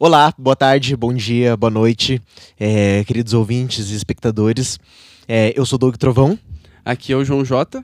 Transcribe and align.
Olá, 0.00 0.32
boa 0.38 0.54
tarde, 0.54 0.96
bom 0.96 1.12
dia, 1.12 1.56
boa 1.56 1.72
noite, 1.72 2.22
é, 2.56 3.02
queridos 3.02 3.34
ouvintes 3.34 3.90
e 3.90 3.96
espectadores. 3.96 4.78
É, 5.26 5.52
eu 5.56 5.66
sou 5.66 5.76
Doug 5.76 5.96
Trovão. 5.96 6.38
Aqui 6.84 7.12
é 7.12 7.16
o 7.16 7.24
João 7.24 7.44
Jota. 7.44 7.82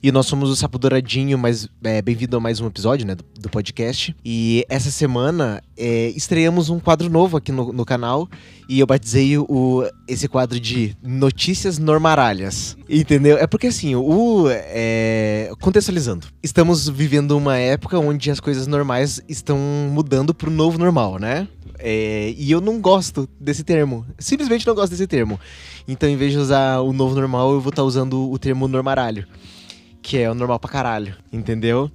E 0.00 0.12
nós 0.12 0.26
somos 0.26 0.48
o 0.48 0.54
Sapo 0.54 0.78
Douradinho, 0.78 1.36
mas 1.36 1.68
é, 1.82 2.00
bem-vindo 2.00 2.36
a 2.36 2.40
mais 2.40 2.60
um 2.60 2.68
episódio 2.68 3.04
né, 3.04 3.16
do, 3.16 3.24
do 3.40 3.50
podcast. 3.50 4.14
E 4.24 4.64
essa 4.68 4.92
semana 4.92 5.60
é, 5.76 6.10
estreamos 6.10 6.70
um 6.70 6.78
quadro 6.78 7.10
novo 7.10 7.36
aqui 7.36 7.50
no, 7.50 7.72
no 7.72 7.84
canal. 7.84 8.28
E 8.68 8.78
eu 8.78 8.86
batizei 8.86 9.36
o, 9.36 9.84
esse 10.06 10.28
quadro 10.28 10.60
de 10.60 10.96
Notícias 11.02 11.78
Normaralhas. 11.78 12.76
Entendeu? 12.88 13.36
É 13.36 13.46
porque 13.46 13.66
assim, 13.66 13.94
o. 13.96 14.46
É, 14.48 15.50
contextualizando, 15.60 16.28
estamos 16.42 16.88
vivendo 16.88 17.36
uma 17.36 17.56
época 17.58 17.98
onde 17.98 18.30
as 18.30 18.38
coisas 18.38 18.66
normais 18.66 19.20
estão 19.28 19.58
mudando 19.90 20.32
pro 20.32 20.50
novo 20.50 20.78
normal, 20.78 21.18
né? 21.18 21.48
É, 21.78 22.32
e 22.36 22.50
eu 22.50 22.60
não 22.60 22.80
gosto 22.80 23.28
desse 23.40 23.64
termo. 23.64 24.06
Simplesmente 24.18 24.66
não 24.66 24.74
gosto 24.74 24.92
desse 24.92 25.06
termo. 25.06 25.38
Então, 25.86 26.08
em 26.08 26.16
vez 26.16 26.32
de 26.32 26.38
usar 26.38 26.80
o 26.80 26.92
novo 26.92 27.14
normal, 27.14 27.52
eu 27.52 27.60
vou 27.60 27.70
estar 27.70 27.82
tá 27.82 27.86
usando 27.86 28.30
o 28.30 28.38
termo 28.38 28.68
normaralho. 28.68 29.26
Que 30.00 30.18
é 30.18 30.30
o 30.30 30.34
normal 30.34 30.58
pra 30.60 30.70
caralho, 30.70 31.16
entendeu? 31.32 31.90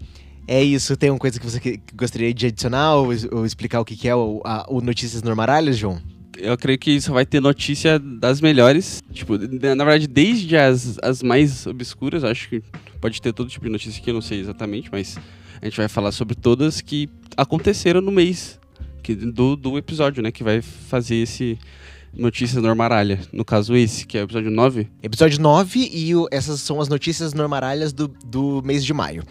É 0.47 0.61
isso. 0.61 0.97
Tem 0.97 1.09
uma 1.09 1.19
coisa 1.19 1.39
que 1.39 1.45
você 1.45 1.79
gostaria 1.95 2.33
de 2.33 2.47
adicionar 2.47 2.95
ou, 2.95 3.09
ou 3.31 3.45
explicar 3.45 3.79
o 3.79 3.85
que, 3.85 3.95
que 3.95 4.07
é 4.07 4.15
o, 4.15 4.41
a, 4.43 4.65
o 4.69 4.81
Notícias 4.81 5.23
Normaralhas, 5.23 5.77
João? 5.77 5.99
Eu 6.37 6.57
creio 6.57 6.79
que 6.79 6.99
só 7.01 7.13
vai 7.13 7.25
ter 7.25 7.39
notícia 7.39 7.99
das 7.99 8.41
melhores. 8.41 9.01
Tipo, 9.13 9.37
na 9.37 9.83
verdade, 9.83 10.07
desde 10.07 10.55
as, 10.57 10.97
as 11.01 11.21
mais 11.21 11.67
obscuras, 11.67 12.23
acho 12.23 12.49
que 12.49 12.63
pode 12.99 13.21
ter 13.21 13.33
todo 13.33 13.49
tipo 13.49 13.65
de 13.65 13.71
notícia 13.71 14.01
que 14.01 14.09
eu 14.09 14.13
não 14.13 14.21
sei 14.21 14.39
exatamente, 14.39 14.89
mas 14.91 15.17
a 15.61 15.65
gente 15.65 15.77
vai 15.77 15.87
falar 15.87 16.11
sobre 16.11 16.35
todas 16.35 16.81
que 16.81 17.09
aconteceram 17.35 18.01
no 18.01 18.11
mês 18.11 18.59
que, 19.01 19.15
do, 19.15 19.55
do 19.55 19.77
episódio, 19.77 20.21
né? 20.23 20.31
Que 20.31 20.43
vai 20.43 20.61
fazer 20.61 21.15
esse 21.15 21.57
Notícias 22.13 22.61
Normaralha. 22.61 23.19
No 23.31 23.45
caso, 23.45 23.75
esse, 23.75 24.05
que 24.05 24.17
é 24.17 24.21
o 24.21 24.25
episódio 24.25 24.51
9. 24.51 24.87
Episódio 25.01 25.39
9 25.39 25.89
e 25.91 26.15
o, 26.15 26.27
essas 26.29 26.59
são 26.59 26.81
as 26.81 26.89
notícias 26.89 27.33
normaralhas 27.33 27.93
do, 27.93 28.07
do 28.07 28.61
mês 28.63 28.83
de 28.83 28.93
maio. 28.93 29.23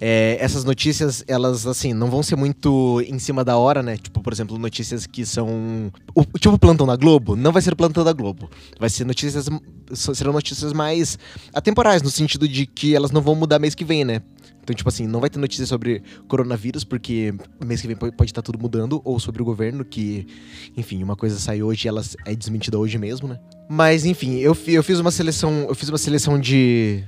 É, 0.00 0.36
essas 0.40 0.64
notícias, 0.64 1.24
elas, 1.28 1.66
assim, 1.66 1.92
não 1.92 2.10
vão 2.10 2.22
ser 2.22 2.36
muito 2.36 3.00
em 3.06 3.18
cima 3.18 3.44
da 3.44 3.56
hora, 3.56 3.82
né? 3.82 3.96
Tipo, 3.96 4.20
por 4.20 4.32
exemplo, 4.32 4.58
notícias 4.58 5.06
que 5.06 5.24
são. 5.24 5.92
O, 6.14 6.24
tipo 6.38 6.58
plantão 6.58 6.86
da 6.86 6.96
Globo, 6.96 7.36
não 7.36 7.52
vai 7.52 7.62
ser 7.62 7.74
plantão 7.76 8.04
da 8.04 8.12
Globo. 8.12 8.50
Vai 8.78 8.90
ser 8.90 9.04
notícias. 9.04 9.48
Serão 9.92 10.32
notícias 10.32 10.72
mais 10.72 11.18
atemporais, 11.52 12.02
no 12.02 12.10
sentido 12.10 12.48
de 12.48 12.66
que 12.66 12.96
elas 12.96 13.12
não 13.12 13.20
vão 13.20 13.34
mudar 13.34 13.58
mês 13.58 13.74
que 13.74 13.84
vem, 13.84 14.04
né? 14.04 14.22
Então, 14.64 14.74
tipo 14.74 14.88
assim, 14.88 15.06
não 15.06 15.20
vai 15.20 15.28
ter 15.28 15.38
notícia 15.38 15.66
sobre 15.66 16.02
coronavírus, 16.26 16.84
porque 16.84 17.34
mês 17.64 17.82
que 17.82 17.86
vem 17.86 17.96
pode 17.96 18.24
estar 18.24 18.40
tudo 18.40 18.58
mudando, 18.58 19.00
ou 19.04 19.20
sobre 19.20 19.42
o 19.42 19.44
governo, 19.44 19.84
que, 19.84 20.26
enfim, 20.74 21.02
uma 21.02 21.14
coisa 21.14 21.38
sai 21.38 21.62
hoje 21.62 21.86
e 21.86 21.88
ela 21.88 22.02
é 22.24 22.34
desmentida 22.34 22.78
hoje 22.78 22.96
mesmo, 22.96 23.28
né? 23.28 23.38
Mas, 23.68 24.06
enfim, 24.06 24.38
eu, 24.38 24.56
eu 24.66 24.82
fiz 24.82 24.98
uma 24.98 25.10
seleção. 25.10 25.66
Eu 25.68 25.74
fiz 25.74 25.88
uma 25.88 25.98
seleção 25.98 26.40
de. 26.40 27.04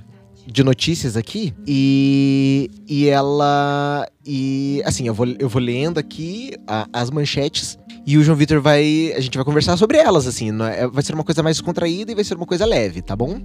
De 0.49 0.63
notícias 0.63 1.17
aqui 1.17 1.53
e, 1.67 2.71
e 2.87 3.09
ela. 3.09 4.09
E 4.25 4.81
assim, 4.85 5.09
eu 5.09 5.13
vou, 5.13 5.27
eu 5.41 5.49
vou 5.49 5.61
lendo 5.61 5.99
aqui 5.99 6.53
a, 6.69 6.87
as 6.93 7.11
manchetes 7.11 7.77
e 8.07 8.17
o 8.17 8.23
João 8.23 8.37
Vitor 8.37 8.61
vai. 8.61 9.13
A 9.17 9.21
gente 9.21 9.37
vai 9.37 9.45
conversar 9.45 9.77
sobre 9.77 9.99
elas, 9.99 10.25
assim. 10.25 10.51
É, 10.63 10.87
vai 10.87 11.03
ser 11.03 11.15
uma 11.15 11.25
coisa 11.25 11.43
mais 11.43 11.61
contraída 11.61 12.13
e 12.13 12.15
vai 12.15 12.23
ser 12.23 12.35
uma 12.35 12.47
coisa 12.47 12.65
leve, 12.65 13.03
tá 13.03 13.17
bom? 13.17 13.41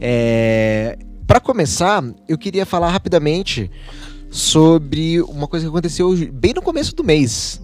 É, 0.00 0.96
para 1.30 1.38
começar, 1.38 2.02
eu 2.28 2.36
queria 2.36 2.66
falar 2.66 2.90
rapidamente 2.90 3.70
sobre 4.32 5.22
uma 5.22 5.46
coisa 5.46 5.64
que 5.64 5.70
aconteceu 5.70 6.12
bem 6.32 6.52
no 6.52 6.60
começo 6.60 6.92
do 6.92 7.04
mês 7.04 7.62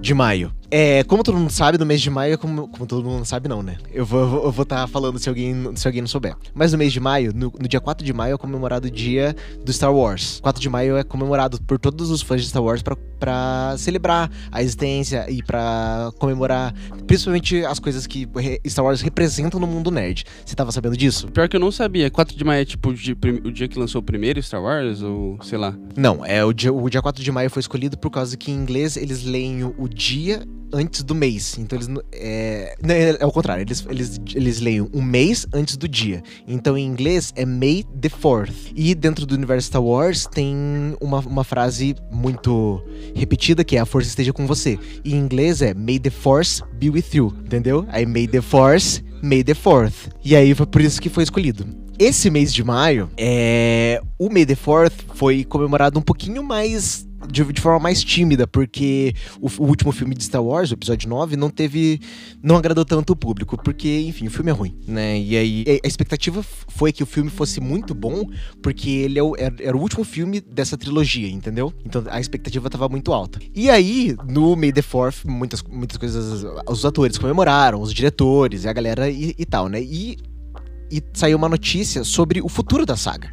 de 0.00 0.14
maio. 0.14 0.50
É, 0.74 1.04
como 1.04 1.22
todo 1.22 1.36
mundo 1.36 1.50
sabe, 1.50 1.76
no 1.76 1.84
mês 1.84 2.00
de 2.00 2.08
maio, 2.08 2.38
como, 2.38 2.66
como 2.66 2.86
todo 2.86 3.04
mundo 3.04 3.26
sabe, 3.26 3.46
não, 3.46 3.62
né? 3.62 3.76
Eu 3.92 4.06
vou 4.06 4.48
estar 4.48 4.64
tá 4.64 4.86
falando 4.86 5.18
se 5.18 5.28
alguém, 5.28 5.54
se 5.76 5.86
alguém 5.86 6.00
não 6.00 6.08
souber. 6.08 6.34
Mas 6.54 6.72
no 6.72 6.78
mês 6.78 6.94
de 6.94 6.98
maio, 6.98 7.30
no, 7.34 7.52
no, 7.60 7.68
dia 7.68 7.78
4 7.78 8.02
de 8.02 8.10
maio, 8.14 8.36
é 8.36 8.38
comemorado 8.38 8.88
o 8.88 8.90
dia 8.90 9.36
do 9.62 9.70
Star 9.70 9.94
Wars. 9.94 10.40
4 10.40 10.62
de 10.62 10.70
maio 10.70 10.96
é 10.96 11.04
comemorado 11.04 11.60
por 11.60 11.78
todos 11.78 12.10
os 12.10 12.22
fãs 12.22 12.40
de 12.40 12.48
Star 12.48 12.62
Wars 12.62 12.82
para 13.20 13.74
celebrar 13.76 14.30
a 14.50 14.62
existência 14.62 15.30
e 15.30 15.42
para 15.42 16.10
comemorar 16.18 16.72
principalmente 17.06 17.62
as 17.66 17.78
coisas 17.78 18.06
que 18.06 18.26
Star 18.66 18.86
Wars 18.86 19.02
representam 19.02 19.60
no 19.60 19.66
mundo 19.66 19.90
nerd. 19.90 20.24
Você 20.42 20.56
tava 20.56 20.72
sabendo 20.72 20.96
disso? 20.96 21.28
Pior 21.28 21.50
que 21.50 21.56
eu 21.56 21.60
não 21.60 21.70
sabia. 21.70 22.10
4 22.10 22.34
de 22.34 22.44
maio 22.44 22.62
é 22.62 22.64
tipo 22.64 22.88
o 22.88 22.94
dia, 22.94 23.14
o 23.44 23.52
dia 23.52 23.68
que 23.68 23.78
lançou 23.78 24.00
o 24.00 24.02
primeiro 24.02 24.42
Star 24.42 24.62
Wars, 24.62 25.02
ou 25.02 25.38
sei 25.42 25.58
lá? 25.58 25.76
Não, 25.94 26.24
é 26.24 26.42
o 26.42 26.50
dia, 26.54 26.72
o 26.72 26.88
dia 26.88 27.02
4 27.02 27.22
de 27.22 27.30
maio 27.30 27.50
foi 27.50 27.60
escolhido 27.60 27.98
por 27.98 28.10
causa 28.10 28.38
que 28.38 28.50
em 28.50 28.54
inglês 28.54 28.96
eles 28.96 29.22
leem 29.22 29.64
o 29.64 29.86
dia 29.86 30.42
antes 30.72 31.02
do 31.02 31.14
mês. 31.14 31.56
Então 31.58 31.78
eles. 31.78 31.88
É, 32.12 32.74
é, 32.88 33.16
é 33.20 33.26
o 33.26 33.32
contrário, 33.32 33.62
eles, 33.62 33.84
eles, 33.88 34.20
eles 34.34 34.60
leem 34.60 34.88
um 34.92 35.02
mês 35.02 35.46
antes 35.52 35.76
do 35.76 35.88
dia. 35.88 36.22
Então 36.46 36.76
em 36.76 36.86
inglês 36.86 37.32
é 37.36 37.44
May 37.44 37.84
the 38.00 38.08
4th. 38.08 38.72
E 38.74 38.94
dentro 38.94 39.26
do 39.26 39.34
universo 39.34 39.68
Star 39.68 39.82
Wars 39.82 40.26
tem 40.26 40.54
uma, 41.00 41.20
uma 41.20 41.44
frase 41.44 41.94
muito 42.10 42.82
repetida 43.14 43.64
que 43.64 43.76
é 43.76 43.80
a 43.80 43.86
força 43.86 44.08
esteja 44.08 44.32
com 44.32 44.46
você. 44.46 44.78
E 45.04 45.14
em 45.14 45.18
inglês 45.18 45.62
é 45.62 45.74
May 45.74 45.98
the 45.98 46.10
Force 46.10 46.62
be 46.74 46.90
with 46.90 47.04
you, 47.12 47.34
entendeu? 47.44 47.86
Aí 47.88 48.06
May 48.06 48.26
the 48.26 48.40
Force, 48.40 49.02
May 49.22 49.42
the 49.44 49.54
4th. 49.54 50.10
E 50.24 50.34
aí 50.34 50.54
foi 50.54 50.66
por 50.66 50.80
isso 50.80 51.00
que 51.00 51.08
foi 51.08 51.22
escolhido. 51.22 51.66
Esse 51.98 52.30
mês 52.30 52.52
de 52.52 52.64
maio, 52.64 53.10
é, 53.16 54.00
o 54.18 54.28
May 54.28 54.46
the 54.46 54.56
4th 54.56 54.92
foi 55.14 55.44
comemorado 55.44 55.98
um 55.98 56.02
pouquinho 56.02 56.42
mais 56.42 57.06
de, 57.32 57.52
de, 57.52 57.60
forma 57.60 57.80
mais 57.80 58.04
tímida, 58.04 58.46
porque 58.46 59.14
o, 59.40 59.48
o, 59.58 59.66
último 59.66 59.90
filme 59.90 60.14
de 60.14 60.22
Star 60.22 60.42
Wars, 60.42 60.70
o 60.70 60.74
episódio 60.74 61.08
9, 61.08 61.34
não 61.36 61.48
teve. 61.48 61.98
não 62.42 62.56
agradou 62.56 62.84
tanto 62.84 63.14
o 63.14 63.16
público, 63.16 63.56
porque, 63.62 64.00
enfim, 64.00 64.26
o 64.26 64.30
filme 64.30 64.50
é 64.50 64.54
ruim, 64.54 64.78
né? 64.86 65.18
E 65.18 65.36
aí 65.36 65.64
a 65.82 65.86
expectativa 65.86 66.42
foi 66.42 66.92
que 66.92 67.02
o 67.02 67.06
filme 67.06 67.30
fosse 67.30 67.60
muito 67.60 67.94
bom, 67.94 68.26
porque 68.62 68.90
ele 68.90 69.18
é 69.18 69.22
o, 69.22 69.34
era, 69.36 69.54
era, 69.60 69.76
o 69.76 69.80
último 69.80 70.04
filme 70.04 70.40
dessa 70.40 70.76
trilogia, 70.76 71.28
entendeu? 71.28 71.72
Então 71.84 72.04
a 72.10 72.20
expectativa 72.20 72.68
tava 72.68 72.88
muito 72.88 73.12
alta. 73.12 73.40
E 73.54 73.70
aí, 73.70 74.14
no 74.28 74.54
May 74.54 74.72
the 74.72 74.82
Fourth, 74.82 75.24
muitas, 75.24 75.62
muitas 75.62 75.96
coisas. 75.96 76.44
Os 76.68 76.84
atores 76.84 77.16
comemoraram, 77.16 77.80
os 77.80 77.92
diretores, 77.92 78.66
a 78.66 78.72
galera 78.72 79.08
e, 79.08 79.34
e 79.38 79.46
tal, 79.46 79.68
né? 79.68 79.82
E, 79.82 80.18
e 80.90 81.02
saiu 81.14 81.38
uma 81.38 81.48
notícia 81.48 82.04
sobre 82.04 82.42
o 82.42 82.48
futuro 82.48 82.84
da 82.84 82.96
saga 82.96 83.30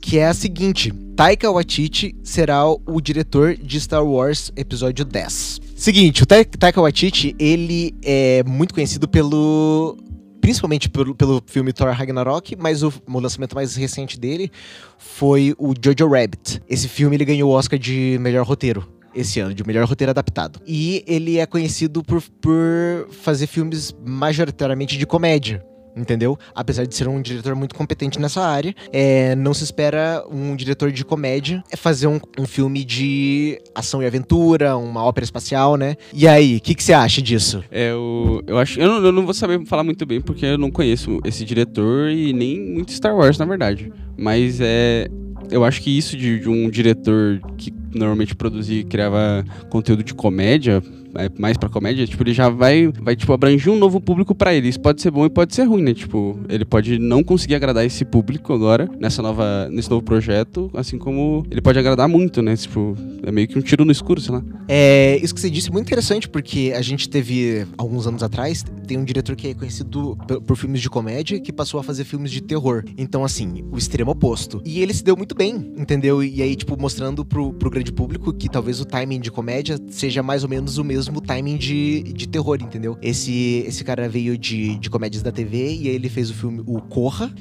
que 0.00 0.18
é 0.18 0.26
a 0.26 0.34
seguinte: 0.34 0.92
Taika 1.16 1.50
Waititi 1.50 2.16
será 2.22 2.64
o 2.66 3.00
diretor 3.00 3.56
de 3.56 3.80
Star 3.80 4.04
Wars 4.04 4.52
Episódio 4.56 5.04
10. 5.04 5.60
Seguinte, 5.76 6.22
o 6.22 6.26
Taika 6.26 6.80
Waititi, 6.80 7.36
ele 7.38 7.94
é 8.02 8.42
muito 8.44 8.74
conhecido 8.74 9.08
pelo 9.08 9.96
principalmente 10.40 10.88
pelo, 10.88 11.14
pelo 11.14 11.42
filme 11.46 11.74
Thor 11.74 11.90
Ragnarok, 11.90 12.56
mas 12.56 12.82
o, 12.82 12.90
o, 13.06 13.20
lançamento 13.20 13.54
mais 13.54 13.76
recente 13.76 14.18
dele 14.18 14.50
foi 14.96 15.54
o 15.58 15.74
Jojo 15.74 16.08
Rabbit. 16.08 16.62
Esse 16.66 16.88
filme 16.88 17.16
ele 17.16 17.24
ganhou 17.26 17.50
o 17.50 17.54
Oscar 17.54 17.78
de 17.78 18.16
melhor 18.18 18.46
roteiro 18.46 18.88
esse 19.14 19.40
ano, 19.40 19.52
de 19.52 19.62
melhor 19.66 19.86
roteiro 19.86 20.10
adaptado. 20.10 20.60
E 20.66 21.04
ele 21.06 21.38
é 21.38 21.44
conhecido 21.44 22.02
por, 22.02 22.22
por 22.40 23.08
fazer 23.10 23.46
filmes 23.46 23.94
majoritariamente 24.04 24.96
de 24.96 25.06
comédia 25.06 25.62
entendeu? 25.98 26.38
Apesar 26.54 26.86
de 26.86 26.94
ser 26.94 27.08
um 27.08 27.20
diretor 27.20 27.54
muito 27.54 27.74
competente 27.74 28.20
nessa 28.20 28.40
área, 28.42 28.74
é, 28.92 29.34
não 29.34 29.52
se 29.52 29.64
espera 29.64 30.24
um 30.30 30.54
diretor 30.54 30.92
de 30.92 31.04
comédia 31.04 31.62
fazer 31.76 32.06
um, 32.06 32.20
um 32.38 32.46
filme 32.46 32.84
de 32.84 33.60
ação 33.74 34.02
e 34.02 34.06
aventura, 34.06 34.76
uma 34.76 35.02
ópera 35.02 35.24
espacial, 35.24 35.76
né? 35.76 35.96
E 36.12 36.26
aí, 36.26 36.56
o 36.56 36.60
que, 36.60 36.74
que 36.74 36.82
você 36.82 36.92
acha 36.92 37.20
disso? 37.20 37.62
É, 37.70 37.90
eu, 37.90 38.42
eu 38.46 38.58
acho. 38.58 38.80
Eu 38.80 38.88
não, 38.88 39.06
eu 39.06 39.12
não 39.12 39.24
vou 39.24 39.34
saber 39.34 39.64
falar 39.66 39.84
muito 39.84 40.04
bem 40.06 40.20
porque 40.20 40.46
eu 40.46 40.58
não 40.58 40.70
conheço 40.70 41.20
esse 41.24 41.44
diretor 41.44 42.10
e 42.10 42.32
nem 42.32 42.60
muito 42.60 42.92
Star 42.92 43.16
Wars, 43.16 43.38
na 43.38 43.44
verdade. 43.44 43.92
Mas 44.16 44.58
é. 44.60 45.08
Eu 45.50 45.64
acho 45.64 45.80
que 45.80 45.96
isso 45.96 46.14
de, 46.14 46.40
de 46.40 46.48
um 46.48 46.68
diretor 46.68 47.40
que 47.56 47.72
normalmente 47.94 48.34
produzia 48.34 48.80
e 48.80 48.84
criava 48.84 49.42
conteúdo 49.70 50.04
de 50.04 50.12
comédia 50.12 50.82
é 51.14 51.30
mais 51.38 51.56
pra 51.56 51.68
comédia, 51.68 52.06
tipo, 52.06 52.22
ele 52.22 52.32
já 52.32 52.48
vai, 52.48 52.88
vai 53.00 53.16
tipo, 53.16 53.32
abranger 53.32 53.72
um 53.72 53.78
novo 53.78 54.00
público 54.00 54.34
para 54.34 54.54
ele. 54.54 54.68
Isso 54.68 54.80
pode 54.80 55.00
ser 55.00 55.10
bom 55.10 55.24
e 55.24 55.30
pode 55.30 55.54
ser 55.54 55.64
ruim, 55.64 55.82
né? 55.82 55.94
Tipo, 55.94 56.38
ele 56.48 56.64
pode 56.64 56.98
não 56.98 57.22
conseguir 57.22 57.54
agradar 57.54 57.84
esse 57.84 58.04
público 58.04 58.52
agora, 58.52 58.88
nessa 58.98 59.22
nova, 59.22 59.68
nesse 59.70 59.90
novo 59.90 60.02
projeto, 60.02 60.70
assim 60.74 60.98
como 60.98 61.46
ele 61.50 61.60
pode 61.60 61.78
agradar 61.78 62.08
muito, 62.08 62.42
né? 62.42 62.56
Tipo, 62.56 62.96
é 63.22 63.32
meio 63.32 63.48
que 63.48 63.58
um 63.58 63.62
tiro 63.62 63.84
no 63.84 63.92
escuro, 63.92 64.20
sei 64.20 64.34
lá. 64.34 64.44
É, 64.68 65.18
isso 65.22 65.34
que 65.34 65.40
você 65.40 65.50
disse 65.50 65.68
é 65.68 65.72
muito 65.72 65.86
interessante, 65.86 66.28
porque 66.28 66.72
a 66.76 66.82
gente 66.82 67.08
teve, 67.08 67.66
alguns 67.76 68.06
anos 68.06 68.22
atrás, 68.22 68.64
tem 68.86 68.98
um 68.98 69.04
diretor 69.04 69.34
que 69.36 69.48
é 69.48 69.54
conhecido 69.54 70.16
por, 70.26 70.40
por 70.42 70.56
filmes 70.56 70.80
de 70.80 70.90
comédia, 70.90 71.40
que 71.40 71.52
passou 71.52 71.80
a 71.80 71.82
fazer 71.82 72.04
filmes 72.04 72.30
de 72.30 72.42
terror. 72.42 72.84
Então, 72.96 73.24
assim, 73.24 73.64
o 73.70 73.78
extremo 73.78 74.10
oposto. 74.10 74.60
E 74.64 74.80
ele 74.80 74.92
se 74.92 75.04
deu 75.04 75.16
muito 75.16 75.34
bem, 75.34 75.72
entendeu? 75.76 76.22
E 76.22 76.42
aí, 76.42 76.54
tipo, 76.54 76.80
mostrando 76.80 77.24
pro, 77.24 77.52
pro 77.52 77.70
grande 77.70 77.92
público 77.92 78.32
que 78.32 78.48
talvez 78.48 78.80
o 78.80 78.84
timing 78.84 79.20
de 79.20 79.30
comédia 79.30 79.78
seja 79.88 80.22
mais 80.22 80.42
ou 80.42 80.48
menos 80.48 80.78
o 80.78 80.84
mesmo 80.84 80.97
mesmo 80.98 81.20
timing 81.20 81.56
de, 81.56 82.02
de 82.02 82.28
terror, 82.28 82.58
entendeu? 82.60 82.96
Esse, 83.00 83.64
esse 83.66 83.84
cara 83.84 84.08
veio 84.08 84.36
de, 84.36 84.78
de 84.78 84.90
comédias 84.90 85.22
da 85.22 85.32
TV 85.32 85.74
e 85.74 85.88
ele 85.88 86.08
fez 86.08 86.30
o 86.30 86.34
filme 86.34 86.62
O 86.66 86.80
Corra. 86.80 87.32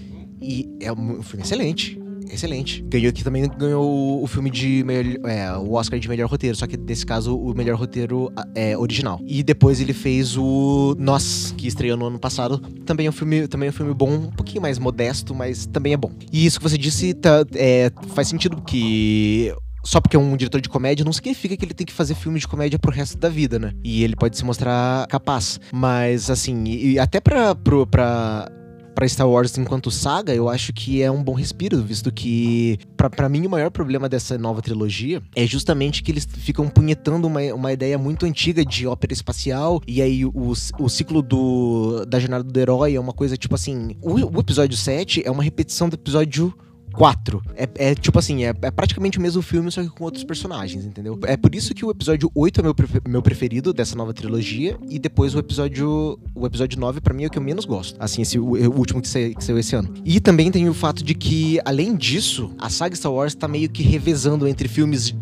E 0.42 0.70
é 0.80 0.92
um 0.94 1.22
filme 1.24 1.44
excelente 1.44 2.00
excelente. 2.32 2.84
Ganhou 2.88 3.10
aqui 3.10 3.24
também 3.24 3.48
ganhou 3.58 4.22
o 4.22 4.28
filme 4.28 4.50
de 4.50 4.84
melhor, 4.84 5.30
é, 5.30 5.52
o 5.58 5.74
Oscar 5.74 6.00
de 6.00 6.08
melhor 6.10 6.30
roteiro, 6.30 6.56
só 6.56 6.68
que 6.68 6.78
nesse 6.78 7.06
caso 7.06 7.38
o 7.38 7.54
melhor 7.56 7.78
roteiro 7.78 8.32
é 8.56 8.78
original. 8.78 9.20
E 9.26 9.44
depois 9.44 9.80
ele 9.80 9.94
fez 9.94 10.38
o 10.38 10.96
Nós, 11.00 11.54
que 11.58 11.68
estreou 11.68 11.98
no 11.98 12.06
ano 12.08 12.20
passado. 12.20 12.60
Também 12.86 13.08
é 13.08 13.10
um 13.10 13.14
filme, 13.14 13.48
também 13.48 13.68
é 13.68 13.70
um 13.70 13.74
filme 13.74 13.94
bom, 13.94 14.12
um 14.12 14.32
pouquinho 14.32 14.62
mais 14.62 14.78
modesto, 14.78 15.34
mas 15.34 15.66
também 15.66 15.94
é 15.94 15.98
bom. 15.98 16.12
E 16.32 16.46
isso 16.46 16.60
que 16.60 16.64
você 16.64 16.78
disse 16.78 17.14
tá, 17.14 17.46
é, 17.56 17.92
faz 18.10 18.28
sentido 18.28 18.62
que 18.62 19.54
só 19.88 20.02
porque 20.02 20.18
é 20.18 20.20
um 20.20 20.36
diretor 20.36 20.60
de 20.60 20.68
comédia 20.68 21.06
não 21.06 21.14
significa 21.14 21.56
que 21.56 21.64
ele 21.64 21.74
tem 21.74 21.86
que 21.86 21.94
fazer 21.94 22.14
filme 22.14 22.38
de 22.38 22.46
comédia 22.46 22.78
pro 22.78 22.92
resto 22.92 23.18
da 23.18 23.30
vida, 23.30 23.58
né? 23.58 23.72
E 23.82 24.04
ele 24.04 24.18
pode 24.18 24.38
se 24.38 24.44
mostrar 24.44 25.08
capaz. 25.08 25.62
Mas, 25.72 26.30
assim, 26.30 26.66
e 26.66 27.00
até 27.00 27.22
pra, 27.22 27.56
pro, 27.56 27.88
pra 27.88 28.52
para 28.94 29.08
Star 29.08 29.30
Wars 29.30 29.56
enquanto 29.60 29.92
saga, 29.92 30.34
eu 30.34 30.50
acho 30.50 30.74
que 30.74 31.04
é 31.04 31.12
um 31.12 31.24
bom 31.24 31.34
respiro, 31.34 31.80
visto 31.84 32.12
que, 32.12 32.80
para 32.98 33.30
mim, 33.30 33.46
o 33.46 33.50
maior 33.50 33.70
problema 33.70 34.10
dessa 34.10 34.40
nova 34.40 34.60
trilogia 34.60 35.22
é 35.36 35.46
justamente 35.46 36.02
que 36.02 36.12
eles 36.12 36.28
ficam 36.40 36.68
punhetando 36.68 37.28
uma, 37.28 37.40
uma 37.54 37.72
ideia 37.72 37.96
muito 37.96 38.26
antiga 38.26 38.66
de 38.66 38.88
ópera 38.88 39.14
espacial, 39.14 39.80
e 39.88 40.02
aí 40.02 40.26
o, 40.26 40.52
o 40.80 40.90
ciclo 40.90 41.22
do, 41.22 42.04
da 42.08 42.20
jornada 42.20 42.44
do 42.44 42.60
herói 42.60 42.96
é 42.96 43.00
uma 43.00 43.14
coisa 43.14 43.38
tipo 43.38 43.54
assim: 43.54 43.96
o, 44.02 44.36
o 44.36 44.40
episódio 44.40 44.76
7 44.76 45.22
é 45.24 45.30
uma 45.30 45.44
repetição 45.44 45.88
do 45.88 45.94
episódio 45.94 46.52
4. 46.98 47.44
É, 47.56 47.70
é 47.76 47.96
tipo 47.96 48.18
assim, 48.18 48.44
é, 48.44 48.50
é, 48.60 48.72
praticamente 48.72 49.20
o 49.20 49.22
mesmo 49.22 49.44
filme, 49.44 49.72
só 49.72 49.84
que 49.84 49.90
com 49.90 50.04
outros 50.04 50.24
personagens, 50.24 50.84
entendeu? 50.84 51.20
É 51.26 51.38
por 51.38 51.54
isso 51.54 51.76
que 51.76 51.86
o 51.86 51.92
episódio 51.92 52.32
8 52.34 52.60
é 52.60 52.64
meu, 52.64 52.76
meu 53.08 53.22
preferido 53.22 53.72
dessa 53.72 53.96
nova 53.96 54.16
trilogia, 54.16 54.78
e 54.90 54.98
depois 54.98 55.36
o 55.36 55.40
episódio. 55.40 56.20
O 56.34 56.46
episódio 56.48 56.80
9, 56.80 57.00
para 57.00 57.14
mim, 57.14 57.24
é 57.24 57.28
o 57.28 57.30
que 57.30 57.38
eu 57.38 57.44
menos 57.44 57.66
gosto. 57.66 57.96
Assim, 58.00 58.24
esse, 58.24 58.40
o, 58.40 58.54
o 58.54 58.78
último 58.78 59.00
que, 59.00 59.36
que 59.36 59.44
saiu 59.44 59.60
esse 59.60 59.76
ano. 59.76 59.94
E 60.04 60.20
também 60.20 60.50
tem 60.50 60.68
o 60.68 60.74
fato 60.74 61.04
de 61.04 61.14
que, 61.14 61.60
além 61.64 61.96
disso, 61.96 62.52
a 62.58 62.68
saga 62.68 62.96
Star 62.96 63.12
Wars 63.12 63.36
tá 63.36 63.48
meio 63.48 63.70
que 63.70 63.84
revezando 63.84 64.48
entre 64.48 64.68
filmes 64.68 65.14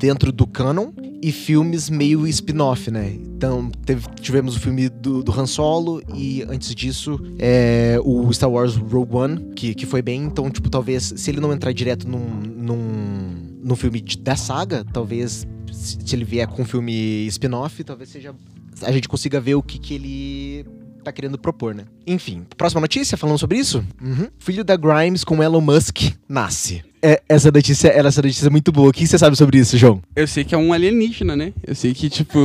dentro 0.00 0.32
do 0.32 0.46
canon 0.46 0.90
e 1.22 1.30
filmes 1.30 1.90
meio 1.90 2.26
spin-off, 2.26 2.90
né? 2.90 3.10
Então, 3.10 3.70
teve, 3.84 4.06
tivemos 4.20 4.56
o 4.56 4.60
filme 4.60 4.88
do, 4.88 5.22
do 5.22 5.32
Han 5.32 5.46
Solo 5.46 6.02
e 6.14 6.42
antes 6.42 6.74
disso, 6.74 7.20
é, 7.38 7.98
o 8.02 8.32
Star 8.32 8.50
Wars 8.50 8.74
Rogue 8.76 9.14
One, 9.14 9.52
que, 9.54 9.74
que 9.74 9.86
foi 9.86 10.00
bem. 10.00 10.24
Então, 10.24 10.50
tipo, 10.50 10.70
talvez, 10.70 11.12
se 11.16 11.30
ele 11.30 11.40
não 11.40 11.52
entrar 11.52 11.72
direto 11.72 12.08
num, 12.08 12.26
num, 12.26 13.58
num 13.62 13.76
filme 13.76 14.00
de, 14.00 14.16
da 14.18 14.36
saga, 14.36 14.84
talvez, 14.92 15.46
se, 15.70 15.98
se 16.04 16.16
ele 16.16 16.24
vier 16.24 16.46
com 16.46 16.62
um 16.62 16.64
filme 16.66 17.26
spin-off, 17.26 17.84
talvez 17.84 18.08
seja. 18.10 18.34
A 18.82 18.92
gente 18.92 19.08
consiga 19.08 19.38
ver 19.40 19.56
o 19.56 19.62
que, 19.62 19.78
que 19.78 19.94
ele 19.94 20.66
tá 21.10 21.12
querendo 21.12 21.38
propor, 21.38 21.74
né? 21.74 21.84
Enfim, 22.06 22.46
próxima 22.56 22.80
notícia 22.80 23.18
falando 23.18 23.38
sobre 23.38 23.58
isso? 23.58 23.84
Uhum. 24.00 24.28
Filho 24.38 24.64
da 24.64 24.76
Grimes 24.76 25.24
com 25.24 25.42
Elon 25.42 25.60
Musk 25.60 26.12
nasce. 26.28 26.82
É, 27.02 27.20
essa 27.28 27.50
notícia, 27.50 27.88
essa 27.88 28.22
notícia 28.22 28.46
é 28.46 28.50
muito 28.50 28.70
boa. 28.70 28.90
O 28.90 28.92
que 28.92 29.06
você 29.06 29.18
sabe 29.18 29.36
sobre 29.36 29.58
isso, 29.58 29.76
João? 29.76 30.02
Eu 30.14 30.26
sei 30.26 30.44
que 30.44 30.54
é 30.54 30.58
um 30.58 30.72
alienígena, 30.72 31.34
né? 31.34 31.52
Eu 31.66 31.74
sei 31.74 31.94
que, 31.94 32.10
tipo, 32.10 32.38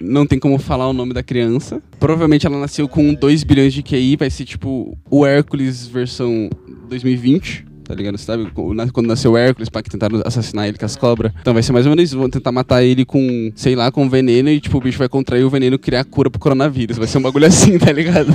não 0.00 0.26
tem 0.26 0.38
como 0.38 0.58
falar 0.58 0.88
o 0.88 0.92
nome 0.92 1.14
da 1.14 1.22
criança. 1.22 1.80
Provavelmente 2.00 2.46
ela 2.46 2.58
nasceu 2.58 2.88
com 2.88 3.14
2 3.14 3.44
bilhões 3.44 3.72
de 3.72 3.82
QI, 3.82 4.16
vai 4.16 4.28
ser 4.28 4.44
tipo 4.44 4.98
o 5.08 5.24
Hércules 5.24 5.86
versão 5.86 6.50
2020 6.88 7.71
tá 7.92 7.96
ligado? 7.96 8.16
Você 8.16 8.24
sabe 8.24 8.50
quando 8.90 9.06
nasceu 9.06 9.32
o 9.32 9.36
Hércules, 9.36 9.68
para 9.68 9.82
que 9.82 9.90
tentaram 9.90 10.22
assassinar 10.24 10.66
ele 10.66 10.78
com 10.78 10.84
as 10.86 10.96
cobras? 10.96 11.30
Então 11.40 11.52
vai 11.52 11.62
ser 11.62 11.72
mais 11.72 11.84
ou 11.84 11.90
menos 11.90 12.08
isso. 12.08 12.18
Vão 12.18 12.30
tentar 12.30 12.50
matar 12.50 12.82
ele 12.82 13.04
com, 13.04 13.52
sei 13.54 13.76
lá, 13.76 13.92
com 13.92 14.08
veneno 14.08 14.48
e, 14.48 14.58
tipo, 14.58 14.78
o 14.78 14.80
bicho 14.80 14.98
vai 14.98 15.08
contrair 15.08 15.44
o 15.44 15.50
veneno 15.50 15.76
e 15.76 15.78
criar 15.78 16.00
a 16.00 16.04
cura 16.04 16.30
pro 16.30 16.40
coronavírus. 16.40 16.96
Vai 16.96 17.06
ser 17.06 17.18
um 17.18 17.22
bagulho 17.22 17.46
assim, 17.46 17.76
tá 17.78 17.92
ligado? 17.92 18.32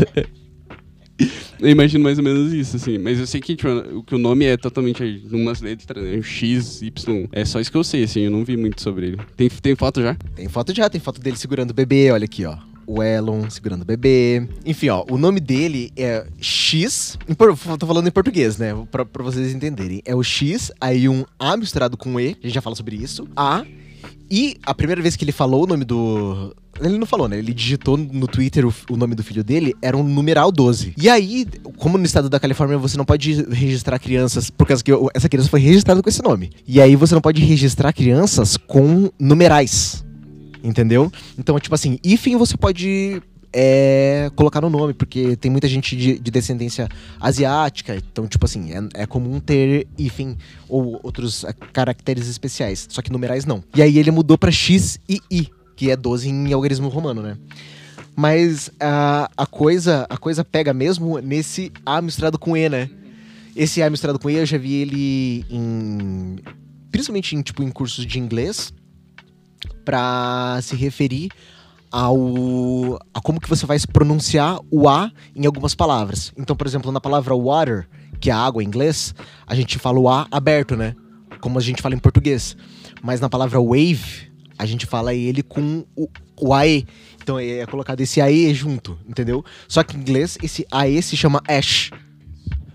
Eu 1.59 1.69
imagino 1.69 2.03
mais 2.03 2.19
ou 2.19 2.23
menos 2.23 2.53
isso, 2.53 2.75
assim. 2.75 2.99
Mas 2.99 3.19
eu 3.19 3.25
sei 3.25 3.41
que, 3.41 3.55
tipo, 3.55 4.03
que 4.03 4.13
o 4.13 4.19
nome 4.19 4.45
é 4.45 4.55
totalmente 4.55 5.23
umas 5.31 5.59
letras, 5.59 6.03
né? 6.03 6.21
X, 6.21 6.83
Y. 6.83 7.27
É 7.31 7.43
só 7.43 7.59
isso 7.59 7.71
que 7.71 7.77
eu 7.77 7.83
sei, 7.83 8.03
assim. 8.03 8.21
Eu 8.21 8.31
não 8.31 8.45
vi 8.45 8.55
muito 8.55 8.79
sobre 8.79 9.07
ele. 9.07 9.17
Tem, 9.35 9.49
tem 9.49 9.75
foto 9.75 10.03
já? 10.03 10.15
Tem 10.35 10.47
foto 10.47 10.75
já. 10.75 10.87
Tem 10.87 11.01
foto 11.01 11.19
dele 11.19 11.35
segurando 11.35 11.71
o 11.71 11.73
bebê. 11.73 12.11
Olha 12.11 12.25
aqui, 12.25 12.45
ó 12.45 12.57
o 12.87 13.03
Elon 13.03 13.49
segurando 13.49 13.81
o 13.81 13.85
bebê. 13.85 14.47
Enfim, 14.65 14.89
ó, 14.89 15.05
o 15.09 15.17
nome 15.17 15.39
dele 15.41 15.91
é 15.95 16.25
X. 16.39 17.19
Tô 17.77 17.85
falando 17.85 18.07
em 18.07 18.11
português, 18.11 18.57
né? 18.57 18.73
Pra, 18.89 19.05
pra 19.05 19.23
vocês 19.23 19.53
entenderem. 19.53 20.01
É 20.05 20.15
o 20.15 20.23
X, 20.23 20.71
aí 20.79 21.09
um 21.09 21.25
A 21.37 21.57
misturado 21.57 21.97
com 21.97 22.19
E. 22.19 22.29
A 22.41 22.47
gente 22.47 22.53
já 22.53 22.61
fala 22.61 22.75
sobre 22.75 22.95
isso. 22.95 23.27
A. 23.35 23.65
E 24.29 24.57
a 24.63 24.73
primeira 24.73 25.01
vez 25.01 25.15
que 25.15 25.23
ele 25.23 25.31
falou 25.31 25.63
o 25.63 25.67
nome 25.67 25.85
do. 25.85 26.55
Ele 26.79 26.97
não 26.97 27.07
falou, 27.07 27.27
né? 27.27 27.39
Ele 27.39 27.53
digitou 27.53 27.97
no 27.97 28.27
Twitter 28.27 28.67
o, 28.67 28.73
o, 28.91 28.97
nome 28.97 29.15
do 29.15 29.23
filho 29.23 29.43
dele, 29.43 29.73
era 29.81 29.97
um 29.97 30.03
numeral 30.03 30.51
12. 30.51 30.93
E 30.95 31.09
aí, 31.09 31.47
como 31.77 31.97
no 31.97 32.05
estado 32.05 32.29
da 32.29 32.39
Califórnia 32.39 32.77
você 32.77 32.95
não 32.97 33.05
pode 33.05 33.43
registrar 33.45 33.97
crianças, 33.97 34.51
por 34.51 34.67
causa 34.67 34.83
que 34.83 34.91
essa 35.15 35.27
criança 35.27 35.49
foi 35.49 35.59
registrada 35.59 36.03
com 36.03 36.09
esse 36.09 36.21
nome. 36.21 36.51
E 36.67 36.79
aí 36.79 36.95
você 36.95 37.15
não 37.15 37.21
pode 37.21 37.43
registrar 37.43 37.91
crianças 37.93 38.57
com 38.57 39.09
numerais. 39.19 40.05
Entendeu? 40.67 41.09
Então, 41.39 41.57
tipo 41.59 41.73
assim, 41.73 41.97
hífen 42.03 42.35
você 42.35 42.57
pode 42.57 43.21
é, 43.53 44.29
colocar 44.35 44.59
no 44.59 44.69
nome, 44.69 44.93
porque 44.93 45.37
tem 45.37 45.49
muita 45.49 45.67
gente 45.67 45.95
de, 45.95 46.19
de 46.19 46.29
descendência 46.29 46.89
asiática, 47.19 47.95
então, 47.95 48.27
tipo 48.27 48.43
assim, 48.43 48.73
é, 48.73 49.03
é, 49.03 49.05
comum 49.05 49.39
ter 49.39 49.87
hífen 49.97 50.37
ou 50.67 50.99
outros 51.01 51.45
caracteres 51.71 52.27
especiais, 52.27 52.85
só 52.89 53.01
que 53.01 53.11
numerais 53.11 53.45
não. 53.45 53.63
E 53.73 53.81
aí 53.81 53.97
ele 53.97 54.11
mudou 54.11 54.37
para 54.37 54.51
X 54.51 54.99
e 55.07 55.21
I, 55.31 55.49
que 55.75 55.89
é 55.89 55.95
12 55.95 56.29
em 56.29 56.51
algarismo 56.51 56.89
romano, 56.89 57.21
né? 57.21 57.37
Mas 58.13 58.69
a, 58.77 59.29
a, 59.37 59.45
coisa, 59.45 60.05
a 60.09 60.17
coisa 60.17 60.43
pega 60.43 60.73
mesmo 60.73 61.19
nesse 61.19 61.71
A 61.85 62.01
misturado 62.01 62.37
com 62.37 62.57
E, 62.57 62.67
né? 62.67 62.89
Esse 63.55 63.81
A 63.81 63.89
misturado 63.89 64.19
com 64.19 64.29
E 64.29 64.35
eu 64.35 64.45
já 64.45 64.57
vi 64.57 64.73
ele 64.73 65.45
em. 65.49 66.37
Principalmente 66.91 67.35
em, 67.35 67.41
tipo, 67.43 67.61
em 67.61 67.69
cursos 67.69 68.05
de 68.05 68.17
inglês 68.17 68.73
para 69.83 70.59
se 70.61 70.75
referir 70.75 71.29
ao 71.91 72.99
a 73.13 73.21
como 73.21 73.39
que 73.39 73.49
você 73.49 73.65
vai 73.65 73.77
pronunciar 73.91 74.59
o 74.69 74.87
a 74.89 75.11
em 75.35 75.45
algumas 75.45 75.73
palavras. 75.73 76.33
Então, 76.37 76.55
por 76.55 76.67
exemplo, 76.67 76.91
na 76.91 77.01
palavra 77.01 77.35
water, 77.35 77.87
que 78.19 78.29
é 78.29 78.33
água 78.33 78.63
em 78.63 78.67
inglês, 78.67 79.13
a 79.45 79.55
gente 79.55 79.79
fala 79.79 79.99
o 79.99 80.09
a 80.09 80.27
aberto, 80.31 80.75
né? 80.75 80.95
Como 81.39 81.57
a 81.57 81.61
gente 81.61 81.81
fala 81.81 81.95
em 81.95 81.99
português. 81.99 82.57
Mas 83.01 83.21
na 83.21 83.29
palavra 83.29 83.59
wave, 83.59 84.31
a 84.57 84.65
gente 84.65 84.85
fala 84.85 85.13
ele 85.13 85.43
com 85.43 85.85
o, 85.95 86.09
o 86.41 86.53
ae. 86.53 86.85
Então 87.21 87.37
é, 87.39 87.59
é 87.59 87.65
colocado 87.65 88.01
esse 88.01 88.19
ae 88.19 88.53
junto, 88.53 88.97
entendeu? 89.07 89.43
Só 89.67 89.83
que 89.83 89.95
em 89.95 89.99
inglês 89.99 90.37
esse 90.41 90.65
ae 90.71 91.01
se 91.01 91.15
chama 91.15 91.41
ash. 91.47 91.91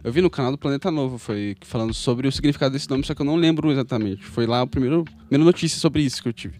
Eu 0.04 0.12
vi 0.12 0.20
no 0.20 0.28
canal 0.28 0.50
do 0.50 0.58
Planeta 0.58 0.90
Novo, 0.90 1.16
foi 1.16 1.56
falando 1.60 1.94
sobre 1.94 2.26
o 2.26 2.32
significado 2.32 2.72
desse 2.72 2.90
nome, 2.90 3.04
só 3.04 3.14
que 3.14 3.22
eu 3.22 3.26
não 3.26 3.36
lembro 3.36 3.70
exatamente. 3.70 4.24
Foi 4.24 4.46
lá 4.46 4.60
a 4.60 4.66
primeira, 4.66 5.02
primeira 5.04 5.44
notícia 5.44 5.78
sobre 5.78 6.02
isso 6.02 6.20
que 6.20 6.28
eu 6.28 6.32
tive. 6.32 6.58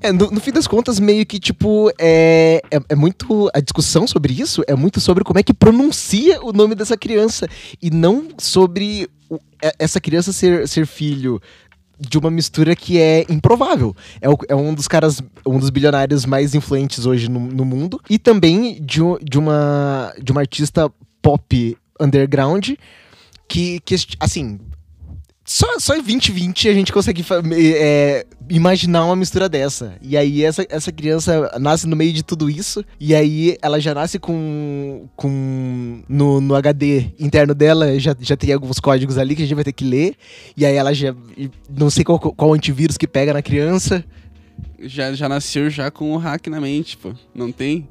É, 0.00 0.12
no, 0.12 0.30
no, 0.30 0.40
fim 0.40 0.52
das 0.52 0.66
contas, 0.66 1.00
meio 1.00 1.26
que, 1.26 1.40
tipo, 1.40 1.90
é, 1.98 2.62
é, 2.70 2.80
é, 2.88 2.94
muito. 2.94 3.50
A 3.52 3.60
discussão 3.60 4.06
sobre 4.06 4.32
isso 4.32 4.62
é 4.66 4.74
muito 4.74 5.00
sobre 5.00 5.24
como 5.24 5.38
é 5.38 5.42
que 5.42 5.52
pronuncia 5.52 6.40
o 6.42 6.52
nome 6.52 6.74
dessa 6.74 6.96
criança. 6.96 7.48
E 7.82 7.90
não 7.90 8.28
sobre 8.38 9.08
o, 9.28 9.38
é, 9.62 9.74
essa 9.78 10.00
criança 10.00 10.32
ser, 10.32 10.68
ser 10.68 10.86
filho 10.86 11.40
de 11.98 12.16
uma 12.16 12.30
mistura 12.30 12.76
que 12.76 12.98
é 12.98 13.26
improvável. 13.28 13.94
É, 14.20 14.28
o, 14.28 14.38
é, 14.48 14.54
um 14.54 14.72
dos 14.72 14.86
caras, 14.86 15.20
um 15.44 15.58
dos 15.58 15.70
bilionários 15.70 16.24
mais 16.24 16.54
influentes 16.54 17.04
hoje 17.04 17.28
no, 17.28 17.40
no 17.40 17.64
mundo. 17.64 18.00
E 18.08 18.18
também 18.18 18.80
de, 18.80 19.00
de, 19.22 19.38
uma, 19.38 20.14
de 20.22 20.30
uma 20.30 20.40
artista 20.40 20.90
pop 21.20 21.76
underground 22.00 22.70
que, 23.48 23.80
que 23.80 23.96
assim, 24.20 24.60
só, 25.48 25.66
só 25.78 25.94
em 25.94 26.02
2020 26.02 26.68
a 26.68 26.74
gente 26.74 26.92
consegue 26.92 27.24
é, 27.56 28.26
imaginar 28.50 29.06
uma 29.06 29.16
mistura 29.16 29.48
dessa. 29.48 29.96
E 30.02 30.14
aí 30.14 30.44
essa, 30.44 30.66
essa 30.68 30.92
criança 30.92 31.50
nasce 31.58 31.86
no 31.86 31.96
meio 31.96 32.12
de 32.12 32.22
tudo 32.22 32.50
isso. 32.50 32.84
E 33.00 33.14
aí 33.14 33.56
ela 33.62 33.80
já 33.80 33.94
nasce 33.94 34.18
com. 34.18 35.08
com 35.16 36.02
no, 36.06 36.38
no 36.42 36.54
HD 36.54 37.12
interno 37.18 37.54
dela 37.54 37.98
já, 37.98 38.14
já 38.20 38.36
tem 38.36 38.52
alguns 38.52 38.78
códigos 38.78 39.16
ali 39.16 39.34
que 39.34 39.42
a 39.42 39.46
gente 39.46 39.54
vai 39.54 39.64
ter 39.64 39.72
que 39.72 39.86
ler. 39.86 40.16
E 40.54 40.66
aí 40.66 40.74
ela 40.76 40.92
já. 40.92 41.16
Não 41.70 41.88
sei 41.88 42.04
qual, 42.04 42.18
qual 42.18 42.52
antivírus 42.52 42.98
que 42.98 43.08
pega 43.08 43.32
na 43.32 43.40
criança. 43.40 44.04
Já, 44.78 45.14
já 45.14 45.30
nasceu 45.30 45.70
já 45.70 45.90
com 45.90 46.12
o 46.12 46.18
hack 46.18 46.46
na 46.48 46.60
mente, 46.60 46.94
pô. 46.98 47.14
Não 47.34 47.50
tem? 47.50 47.88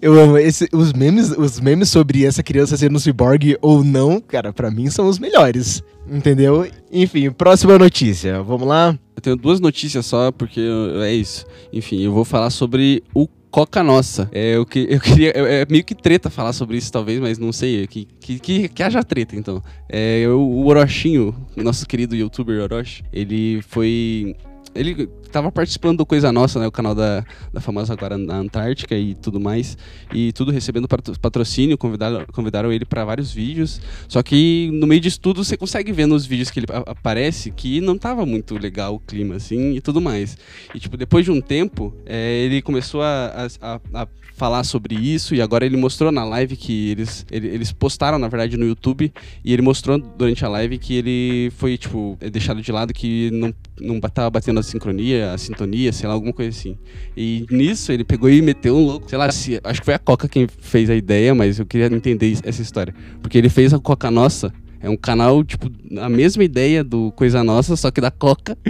Eu 0.00 0.18
amo. 0.18 0.38
Esse, 0.38 0.68
os, 0.72 0.92
memes, 0.92 1.30
os 1.30 1.58
memes 1.60 1.88
sobre 1.88 2.24
essa 2.24 2.42
criança 2.42 2.76
sendo 2.76 2.96
um 2.96 3.00
cyborg 3.00 3.56
ou 3.60 3.82
não, 3.82 4.20
cara, 4.20 4.52
para 4.52 4.70
mim 4.70 4.90
são 4.90 5.08
os 5.08 5.18
melhores. 5.18 5.82
Entendeu? 6.08 6.68
Enfim, 6.92 7.30
próxima 7.30 7.78
notícia. 7.78 8.42
Vamos 8.42 8.68
lá? 8.68 8.96
Eu 9.16 9.22
tenho 9.22 9.36
duas 9.36 9.58
notícias 9.58 10.06
só, 10.06 10.30
porque 10.30 10.60
é 11.02 11.12
isso. 11.12 11.44
Enfim, 11.72 12.02
eu 12.02 12.12
vou 12.12 12.24
falar 12.24 12.50
sobre 12.50 13.02
o 13.14 13.26
Coca 13.50 13.82
Nossa. 13.82 14.28
É, 14.32 14.58
o 14.58 14.66
que 14.66 14.86
eu 14.88 15.00
queria. 15.00 15.30
É, 15.30 15.62
é 15.62 15.66
meio 15.68 15.82
que 15.82 15.94
treta 15.94 16.28
falar 16.28 16.52
sobre 16.52 16.76
isso, 16.76 16.92
talvez, 16.92 17.18
mas 17.18 17.38
não 17.38 17.52
sei. 17.52 17.86
Que, 17.86 18.06
que, 18.20 18.38
que, 18.38 18.68
que 18.68 18.82
haja 18.82 19.02
treta, 19.02 19.34
então. 19.34 19.62
É, 19.88 20.26
o, 20.28 20.66
Orochinho, 20.66 21.34
nosso 21.56 21.86
querido 21.86 22.14
youtuber 22.14 22.62
Orochi, 22.62 23.02
ele 23.12 23.62
foi 23.62 24.36
ele 24.74 25.08
tava 25.30 25.50
participando 25.50 25.98
do 25.98 26.06
Coisa 26.06 26.32
Nossa, 26.32 26.58
né? 26.58 26.66
O 26.66 26.72
canal 26.72 26.94
da, 26.94 27.24
da 27.52 27.60
famosa 27.60 27.92
agora 27.92 28.16
na 28.16 28.36
Antártica 28.36 28.96
e 28.96 29.14
tudo 29.14 29.40
mais. 29.40 29.76
E 30.12 30.32
tudo 30.32 30.52
recebendo 30.52 30.88
patrocínio, 31.20 31.76
convidaram, 31.78 32.24
convidaram 32.32 32.72
ele 32.72 32.84
para 32.84 33.04
vários 33.04 33.32
vídeos. 33.32 33.80
Só 34.08 34.22
que 34.22 34.70
no 34.72 34.86
meio 34.86 35.00
disso 35.00 35.20
tudo, 35.20 35.44
você 35.44 35.56
consegue 35.56 35.92
ver 35.92 36.06
nos 36.06 36.26
vídeos 36.26 36.50
que 36.50 36.60
ele 36.60 36.66
aparece 36.86 37.50
que 37.50 37.80
não 37.80 37.96
tava 37.96 38.24
muito 38.26 38.56
legal 38.58 38.94
o 38.94 39.00
clima, 39.00 39.36
assim, 39.36 39.74
e 39.74 39.80
tudo 39.80 40.00
mais. 40.00 40.36
E, 40.74 40.80
tipo, 40.80 40.96
depois 40.96 41.24
de 41.24 41.30
um 41.30 41.40
tempo, 41.40 41.94
é, 42.04 42.44
ele 42.44 42.62
começou 42.62 43.02
a, 43.02 43.48
a, 43.60 43.80
a 44.02 44.08
falar 44.36 44.64
sobre 44.64 44.94
isso 44.94 45.34
e 45.34 45.40
agora 45.40 45.64
ele 45.64 45.78
mostrou 45.78 46.12
na 46.12 46.22
live 46.22 46.56
que 46.56 46.90
eles, 46.90 47.24
eles 47.30 47.72
postaram, 47.72 48.18
na 48.18 48.28
verdade, 48.28 48.56
no 48.56 48.66
YouTube 48.66 49.10
e 49.42 49.52
ele 49.52 49.62
mostrou 49.62 49.98
durante 49.98 50.44
a 50.44 50.48
live 50.48 50.76
que 50.76 50.94
ele 50.94 51.50
foi, 51.56 51.78
tipo, 51.78 52.18
deixado 52.20 52.60
de 52.60 52.70
lado, 52.70 52.92
que 52.92 53.30
não, 53.32 53.54
não 53.80 53.98
tava 53.98 54.28
batendo 54.28 54.60
a 54.60 54.62
sincronia, 54.62 55.25
a 55.32 55.38
sintonia, 55.38 55.92
sei 55.92 56.08
lá, 56.08 56.14
alguma 56.14 56.32
coisa 56.32 56.50
assim. 56.50 56.76
E 57.16 57.46
nisso 57.50 57.92
ele 57.92 58.04
pegou 58.04 58.30
e 58.30 58.40
meteu 58.42 58.76
um 58.76 58.84
louco, 58.84 59.08
sei 59.08 59.18
lá, 59.18 59.30
se, 59.30 59.60
acho 59.62 59.80
que 59.80 59.84
foi 59.84 59.94
a 59.94 59.98
Coca 59.98 60.28
quem 60.28 60.46
fez 60.46 60.90
a 60.90 60.94
ideia, 60.94 61.34
mas 61.34 61.58
eu 61.58 61.66
queria 61.66 61.86
entender 61.86 62.38
essa 62.42 62.62
história. 62.62 62.94
Porque 63.20 63.36
ele 63.38 63.48
fez 63.48 63.72
a 63.72 63.78
Coca 63.78 64.10
Nossa, 64.10 64.52
é 64.80 64.90
um 64.90 64.96
canal, 64.96 65.42
tipo, 65.44 65.70
a 65.98 66.08
mesma 66.08 66.44
ideia 66.44 66.82
do 66.84 67.12
Coisa 67.12 67.42
Nossa, 67.42 67.76
só 67.76 67.90
que 67.90 68.00
da 68.00 68.10
Coca 68.10 68.56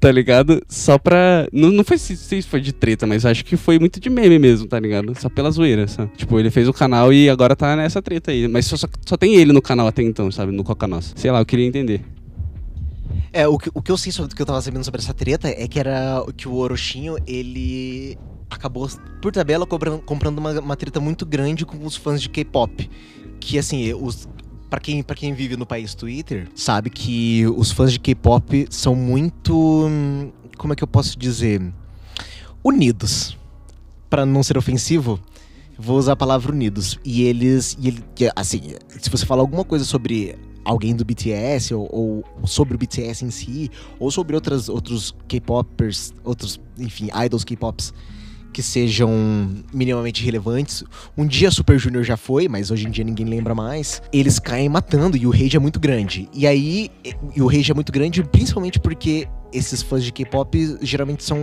tá 0.00 0.10
ligado? 0.12 0.62
Só 0.68 0.98
pra. 0.98 1.48
Não, 1.52 1.70
não 1.70 1.84
foi 1.84 1.98
se, 1.98 2.42
foi 2.42 2.60
de 2.60 2.72
treta, 2.72 3.06
mas 3.06 3.26
acho 3.26 3.44
que 3.44 3.56
foi 3.56 3.78
muito 3.78 4.00
de 4.00 4.08
meme 4.08 4.38
mesmo, 4.38 4.66
tá 4.66 4.78
ligado? 4.78 5.14
Só 5.20 5.28
pela 5.28 5.50
zoeira, 5.50 5.86
sabe? 5.88 6.10
Tipo, 6.16 6.38
ele 6.38 6.50
fez 6.50 6.68
o 6.68 6.72
canal 6.72 7.12
e 7.12 7.28
agora 7.28 7.56
tá 7.56 7.74
nessa 7.76 8.00
treta 8.00 8.30
aí. 8.30 8.46
Mas 8.48 8.66
só, 8.66 8.76
só, 8.76 8.86
só 9.04 9.16
tem 9.16 9.36
ele 9.36 9.52
no 9.52 9.62
canal 9.62 9.86
até 9.86 10.02
então, 10.02 10.30
sabe? 10.30 10.52
No 10.52 10.64
Coca 10.64 10.86
Nossa. 10.86 11.12
Sei 11.16 11.30
lá, 11.30 11.40
eu 11.40 11.46
queria 11.46 11.66
entender. 11.66 12.02
É, 13.32 13.46
o 13.46 13.58
que, 13.58 13.70
o 13.74 13.82
que 13.82 13.90
eu 13.90 13.96
sei 13.96 14.10
sobre 14.10 14.32
o 14.32 14.36
que 14.36 14.42
eu 14.42 14.46
tava 14.46 14.60
sabendo 14.62 14.84
sobre 14.84 15.00
essa 15.00 15.14
treta 15.14 15.48
é 15.48 15.68
que 15.68 15.78
era 15.78 16.24
que 16.36 16.48
o 16.48 16.54
Orochinho, 16.54 17.16
ele 17.26 18.18
acabou, 18.50 18.88
por 19.20 19.32
tabela, 19.32 19.66
comprando, 19.66 20.00
comprando 20.00 20.38
uma, 20.38 20.58
uma 20.60 20.76
treta 20.76 21.00
muito 21.00 21.26
grande 21.26 21.66
com 21.66 21.84
os 21.84 21.96
fãs 21.96 22.22
de 22.22 22.28
K-pop. 22.28 22.90
Que 23.40 23.58
assim, 23.58 23.92
os, 23.94 24.28
para 24.68 24.80
quem, 24.80 25.02
pra 25.02 25.16
quem 25.16 25.32
vive 25.32 25.56
no 25.56 25.66
país 25.66 25.94
Twitter, 25.94 26.48
sabe 26.54 26.90
que 26.90 27.46
os 27.56 27.70
fãs 27.70 27.92
de 27.92 28.00
K-pop 28.00 28.66
são 28.70 28.94
muito. 28.94 29.90
Como 30.56 30.72
é 30.72 30.76
que 30.76 30.82
eu 30.82 30.88
posso 30.88 31.18
dizer? 31.18 31.62
Unidos. 32.62 33.36
Para 34.10 34.24
não 34.24 34.42
ser 34.42 34.56
ofensivo, 34.56 35.20
vou 35.78 35.98
usar 35.98 36.12
a 36.12 36.16
palavra 36.16 36.50
unidos. 36.52 36.98
E 37.04 37.22
eles. 37.22 37.76
E 37.80 37.88
ele, 37.88 38.04
assim, 38.34 38.62
se 38.98 39.10
você 39.10 39.26
falar 39.26 39.42
alguma 39.42 39.64
coisa 39.64 39.84
sobre 39.84 40.36
alguém 40.68 40.94
do 40.94 41.04
BTS 41.04 41.72
ou, 41.72 41.88
ou, 41.90 42.46
sobre 42.46 42.74
o 42.74 42.78
BTS 42.78 43.24
em 43.24 43.30
si, 43.30 43.70
ou 43.98 44.10
sobre 44.10 44.34
outras, 44.34 44.68
outros 44.68 45.14
K-popers, 45.26 46.12
outros, 46.22 46.60
enfim, 46.78 47.08
idols 47.24 47.42
K-pops 47.42 47.94
que 48.52 48.62
sejam 48.62 49.10
minimamente 49.72 50.24
relevantes. 50.24 50.82
Um 51.16 51.26
dia 51.26 51.50
Super 51.50 51.78
Junior 51.78 52.02
já 52.02 52.16
foi, 52.16 52.48
mas 52.48 52.70
hoje 52.70 52.86
em 52.86 52.90
dia 52.90 53.04
ninguém 53.04 53.26
lembra 53.26 53.54
mais. 53.54 54.02
Eles 54.12 54.38
caem 54.38 54.68
matando 54.68 55.16
e 55.16 55.26
o 55.26 55.30
rage 55.30 55.56
é 55.56 55.60
muito 55.60 55.78
grande. 55.78 56.28
E 56.34 56.46
aí, 56.46 56.90
e 57.36 57.40
o 57.40 57.46
rage 57.46 57.70
é 57.70 57.74
muito 57.74 57.92
grande 57.92 58.22
principalmente 58.24 58.80
porque 58.80 59.28
esses 59.52 59.80
fãs 59.80 60.04
de 60.04 60.12
K-pop 60.12 60.78
geralmente 60.82 61.24
são 61.24 61.38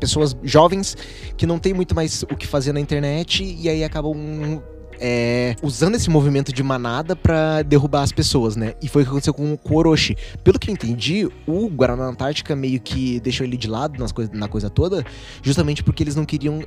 pessoas 0.00 0.36
jovens 0.42 0.96
que 1.36 1.46
não 1.46 1.58
tem 1.58 1.72
muito 1.72 1.94
mais 1.94 2.22
o 2.24 2.36
que 2.36 2.46
fazer 2.46 2.72
na 2.72 2.80
internet 2.80 3.42
e 3.42 3.68
aí 3.68 3.84
acabam 3.84 4.62
é, 5.00 5.54
usando 5.62 5.94
esse 5.94 6.08
movimento 6.10 6.52
de 6.52 6.62
manada 6.62 7.14
para 7.14 7.62
derrubar 7.62 8.02
as 8.02 8.12
pessoas, 8.12 8.56
né? 8.56 8.74
E 8.82 8.88
foi 8.88 9.02
o 9.02 9.04
que 9.04 9.10
aconteceu 9.10 9.34
com, 9.34 9.58
o 9.62 9.76
Orochi. 9.76 10.16
Pelo 10.42 10.58
que 10.58 10.70
eu 10.70 10.72
entendi, 10.72 11.28
o 11.46 11.68
Guaraná 11.68 12.04
Antártica 12.04 12.54
meio 12.54 12.80
que 12.80 13.20
deixou 13.20 13.46
ele 13.46 13.56
de 13.56 13.68
lado 13.68 13.98
nas 13.98 14.12
coisa, 14.12 14.30
na 14.32 14.48
coisa 14.48 14.70
toda, 14.70 15.04
justamente 15.42 15.82
porque 15.82 16.02
eles 16.02 16.14
não 16.14 16.24
queriam 16.24 16.60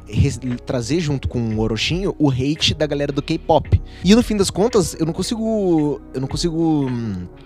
trazer 0.65 0.99
junto 0.99 1.27
com 1.27 1.39
o 1.39 1.59
Orochinho 1.59 2.15
o 2.19 2.29
hate 2.29 2.73
da 2.73 2.85
galera 2.85 3.11
do 3.11 3.21
K-pop. 3.21 3.81
E 4.03 4.15
no 4.15 4.23
fim 4.23 4.35
das 4.35 4.49
contas, 4.49 4.95
eu 4.99 5.05
não 5.05 5.13
consigo. 5.13 6.01
Eu 6.13 6.21
não 6.21 6.27
consigo. 6.27 6.89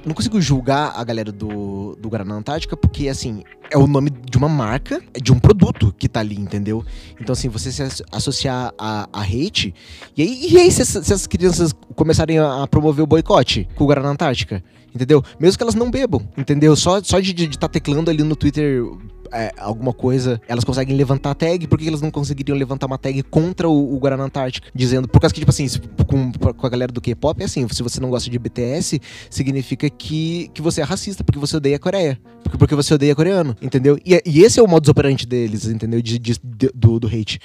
Não 0.05 0.13
consigo 0.13 0.41
julgar 0.41 0.93
a 0.95 1.03
galera 1.03 1.31
do, 1.31 1.95
do 1.99 2.09
Guaraná 2.09 2.35
Antártica, 2.35 2.75
porque 2.75 3.07
assim, 3.07 3.43
é 3.71 3.77
o 3.77 3.87
nome 3.87 4.09
de 4.09 4.37
uma 4.37 4.49
marca, 4.49 5.01
de 5.21 5.31
um 5.31 5.39
produto 5.39 5.95
que 5.97 6.09
tá 6.09 6.19
ali, 6.19 6.35
entendeu? 6.35 6.83
Então, 7.19 7.33
assim, 7.33 7.47
você 7.47 7.71
se 7.71 8.03
associar 8.11 8.73
a, 8.77 9.07
a 9.11 9.21
hate, 9.21 9.73
e 10.15 10.21
aí, 10.21 10.47
e 10.51 10.57
aí 10.57 10.70
se, 10.71 10.85
se 10.85 11.13
as 11.13 11.27
crianças 11.27 11.73
começarem 11.95 12.39
a, 12.39 12.67
promover 12.67 13.03
o 13.03 13.07
boicote 13.07 13.67
com 13.75 13.83
o 13.83 13.87
Guaraná 13.87 14.09
Antártica? 14.09 14.63
Entendeu? 14.93 15.23
Mesmo 15.39 15.57
que 15.57 15.63
elas 15.63 15.75
não 15.75 15.89
bebam, 15.89 16.21
entendeu? 16.37 16.75
Só, 16.75 17.01
só 17.01 17.19
de 17.19 17.31
estar 17.31 17.59
tá 17.59 17.69
teclando 17.69 18.11
ali 18.11 18.23
no 18.23 18.35
Twitter 18.35 18.83
é, 19.31 19.51
alguma 19.57 19.93
coisa, 19.93 20.41
elas 20.47 20.63
conseguem 20.63 20.95
levantar 20.95 21.31
a 21.31 21.35
tag, 21.35 21.65
por 21.67 21.79
que 21.79 21.87
elas 21.87 22.01
não 22.01 22.11
conseguiriam 22.11 22.57
levantar 22.57 22.87
uma 22.87 22.97
tag 22.97 23.23
contra 23.23 23.67
o, 23.69 23.95
o 23.95 23.97
Guaraná 23.97 24.25
Antártica? 24.25 24.67
Dizendo, 24.75 25.07
por 25.07 25.19
causa 25.19 25.33
que, 25.33 25.39
tipo 25.39 25.49
assim, 25.49 25.67
com, 26.05 26.31
com 26.31 26.67
a 26.67 26.69
galera 26.69 26.91
do 26.91 26.99
K-pop, 26.99 27.41
é 27.41 27.45
assim, 27.45 27.65
se 27.69 27.81
você 27.81 27.99
não 27.99 28.09
gosta 28.09 28.29
de 28.29 28.37
BTS, 28.37 29.01
significa 29.29 29.89
que, 29.89 30.49
que 30.53 30.61
você 30.61 30.81
é 30.81 30.83
racista, 30.83 31.23
porque 31.23 31.39
você 31.39 31.57
odeia 31.57 31.77
a 31.77 31.79
Coreia. 31.79 32.19
Porque, 32.57 32.75
você 32.75 32.93
odeia 32.93 33.15
coreano, 33.15 33.55
entendeu? 33.61 33.97
E, 34.05 34.21
e 34.25 34.41
esse 34.41 34.59
é 34.59 34.63
o 34.63 34.67
modus 34.67 34.89
operandi 34.89 35.25
deles, 35.25 35.65
entendeu? 35.65 36.01
De, 36.01 36.17
de, 36.17 36.33
de, 36.33 36.69
do, 36.73 36.99
do 36.99 37.07
hate. 37.07 37.39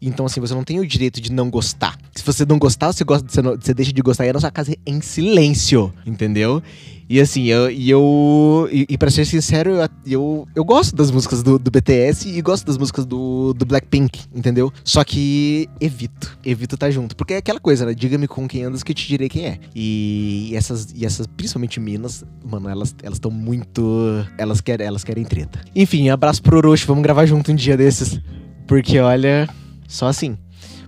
Então, 0.00 0.26
assim, 0.26 0.40
você 0.40 0.54
não 0.54 0.64
tem 0.64 0.80
o 0.80 0.86
direito 0.86 1.20
de 1.20 1.32
não 1.32 1.50
gostar. 1.50 1.98
Se 2.14 2.22
você 2.22 2.44
não 2.44 2.58
gostar, 2.58 2.92
você, 2.92 3.04
gosta, 3.04 3.28
você, 3.28 3.42
não, 3.42 3.56
você 3.56 3.74
deixa 3.74 3.92
de 3.92 4.02
gostar 4.02 4.26
e 4.26 4.28
é 4.28 4.32
na 4.32 4.40
sua 4.40 4.50
casa 4.50 4.74
em 4.86 5.00
silêncio, 5.00 5.92
entendeu? 6.06 6.62
E 7.10 7.20
assim, 7.20 7.46
eu, 7.46 7.68
e 7.68 7.90
eu. 7.90 8.68
E, 8.70 8.86
e 8.88 8.96
pra 8.96 9.10
ser 9.10 9.24
sincero, 9.24 9.70
eu, 9.70 9.88
eu, 10.06 10.48
eu 10.54 10.64
gosto 10.64 10.94
das 10.94 11.10
músicas 11.10 11.42
do, 11.42 11.58
do 11.58 11.68
BTS 11.68 12.28
e 12.28 12.40
gosto 12.40 12.64
das 12.64 12.78
músicas 12.78 13.04
do, 13.04 13.52
do 13.52 13.66
Blackpink, 13.66 14.26
entendeu? 14.32 14.72
Só 14.84 15.02
que 15.02 15.68
evito. 15.80 16.38
Evito 16.44 16.76
estar 16.76 16.86
tá 16.86 16.90
junto. 16.92 17.16
Porque 17.16 17.34
é 17.34 17.38
aquela 17.38 17.58
coisa, 17.58 17.84
né? 17.84 17.94
Diga-me 17.94 18.28
com 18.28 18.46
quem 18.46 18.62
andas 18.62 18.84
que 18.84 18.92
eu 18.92 18.94
te 18.94 19.08
direi 19.08 19.28
quem 19.28 19.44
é. 19.44 19.58
E 19.74 20.52
essas, 20.54 20.92
e 20.94 21.04
essas 21.04 21.26
principalmente 21.26 21.80
Minas, 21.80 22.24
mano, 22.48 22.68
elas 22.68 22.94
estão 23.12 23.28
muito. 23.28 24.24
Elas 24.38 24.49
querem, 24.58 24.86
elas 24.86 25.04
querem 25.04 25.22
treta. 25.22 25.60
Enfim, 25.76 26.08
abraço 26.08 26.42
pro 26.42 26.56
Orochi, 26.56 26.86
vamos 26.86 27.02
gravar 27.02 27.26
junto 27.26 27.52
um 27.52 27.54
dia 27.54 27.76
desses. 27.76 28.18
Porque 28.66 28.98
olha, 28.98 29.46
só 29.86 30.06
assim. 30.06 30.38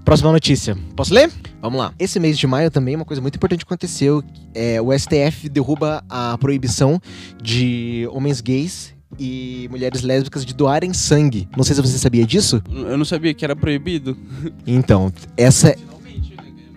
Próxima 0.05 0.33
notícia. 0.33 0.75
Posso 0.97 1.13
ler? 1.13 1.31
Vamos 1.61 1.79
lá. 1.79 1.93
Esse 1.99 2.19
mês 2.19 2.39
de 2.39 2.47
maio 2.47 2.71
também 2.71 2.97
uma 2.97 3.05
coisa 3.05 3.21
muito 3.21 3.37
importante 3.37 3.63
aconteceu. 3.63 4.25
É, 4.55 4.81
o 4.81 4.97
STF 4.97 5.49
derruba 5.51 6.03
a 6.09 6.37
proibição 6.39 6.99
de 7.41 8.09
homens 8.11 8.41
gays 8.41 8.95
e 9.19 9.69
mulheres 9.71 10.03
lésbicas 10.03 10.45
de 10.45 10.55
doarem 10.55 10.93
sangue. 10.93 11.49
Não 11.57 11.63
sei 11.63 11.77
se 11.77 11.83
você 11.83 11.99
sabia 11.99 12.27
disso. 12.27 12.63
Eu 12.69 12.97
não 12.97 13.05
sabia 13.05 13.35
que 13.35 13.45
era 13.45 13.55
proibido. 13.55 14.17
Então, 14.67 15.13
essa 15.37 15.77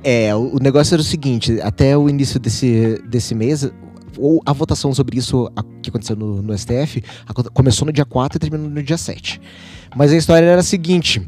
é 0.03 0.35
o 0.35 0.59
negócio 0.59 0.93
era 0.93 1.01
o 1.01 1.05
seguinte, 1.05 1.59
até 1.61 1.97
o 1.97 2.07
início 2.07 2.39
desse, 2.39 3.01
desse 3.07 3.33
mês, 3.33 3.67
ou 4.17 4.41
a 4.45 4.53
votação 4.53 4.93
sobre 4.93 5.17
isso 5.17 5.49
que 5.81 5.89
aconteceu 5.89 6.15
no, 6.15 6.41
no 6.41 6.57
STF 6.57 7.03
começou 7.53 7.85
no 7.85 7.91
dia 7.91 8.05
4 8.05 8.37
e 8.37 8.39
terminou 8.39 8.69
no 8.69 8.83
dia 8.83 8.97
7. 8.97 9.41
Mas 9.95 10.11
a 10.11 10.17
história 10.17 10.45
era 10.45 10.61
a 10.61 10.63
seguinte: 10.63 11.21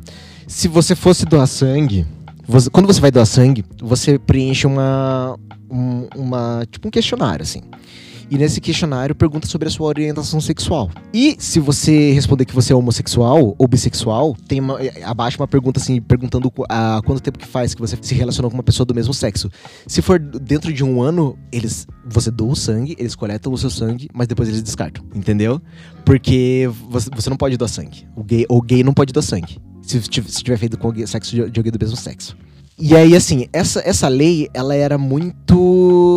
se 0.47 0.67
você 0.67 0.95
fosse 0.95 1.25
doar 1.25 1.47
sangue, 1.47 2.05
você, 2.47 2.69
quando 2.69 2.87
você 2.87 3.01
vai 3.01 3.11
doar 3.11 3.25
sangue, 3.25 3.65
você 3.81 4.17
preenche 4.17 4.65
uma, 4.65 5.37
um, 5.69 6.07
uma 6.15 6.65
tipo 6.69 6.87
um 6.87 6.91
questionário 6.91 7.43
assim. 7.43 7.61
E 8.29 8.37
nesse 8.37 8.59
questionário 8.59 9.15
pergunta 9.15 9.47
sobre 9.47 9.67
a 9.67 9.71
sua 9.71 9.87
orientação 9.87 10.41
sexual. 10.41 10.89
E 11.13 11.35
se 11.39 11.59
você 11.59 12.11
responder 12.11 12.45
que 12.45 12.53
você 12.53 12.73
é 12.73 12.75
homossexual 12.75 13.55
ou 13.57 13.67
bissexual, 13.67 14.35
tem 14.47 14.59
uma, 14.59 14.81
é, 14.81 15.03
abaixo 15.03 15.37
uma 15.39 15.47
pergunta 15.47 15.79
assim, 15.79 16.01
perguntando 16.01 16.51
há 16.69 17.01
quanto 17.05 17.21
tempo 17.21 17.39
que 17.39 17.47
faz 17.47 17.73
que 17.73 17.81
você 17.81 17.97
se 18.01 18.15
relacionou 18.15 18.51
com 18.51 18.57
uma 18.57 18.63
pessoa 18.63 18.85
do 18.85 18.93
mesmo 18.93 19.13
sexo. 19.13 19.49
Se 19.87 20.01
for 20.01 20.19
dentro 20.19 20.73
de 20.73 20.83
um 20.83 21.01
ano, 21.01 21.37
eles 21.51 21.87
você 22.05 22.29
doa 22.31 22.51
o 22.51 22.55
sangue, 22.55 22.95
eles 22.99 23.15
coletam 23.15 23.51
o 23.51 23.57
seu 23.57 23.69
sangue, 23.69 24.09
mas 24.13 24.27
depois 24.27 24.49
eles 24.49 24.61
descartam, 24.61 25.05
entendeu? 25.15 25.61
Porque 26.05 26.69
você, 26.89 27.29
não 27.29 27.37
pode 27.37 27.57
doar 27.57 27.69
sangue. 27.69 28.07
O 28.15 28.23
gay, 28.23 28.45
o 28.49 28.61
gay 28.61 28.83
não 28.83 28.93
pode 28.93 29.13
doar 29.13 29.23
sangue 29.23 29.57
se, 29.81 30.01
se 30.01 30.43
tiver 30.43 30.57
feito 30.57 30.77
com 30.77 30.93
sexo 31.07 31.31
de 31.49 31.59
alguém 31.59 31.71
do 31.71 31.79
mesmo 31.79 31.95
sexo. 31.95 32.35
E 32.79 32.95
aí, 32.95 33.15
assim, 33.15 33.47
essa, 33.51 33.81
essa 33.83 34.07
lei, 34.07 34.49
ela 34.53 34.75
era 34.75 34.99
muito. 34.99 36.16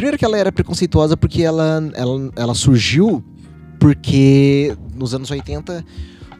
Primeiro 0.00 0.16
que 0.16 0.24
ela 0.24 0.38
era 0.38 0.50
preconceituosa 0.50 1.14
porque 1.14 1.42
ela, 1.42 1.78
ela, 1.94 2.32
ela 2.34 2.54
surgiu 2.54 3.22
porque 3.78 4.74
nos 4.94 5.12
anos 5.12 5.30
80 5.30 5.84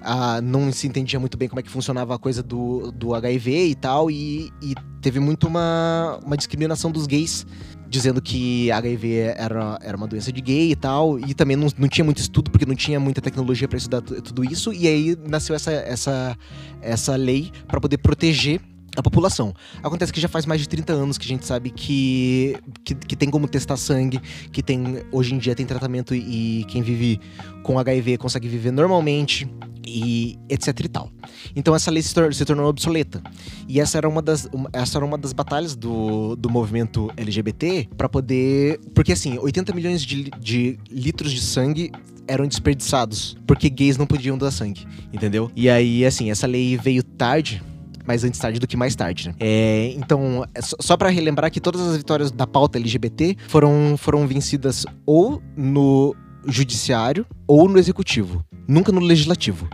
ah, 0.00 0.40
não 0.40 0.73
se 0.73 0.87
entendia 0.87 1.21
muito 1.21 1.37
bem 1.37 1.47
como 1.47 1.61
é 1.61 1.62
que 1.62 1.69
funcionava 1.69 2.14
a 2.14 2.19
coisa 2.19 2.43
do, 2.43 2.90
do 2.90 3.14
HIV 3.14 3.67
e 3.67 3.75
tal, 3.75 4.11
e, 4.11 4.50
e 4.62 4.75
teve 5.02 5.21
muito 5.21 5.47
uma, 5.47 6.19
uma 6.25 6.38
discriminação 6.38 6.90
dos 6.90 7.07
gays 7.07 7.47
dizendo 7.87 8.23
que 8.23 8.71
HIV 8.71 9.35
era, 9.37 9.79
era 9.83 9.95
uma 9.95 10.07
doença 10.07 10.33
de 10.33 10.40
gay 10.40 10.71
e 10.71 10.76
tal, 10.76 11.19
e 11.19 11.35
também 11.35 11.55
não, 11.55 11.69
não 11.76 11.87
tinha 11.87 12.05
muito 12.05 12.17
estudo, 12.17 12.50
porque 12.50 12.64
não 12.64 12.75
tinha 12.75 12.99
muita 12.99 13.21
tecnologia 13.21 13.69
para 13.69 13.76
estudar 13.76 14.00
tudo 14.00 14.43
isso, 14.43 14.73
e 14.73 14.88
aí 14.88 15.19
nasceu 15.29 15.55
essa, 15.55 15.71
essa, 15.71 16.35
essa 16.81 17.14
lei 17.14 17.50
para 17.69 17.79
poder 17.79 17.99
proteger 17.99 18.59
a 18.97 19.03
população. 19.03 19.55
Acontece 19.83 20.13
que 20.13 20.21
já 20.21 20.29
faz 20.29 20.47
mais 20.47 20.61
de 20.61 20.69
30 20.69 20.93
anos 20.93 21.19
que 21.19 21.25
a 21.25 21.29
gente 21.29 21.47
sabe 21.47 21.71
que, 21.71 22.57
que, 22.85 22.95
que, 22.95 23.17
tem 23.17 23.31
como 23.31 23.47
testar 23.47 23.77
sangue, 23.77 24.21
que 24.53 24.63
tem 24.63 25.03
hoje 25.13 25.35
em 25.35 25.39
dia 25.39 25.55
tem 25.55 25.67
tratamento 25.67 26.15
e 26.15 26.65
quem 26.69 26.83
vive 26.83 27.21
com 27.63 27.79
HIV 27.79 28.19
consegue 28.19 28.49
viver 28.49 28.73
normalmente 28.73 29.49
e 29.87 30.39
etc 30.49 30.69
e 30.81 30.89
tal. 30.89 31.11
Então 31.55 31.75
essa 31.75 31.91
lei 31.91 32.03
se, 32.03 32.15
tor 32.15 32.33
se 32.35 32.45
tornou 32.45 32.67
obsoleta. 32.69 33.23
E 33.69 33.81
essa 33.81 33.99
era 33.99 34.09
uma 34.09 34.23
das, 34.23 34.49
uma, 34.53 34.69
essa 34.73 34.99
era 34.99 35.05
uma 35.05 35.19
das 35.19 35.33
batalhas 35.33 35.75
do, 35.75 36.37
do 36.37 36.51
movimento 36.51 37.11
LGBT 37.17 37.89
para 37.97 38.09
poder. 38.09 38.81
Porque 38.95 39.13
assim, 39.13 39.39
80 39.39 39.73
milhões 39.75 40.03
de, 40.03 40.31
de 40.41 40.79
litros 40.91 41.33
de 41.33 41.41
sangue 41.41 41.91
eram 42.27 42.47
desperdiçados 42.47 43.37
porque 43.45 43.69
gays 43.69 43.97
não 43.97 44.07
podiam 44.07 44.39
dar 44.39 44.53
sangue, 44.53 44.87
entendeu? 45.13 45.51
E 45.57 45.69
aí, 45.69 46.05
assim, 46.05 46.31
essa 46.31 46.47
lei 46.47 46.77
veio 46.77 47.03
tarde, 47.03 47.61
mais 48.11 48.25
antes 48.25 48.40
tarde 48.40 48.59
do 48.59 48.67
que 48.67 48.76
mais 48.76 48.97
tarde, 48.97 49.29
né? 49.29 49.35
É, 49.38 49.95
então, 49.97 50.45
é 50.52 50.61
só 50.61 50.97
para 50.97 51.09
relembrar 51.09 51.49
que 51.49 51.61
todas 51.61 51.81
as 51.81 51.97
vitórias 51.97 52.33
da 52.33 52.45
pauta 52.45 52.76
LGBT 52.76 53.37
foram, 53.47 53.95
foram 53.97 54.26
vencidas 54.26 54.85
ou 55.07 55.40
no 55.57 56.17
judiciário 56.45 57.25
ou 57.47 57.69
no 57.69 57.79
executivo, 57.79 58.45
nunca 58.67 58.90
no 58.90 59.00
legislativo. 59.00 59.69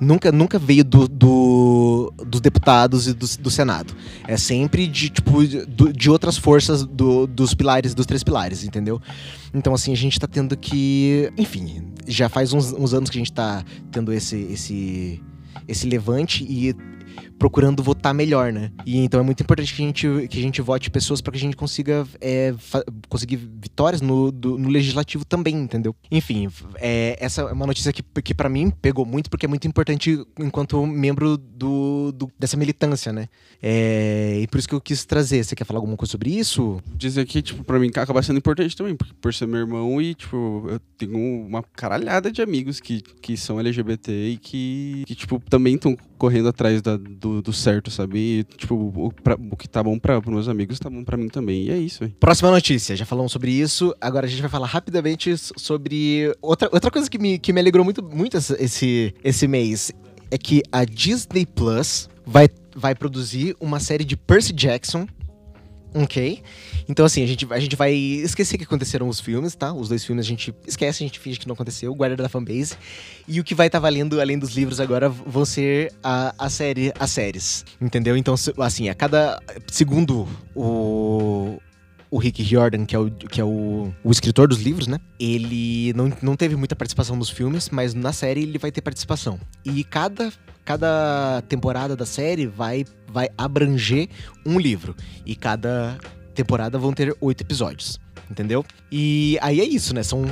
Nunca, 0.00 0.30
nunca 0.30 0.60
veio 0.60 0.84
do, 0.84 1.08
do 1.08 2.14
dos 2.24 2.40
deputados 2.40 3.08
e 3.08 3.12
do, 3.12 3.26
do, 3.40 3.50
Senado. 3.50 3.94
É 4.28 4.36
sempre 4.36 4.86
de, 4.86 5.10
tipo, 5.10 5.44
de, 5.44 5.66
de 5.92 6.08
outras 6.08 6.36
forças 6.38 6.84
do, 6.84 7.26
dos 7.26 7.52
pilares, 7.52 7.94
dos 7.94 8.06
três 8.06 8.22
pilares, 8.22 8.62
entendeu? 8.62 9.00
Então, 9.52 9.74
assim, 9.74 9.92
a 9.92 9.96
gente 9.96 10.18
tá 10.18 10.28
tendo 10.28 10.56
que. 10.56 11.32
Enfim, 11.36 11.92
já 12.06 12.28
faz 12.28 12.52
uns, 12.52 12.72
uns 12.72 12.94
anos 12.94 13.10
que 13.10 13.18
a 13.18 13.20
gente 13.20 13.32
tá 13.32 13.64
tendo 13.90 14.12
esse, 14.12 14.36
esse, 14.36 15.20
esse 15.66 15.88
levante 15.88 16.44
e 16.48 16.74
procurando 17.38 17.82
votar 17.82 18.12
melhor, 18.14 18.52
né? 18.52 18.70
E 18.84 18.98
então 18.98 19.20
é 19.20 19.22
muito 19.22 19.42
importante 19.42 19.74
que 19.74 19.82
a 19.82 19.86
gente, 19.86 20.28
que 20.28 20.38
a 20.38 20.42
gente 20.42 20.60
vote 20.60 20.90
pessoas 20.90 21.20
para 21.20 21.32
que 21.32 21.38
a 21.38 21.40
gente 21.40 21.56
consiga 21.56 22.06
é, 22.20 22.54
conseguir 23.08 23.36
vitórias 23.36 24.00
no, 24.00 24.30
do, 24.30 24.58
no 24.58 24.68
legislativo 24.68 25.24
também, 25.24 25.54
entendeu? 25.54 25.94
Enfim, 26.10 26.48
é, 26.76 27.16
essa 27.20 27.42
é 27.42 27.52
uma 27.52 27.66
notícia 27.66 27.92
que, 27.92 28.02
que 28.02 28.34
para 28.34 28.48
mim 28.48 28.70
pegou 28.70 29.04
muito 29.04 29.30
porque 29.30 29.46
é 29.46 29.48
muito 29.48 29.66
importante 29.66 30.24
enquanto 30.38 30.84
membro 30.86 31.36
do, 31.36 32.12
do 32.12 32.30
dessa 32.38 32.56
militância, 32.56 33.12
né? 33.12 33.28
É, 33.62 34.38
e 34.40 34.46
por 34.46 34.58
isso 34.58 34.68
que 34.68 34.74
eu 34.74 34.80
quis 34.80 35.04
trazer. 35.04 35.44
Você 35.44 35.54
quer 35.54 35.64
falar 35.64 35.78
alguma 35.78 35.96
coisa 35.96 36.12
sobre 36.12 36.30
isso? 36.30 36.80
Dizer 36.96 37.26
que, 37.26 37.42
tipo, 37.42 37.64
pra 37.64 37.78
mim 37.78 37.88
acaba 37.88 38.22
sendo 38.22 38.38
importante 38.38 38.76
também, 38.76 38.94
por, 38.94 39.06
por 39.14 39.34
ser 39.34 39.46
meu 39.46 39.60
irmão 39.60 40.00
e, 40.00 40.14
tipo, 40.14 40.66
eu 40.68 40.80
tenho 40.96 41.18
uma 41.46 41.62
caralhada 41.62 42.30
de 42.30 42.42
amigos 42.42 42.80
que, 42.80 43.00
que 43.00 43.36
são 43.36 43.58
LGBT 43.58 44.12
e 44.12 44.36
que, 44.36 45.04
que 45.06 45.14
tipo, 45.14 45.42
também 45.48 45.74
estão 45.74 45.96
correndo 46.16 46.48
atrás 46.48 46.82
da, 46.82 46.96
do, 47.08 47.42
do, 47.42 47.52
certo, 47.52 47.90
sabe? 47.90 48.18
E, 48.18 48.44
tipo, 48.44 48.74
o, 48.74 49.12
pra, 49.12 49.34
o 49.34 49.56
que 49.56 49.68
tá 49.68 49.82
bom 49.82 49.98
para 49.98 50.20
meus 50.26 50.48
amigos 50.48 50.78
tá 50.78 50.90
bom 50.90 51.04
para 51.04 51.16
mim 51.16 51.28
também. 51.28 51.64
E 51.64 51.70
é 51.70 51.78
isso, 51.78 52.00
véio. 52.00 52.14
Próxima 52.20 52.50
notícia, 52.50 52.94
já 52.96 53.06
falamos 53.06 53.32
sobre 53.32 53.50
isso. 53.50 53.94
Agora 54.00 54.26
a 54.26 54.28
gente 54.28 54.40
vai 54.40 54.50
falar 54.50 54.66
rapidamente 54.66 55.36
sobre 55.36 56.34
outra, 56.40 56.68
outra 56.72 56.90
coisa 56.90 57.08
que 57.08 57.18
me, 57.18 57.38
que 57.38 57.52
me 57.52 57.60
alegrou 57.60 57.84
muito, 57.84 58.02
muito 58.02 58.36
esse, 58.36 59.14
esse 59.22 59.48
mês. 59.48 59.92
É 60.30 60.36
que 60.36 60.62
a 60.70 60.84
Disney 60.84 61.46
Plus 61.46 62.08
vai, 62.26 62.48
vai 62.76 62.94
produzir 62.94 63.56
uma 63.60 63.80
série 63.80 64.04
de 64.04 64.16
Percy 64.16 64.52
Jackson 64.52 65.06
Ok. 65.94 66.42
Então, 66.88 67.04
assim, 67.04 67.22
a 67.22 67.26
gente, 67.26 67.46
a 67.50 67.58
gente 67.58 67.76
vai 67.76 67.92
esquecer 67.92 68.58
que 68.58 68.64
aconteceram 68.64 69.08
os 69.08 69.20
filmes, 69.20 69.54
tá? 69.54 69.72
Os 69.72 69.88
dois 69.88 70.04
filmes 70.04 70.24
a 70.24 70.28
gente 70.28 70.54
esquece, 70.66 71.02
a 71.02 71.06
gente 71.06 71.18
finge 71.18 71.38
que 71.38 71.46
não 71.46 71.54
aconteceu, 71.54 71.94
guarda 71.94 72.16
da 72.16 72.28
fanbase. 72.28 72.76
E 73.26 73.40
o 73.40 73.44
que 73.44 73.54
vai 73.54 73.68
estar 73.68 73.78
tá 73.78 73.82
valendo, 73.82 74.20
além 74.20 74.38
dos 74.38 74.54
livros 74.54 74.80
agora, 74.80 75.08
vão 75.08 75.44
ser 75.44 75.92
a, 76.02 76.34
a 76.38 76.50
série, 76.50 76.92
as 76.98 77.10
séries. 77.10 77.64
Entendeu? 77.80 78.16
Então, 78.16 78.34
assim, 78.58 78.88
a 78.88 78.94
cada. 78.94 79.40
Segundo 79.66 80.28
o, 80.54 81.58
o 82.10 82.18
Rick 82.18 82.42
Riordan, 82.42 82.84
que 82.84 82.94
é, 82.94 82.98
o, 82.98 83.10
que 83.10 83.40
é 83.40 83.44
o, 83.44 83.92
o 84.04 84.10
escritor 84.10 84.48
dos 84.48 84.60
livros, 84.60 84.86
né? 84.86 84.98
Ele 85.18 85.92
não, 85.94 86.12
não 86.22 86.36
teve 86.36 86.54
muita 86.54 86.76
participação 86.76 87.16
nos 87.16 87.30
filmes, 87.30 87.70
mas 87.70 87.94
na 87.94 88.12
série 88.12 88.42
ele 88.42 88.58
vai 88.58 88.70
ter 88.70 88.82
participação. 88.82 89.38
E 89.64 89.82
cada 89.84 90.32
cada 90.68 91.42
temporada 91.48 91.96
da 91.96 92.04
série 92.04 92.46
vai, 92.46 92.84
vai 93.10 93.28
abranger 93.36 94.08
um 94.44 94.58
livro. 94.58 94.94
E 95.24 95.34
cada 95.34 95.98
temporada 96.34 96.78
vão 96.78 96.92
ter 96.92 97.16
oito 97.20 97.42
episódios. 97.42 98.00
Entendeu? 98.30 98.64
E 98.92 99.38
aí 99.40 99.60
é 99.60 99.64
isso, 99.64 99.94
né? 99.94 100.02
São. 100.02 100.22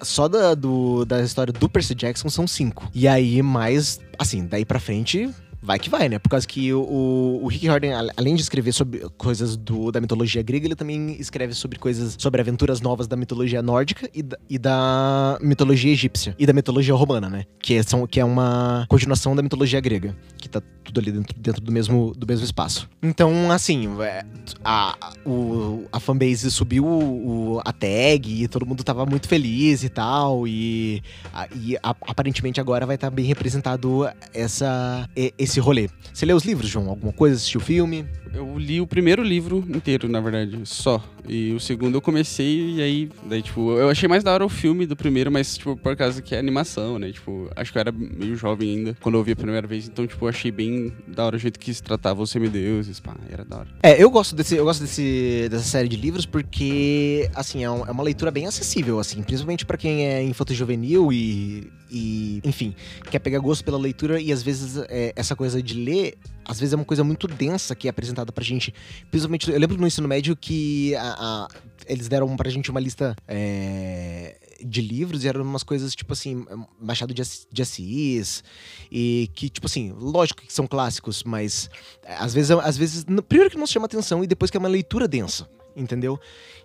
Só 0.00 0.28
da, 0.28 0.54
do, 0.54 1.04
da 1.04 1.20
história 1.22 1.52
do 1.52 1.68
Percy 1.68 1.94
Jackson 1.94 2.28
são 2.28 2.46
cinco. 2.46 2.88
E 2.94 3.08
aí, 3.08 3.42
mais. 3.42 4.00
Assim, 4.16 4.46
daí 4.46 4.64
pra 4.64 4.78
frente, 4.78 5.28
vai 5.62 5.78
que 5.78 5.88
vai, 5.88 6.08
né? 6.08 6.18
Por 6.18 6.28
causa 6.28 6.46
que 6.46 6.72
o, 6.74 7.40
o 7.42 7.46
Rick 7.46 7.66
Riordan, 7.66 8.08
além 8.16 8.34
de 8.34 8.42
escrever 8.42 8.72
sobre 8.72 9.00
coisas 9.16 9.56
do, 9.56 9.92
da 9.92 10.00
mitologia 10.00 10.42
grega, 10.42 10.66
ele 10.66 10.74
também 10.74 11.16
escreve 11.20 11.54
sobre 11.54 11.78
coisas, 11.78 12.16
sobre 12.18 12.40
aventuras 12.40 12.80
novas 12.80 13.06
da 13.06 13.16
mitologia 13.16 13.62
nórdica 13.62 14.10
e 14.12 14.22
da, 14.22 14.38
e 14.50 14.58
da 14.58 15.38
mitologia 15.40 15.92
egípcia 15.92 16.34
e 16.38 16.44
da 16.44 16.52
mitologia 16.52 16.94
romana, 16.94 17.30
né? 17.30 17.44
Que, 17.60 17.80
são, 17.82 18.06
que 18.06 18.18
é 18.18 18.24
uma 18.24 18.86
continuação 18.88 19.36
da 19.36 19.42
mitologia 19.42 19.80
grega, 19.80 20.16
que 20.36 20.48
tá 20.48 20.60
tudo 20.82 20.98
ali 20.98 21.12
dentro, 21.12 21.38
dentro 21.38 21.62
do, 21.62 21.70
mesmo, 21.70 22.12
do 22.16 22.26
mesmo 22.26 22.44
espaço. 22.44 22.88
Então, 23.02 23.50
assim, 23.52 23.88
é, 24.02 24.24
a, 24.64 25.12
o, 25.24 25.84
a 25.92 26.00
fanbase 26.00 26.50
subiu 26.50 26.84
o, 26.84 27.60
a 27.64 27.72
tag 27.72 28.42
e 28.42 28.48
todo 28.48 28.66
mundo 28.66 28.82
tava 28.82 29.06
muito 29.06 29.28
feliz 29.28 29.84
e 29.84 29.88
tal, 29.88 30.46
e, 30.46 31.02
a, 31.32 31.48
e 31.54 31.76
a, 31.76 31.94
aparentemente 32.08 32.60
agora 32.60 32.84
vai 32.84 32.96
estar 32.96 33.10
tá 33.10 33.14
bem 33.14 33.24
representado 33.24 34.08
essa, 34.34 35.08
esse 35.38 35.51
esse 35.52 35.60
rolê. 35.60 35.88
Você 36.12 36.24
leu 36.24 36.36
os 36.36 36.44
livros, 36.44 36.68
João? 36.68 36.88
Alguma 36.88 37.12
coisa? 37.12 37.36
Assistiu 37.36 37.60
o 37.60 37.64
filme? 37.64 38.06
Eu 38.32 38.58
li 38.58 38.80
o 38.80 38.86
primeiro 38.86 39.22
livro 39.22 39.64
inteiro, 39.68 40.08
na 40.08 40.20
verdade, 40.20 40.58
só. 40.64 41.02
E 41.28 41.52
o 41.52 41.60
segundo 41.60 41.96
eu 41.96 42.02
comecei 42.02 42.76
e 42.76 42.82
aí, 42.82 43.10
daí, 43.24 43.42
tipo, 43.42 43.72
eu 43.72 43.88
achei 43.88 44.08
mais 44.08 44.24
da 44.24 44.32
hora 44.32 44.44
o 44.44 44.48
filme 44.48 44.86
do 44.86 44.96
primeiro, 44.96 45.30
mas, 45.30 45.56
tipo, 45.56 45.76
por 45.76 45.96
causa 45.96 46.20
que 46.20 46.34
é 46.34 46.38
animação, 46.38 46.98
né? 46.98 47.12
Tipo, 47.12 47.48
acho 47.54 47.70
que 47.70 47.78
eu 47.78 47.80
era 47.80 47.92
meio 47.92 48.34
jovem 48.34 48.76
ainda 48.76 48.96
quando 49.00 49.16
eu 49.16 49.22
vi 49.22 49.32
a 49.32 49.36
primeira 49.36 49.66
vez, 49.66 49.86
então, 49.86 50.06
tipo, 50.06 50.24
eu 50.24 50.28
achei 50.28 50.50
bem 50.50 50.92
da 51.06 51.24
hora 51.24 51.36
o 51.36 51.38
jeito 51.38 51.58
que 51.58 51.72
se 51.72 51.82
tratava 51.82 52.22
os 52.22 52.30
semideuses, 52.30 52.98
pá, 52.98 53.16
era 53.30 53.44
da 53.44 53.58
hora. 53.58 53.68
É, 53.82 54.02
eu 54.02 54.10
gosto 54.10 54.34
desse, 54.34 54.56
eu 54.56 54.64
gosto 54.64 54.80
desse, 54.80 55.48
dessa 55.50 55.64
série 55.64 55.88
de 55.88 55.96
livros 55.96 56.26
porque, 56.26 57.30
assim, 57.34 57.62
é, 57.64 57.70
um, 57.70 57.86
é 57.86 57.90
uma 57.90 58.02
leitura 58.02 58.30
bem 58.30 58.46
acessível, 58.46 58.98
assim, 58.98 59.22
principalmente 59.22 59.64
para 59.64 59.76
quem 59.76 60.06
é 60.06 60.22
infanto 60.22 60.52
juvenil 60.54 61.12
e, 61.12 61.70
e, 61.90 62.40
enfim, 62.44 62.74
quer 63.10 63.18
pegar 63.18 63.38
gosto 63.38 63.64
pela 63.64 63.78
leitura 63.78 64.20
e 64.20 64.32
às 64.32 64.42
vezes 64.42 64.76
é, 64.88 65.12
essa 65.14 65.36
coisa 65.36 65.62
de 65.62 65.74
ler, 65.74 66.16
às 66.44 66.58
vezes 66.58 66.72
é 66.72 66.76
uma 66.76 66.84
coisa 66.84 67.04
muito 67.04 67.28
densa 67.28 67.74
que 67.74 67.86
é 67.86 67.90
apresentada 67.90 68.32
pra 68.32 68.42
gente. 68.42 68.74
Principalmente, 69.10 69.50
eu 69.50 69.58
lembro 69.58 69.76
no 69.76 69.86
ensino 69.86 70.08
médio 70.08 70.34
que 70.34 70.94
a, 70.96 71.11
a, 71.18 71.48
eles 71.86 72.08
deram 72.08 72.36
pra 72.36 72.50
gente 72.50 72.70
uma 72.70 72.80
lista. 72.80 73.14
É, 73.26 74.36
de 74.64 74.80
livros 74.80 75.24
e 75.24 75.28
eram 75.28 75.42
umas 75.42 75.64
coisas 75.64 75.92
tipo 75.92 76.12
assim, 76.12 76.46
Machado 76.80 77.12
de 77.12 77.62
Assis 77.62 78.44
e 78.90 79.28
que 79.34 79.48
tipo 79.48 79.66
assim, 79.66 79.92
lógico 79.98 80.42
que 80.42 80.52
são 80.52 80.68
clássicos, 80.68 81.24
mas 81.24 81.68
às 82.06 82.32
vezes 82.32 82.50
às 82.52 82.76
vezes 82.76 83.04
primeiro 83.28 83.50
que 83.50 83.58
não 83.58 83.66
chama 83.66 83.86
atenção 83.86 84.22
e 84.22 84.26
depois 84.26 84.52
que 84.52 84.56
é 84.56 84.60
uma 84.60 84.68
leitura 84.68 85.08
densa 85.08 85.48
entendeu? 85.76 86.18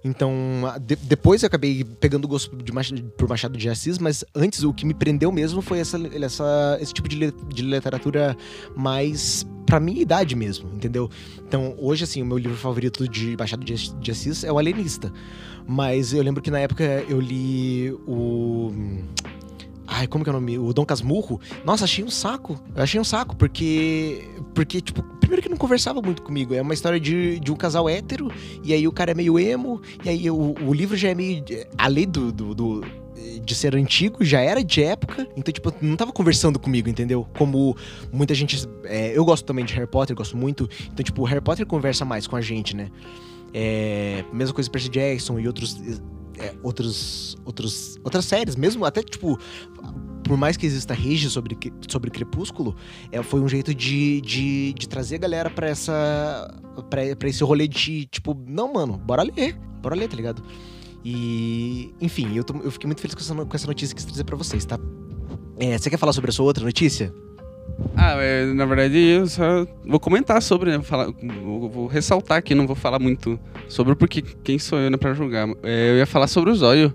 Então, 0.04 0.34
de, 0.82 0.96
depois 0.96 1.44
eu 1.44 1.48
acabei 1.48 1.84
pegando 1.84 2.28
gosto 2.28 2.56
de 2.56 2.72
Machado, 2.72 3.04
por 3.18 3.28
Machado 3.28 3.58
de 3.58 3.70
Assis, 3.70 3.98
mas 3.98 4.24
antes 4.36 4.64
o 4.64 4.74
que 4.74 4.86
me 4.86 4.94
prendeu 4.94 5.32
mesmo 5.32 5.62
foi 5.62 5.80
essa, 5.80 5.98
essa, 6.24 6.78
esse 6.82 6.94
tipo 6.94 7.08
de, 7.10 7.32
de 7.32 7.62
literatura 7.62 8.38
mais 8.76 9.46
pra 9.66 9.80
minha 9.80 10.02
idade 10.02 10.36
mesmo, 10.36 10.70
entendeu? 10.74 11.10
Então, 11.46 11.76
hoje, 11.78 12.06
assim, 12.06 12.22
o 12.22 12.26
meu 12.26 12.38
livro 12.38 12.58
favorito 12.58 13.08
de 13.08 13.36
Machado 13.38 13.66
de, 13.66 14.12
Assis 14.12 14.44
é 14.44 14.52
O 14.52 14.58
Alienista. 14.58 15.12
Mas 15.68 16.14
eu 16.14 16.24
lembro 16.24 16.42
que 16.42 16.50
na 16.50 16.60
época 16.60 16.84
eu 17.10 17.20
li 17.20 17.92
o. 18.08 18.72
Ai, 19.86 20.08
como 20.08 20.24
que 20.24 20.30
é 20.30 20.34
o 20.34 20.34
nome? 20.34 20.58
O 20.58 20.72
Dom 20.74 20.86
Casmurro. 20.86 21.42
Nossa, 21.66 21.84
achei 21.84 22.04
um 22.04 22.10
saco. 22.10 22.58
Eu 22.74 22.84
achei 22.84 23.00
um 23.00 23.04
saco, 23.04 23.36
porque. 23.36 24.26
Porque, 24.56 24.80
tipo, 24.80 25.04
primeiro 25.28 25.44
que 25.44 25.50
não 25.50 25.58
conversava 25.58 26.02
muito 26.02 26.22
comigo. 26.22 26.54
É 26.54 26.62
uma 26.62 26.74
história 26.74 27.00
de, 27.00 27.40
de 27.40 27.52
um 27.52 27.56
casal 27.56 27.90
hétero, 27.90 28.32
e 28.64 28.74
aí 28.74 28.88
o 28.88 28.92
cara 28.92 29.12
é 29.12 29.14
meio 29.14 29.38
emo, 29.38 29.82
e 30.04 30.10
aí 30.10 30.32
o, 30.32 30.56
o 30.66 30.74
livro 30.74 30.96
já 30.96 31.10
é 31.10 31.16
meio. 31.16 31.44
Além 31.78 32.08
do, 32.08 32.32
do, 32.32 32.56
do 32.56 32.86
de 33.44 33.56
ser 33.56 33.76
antigo, 33.76 34.24
já 34.24 34.40
era 34.40 34.64
de 34.64 34.84
época, 34.84 35.28
então, 35.36 35.52
tipo, 35.52 35.74
não 35.82 35.96
tava 35.96 36.12
conversando 36.12 36.58
comigo, 36.60 36.88
entendeu? 36.88 37.28
Como 37.38 37.76
muita 38.12 38.34
gente. 38.34 38.68
É, 38.86 39.18
eu 39.18 39.26
gosto 39.26 39.46
também 39.46 39.66
de 39.66 39.74
Harry 39.74 39.88
Potter, 39.88 40.16
gosto 40.16 40.38
muito. 40.38 40.70
Então, 40.92 41.04
tipo, 41.04 41.24
Harry 41.26 41.42
Potter 41.42 41.66
conversa 41.66 42.06
mais 42.06 42.26
com 42.26 42.36
a 42.36 42.42
gente, 42.42 42.76
né? 42.76 42.90
É, 43.54 44.24
mesma 44.32 44.54
coisa 44.54 44.70
Percy 44.70 44.90
Jackson 44.90 45.40
e 45.40 45.48
outros 45.48 45.82
é, 46.40 46.54
outros, 46.62 47.36
outros, 47.44 47.98
outras 48.04 48.26
séries, 48.26 48.56
mesmo 48.56 48.86
até 48.86 49.02
tipo. 49.02 49.38
Por 50.24 50.38
mais 50.38 50.58
que 50.58 50.66
exista 50.66 50.94
rage 50.94 51.30
sobre, 51.30 51.58
sobre 51.88 52.12
Crepúsculo, 52.12 52.76
é, 53.12 53.22
foi 53.24 53.40
um 53.40 53.48
jeito 53.48 53.74
de, 53.74 54.22
de, 54.22 54.74
de 54.74 54.90
trazer 54.90 55.16
a 55.16 55.20
galera 55.20 55.50
pra 55.50 55.68
essa. 55.68 56.54
Pra, 56.90 57.16
pra 57.16 57.30
esse 57.30 57.44
rolê 57.44 57.68
de 57.68 58.06
tipo, 58.06 58.38
não, 58.48 58.74
mano, 58.74 58.98
bora 58.98 59.24
ler. 59.24 59.56
Bora 59.82 59.96
ler, 59.96 60.08
tá 60.08 60.16
ligado? 60.16 60.44
E. 61.04 61.94
Enfim, 62.02 62.36
eu, 62.36 62.44
tô, 62.44 62.56
eu 62.58 62.72
fiquei 62.72 62.88
muito 62.88 63.02
feliz 63.02 63.16
com 63.16 63.22
essa, 63.22 63.46
com 63.46 63.56
essa 63.56 63.68
notícia 63.68 63.96
que 63.96 64.02
eu 64.02 64.08
trazer 64.08 64.24
pra 64.24 64.36
vocês, 64.36 64.66
tá? 64.66 64.80
É, 65.60 65.78
você 65.78 65.90
quer 65.90 65.98
falar 65.98 66.14
sobre 66.14 66.30
a 66.30 66.34
sua 66.34 66.46
outra 66.46 66.64
notícia? 66.64 67.14
Ah, 67.96 68.14
é, 68.22 68.46
na 68.54 68.66
verdade 68.66 68.98
eu 68.98 69.28
só 69.28 69.66
vou 69.86 70.00
comentar 70.00 70.42
sobre, 70.42 70.72
né? 70.72 70.78
Vou, 70.78 70.86
falar, 70.86 71.08
vou, 71.44 71.70
vou 71.70 71.88
ressaltar 71.88 72.38
aqui, 72.38 72.56
não 72.56 72.66
vou 72.66 72.76
falar 72.76 73.00
muito 73.00 73.40
sobre 73.68 73.96
porque 73.96 74.22
quem 74.44 74.58
sou 74.58 74.80
eu 74.80 74.90
né, 74.90 74.98
pra 74.98 75.14
julgar. 75.14 75.48
É, 75.64 75.92
eu 75.92 75.98
ia 75.98 76.06
falar 76.06 76.28
sobre 76.28 76.52
o 76.52 76.56
Zóio, 76.56 76.94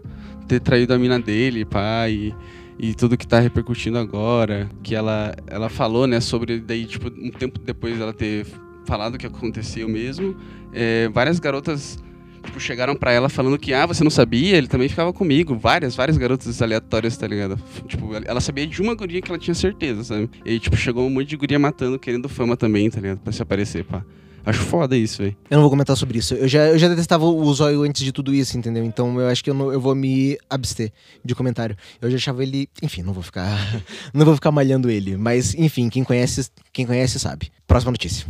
ter 0.48 0.60
traído 0.60 0.92
a 0.92 0.98
mina 0.98 1.20
dele, 1.20 1.64
pai, 1.64 2.12
e, 2.12 2.34
e 2.82 2.94
tudo 2.94 3.16
que 3.16 3.24
tá 3.24 3.38
repercutindo 3.38 3.96
agora. 3.96 4.68
Que 4.82 4.96
ela, 4.96 5.32
ela 5.46 5.68
falou, 5.68 6.08
né, 6.08 6.20
sobre 6.20 6.58
daí, 6.58 6.84
tipo, 6.84 7.06
um 7.08 7.30
tempo 7.30 7.60
depois 7.60 7.96
dela 7.96 8.12
ter 8.12 8.44
falado 8.84 9.14
o 9.14 9.18
que 9.18 9.24
aconteceu 9.24 9.88
mesmo. 9.88 10.36
É, 10.72 11.08
várias 11.10 11.38
garotas 11.38 12.02
tipo, 12.42 12.58
chegaram 12.58 12.96
pra 12.96 13.12
ela 13.12 13.28
falando 13.28 13.56
que, 13.56 13.72
ah, 13.72 13.86
você 13.86 14.02
não 14.02 14.10
sabia? 14.10 14.56
Ele 14.56 14.66
também 14.66 14.88
ficava 14.88 15.12
comigo. 15.12 15.56
Várias, 15.56 15.94
várias 15.94 16.18
garotas 16.18 16.60
aleatórias, 16.60 17.16
tá 17.16 17.24
ligado? 17.24 17.56
Tipo, 17.86 18.10
ela 18.24 18.40
sabia 18.40 18.66
de 18.66 18.82
uma 18.82 18.96
guria 18.96 19.22
que 19.22 19.30
ela 19.30 19.38
tinha 19.38 19.54
certeza, 19.54 20.02
sabe? 20.02 20.28
E, 20.44 20.58
tipo, 20.58 20.76
chegou 20.76 21.06
um 21.06 21.10
monte 21.10 21.28
de 21.28 21.36
guria 21.36 21.60
matando, 21.60 22.00
querendo 22.00 22.28
fama 22.28 22.56
também, 22.56 22.90
tá 22.90 23.00
ligado? 23.00 23.20
Pra 23.20 23.32
se 23.32 23.40
aparecer, 23.40 23.84
pá. 23.84 24.04
Acho 24.44 24.60
foda 24.62 24.96
isso, 24.96 25.22
velho. 25.22 25.36
Eu 25.48 25.56
não 25.56 25.62
vou 25.62 25.70
comentar 25.70 25.96
sobre 25.96 26.18
isso. 26.18 26.34
Eu 26.34 26.48
já, 26.48 26.68
eu 26.68 26.78
já 26.78 26.88
detestava 26.88 27.24
o 27.24 27.54
Zóio 27.54 27.82
antes 27.82 28.02
de 28.02 28.12
tudo 28.12 28.34
isso, 28.34 28.58
entendeu? 28.58 28.84
Então 28.84 29.20
eu 29.20 29.28
acho 29.28 29.42
que 29.42 29.50
eu, 29.50 29.54
não, 29.54 29.72
eu 29.72 29.80
vou 29.80 29.94
me 29.94 30.36
abster 30.50 30.92
de 31.24 31.34
comentário. 31.34 31.76
Eu 32.00 32.10
já 32.10 32.16
achava 32.16 32.42
ele. 32.42 32.68
Enfim, 32.82 33.02
não 33.02 33.12
vou 33.12 33.22
ficar. 33.22 33.56
não 34.12 34.24
vou 34.24 34.34
ficar 34.34 34.50
malhando 34.50 34.90
ele. 34.90 35.16
Mas, 35.16 35.54
enfim, 35.54 35.88
quem 35.88 36.02
conhece, 36.02 36.50
quem 36.72 36.86
conhece 36.86 37.18
sabe. 37.20 37.52
Próxima 37.66 37.92
notícia. 37.92 38.26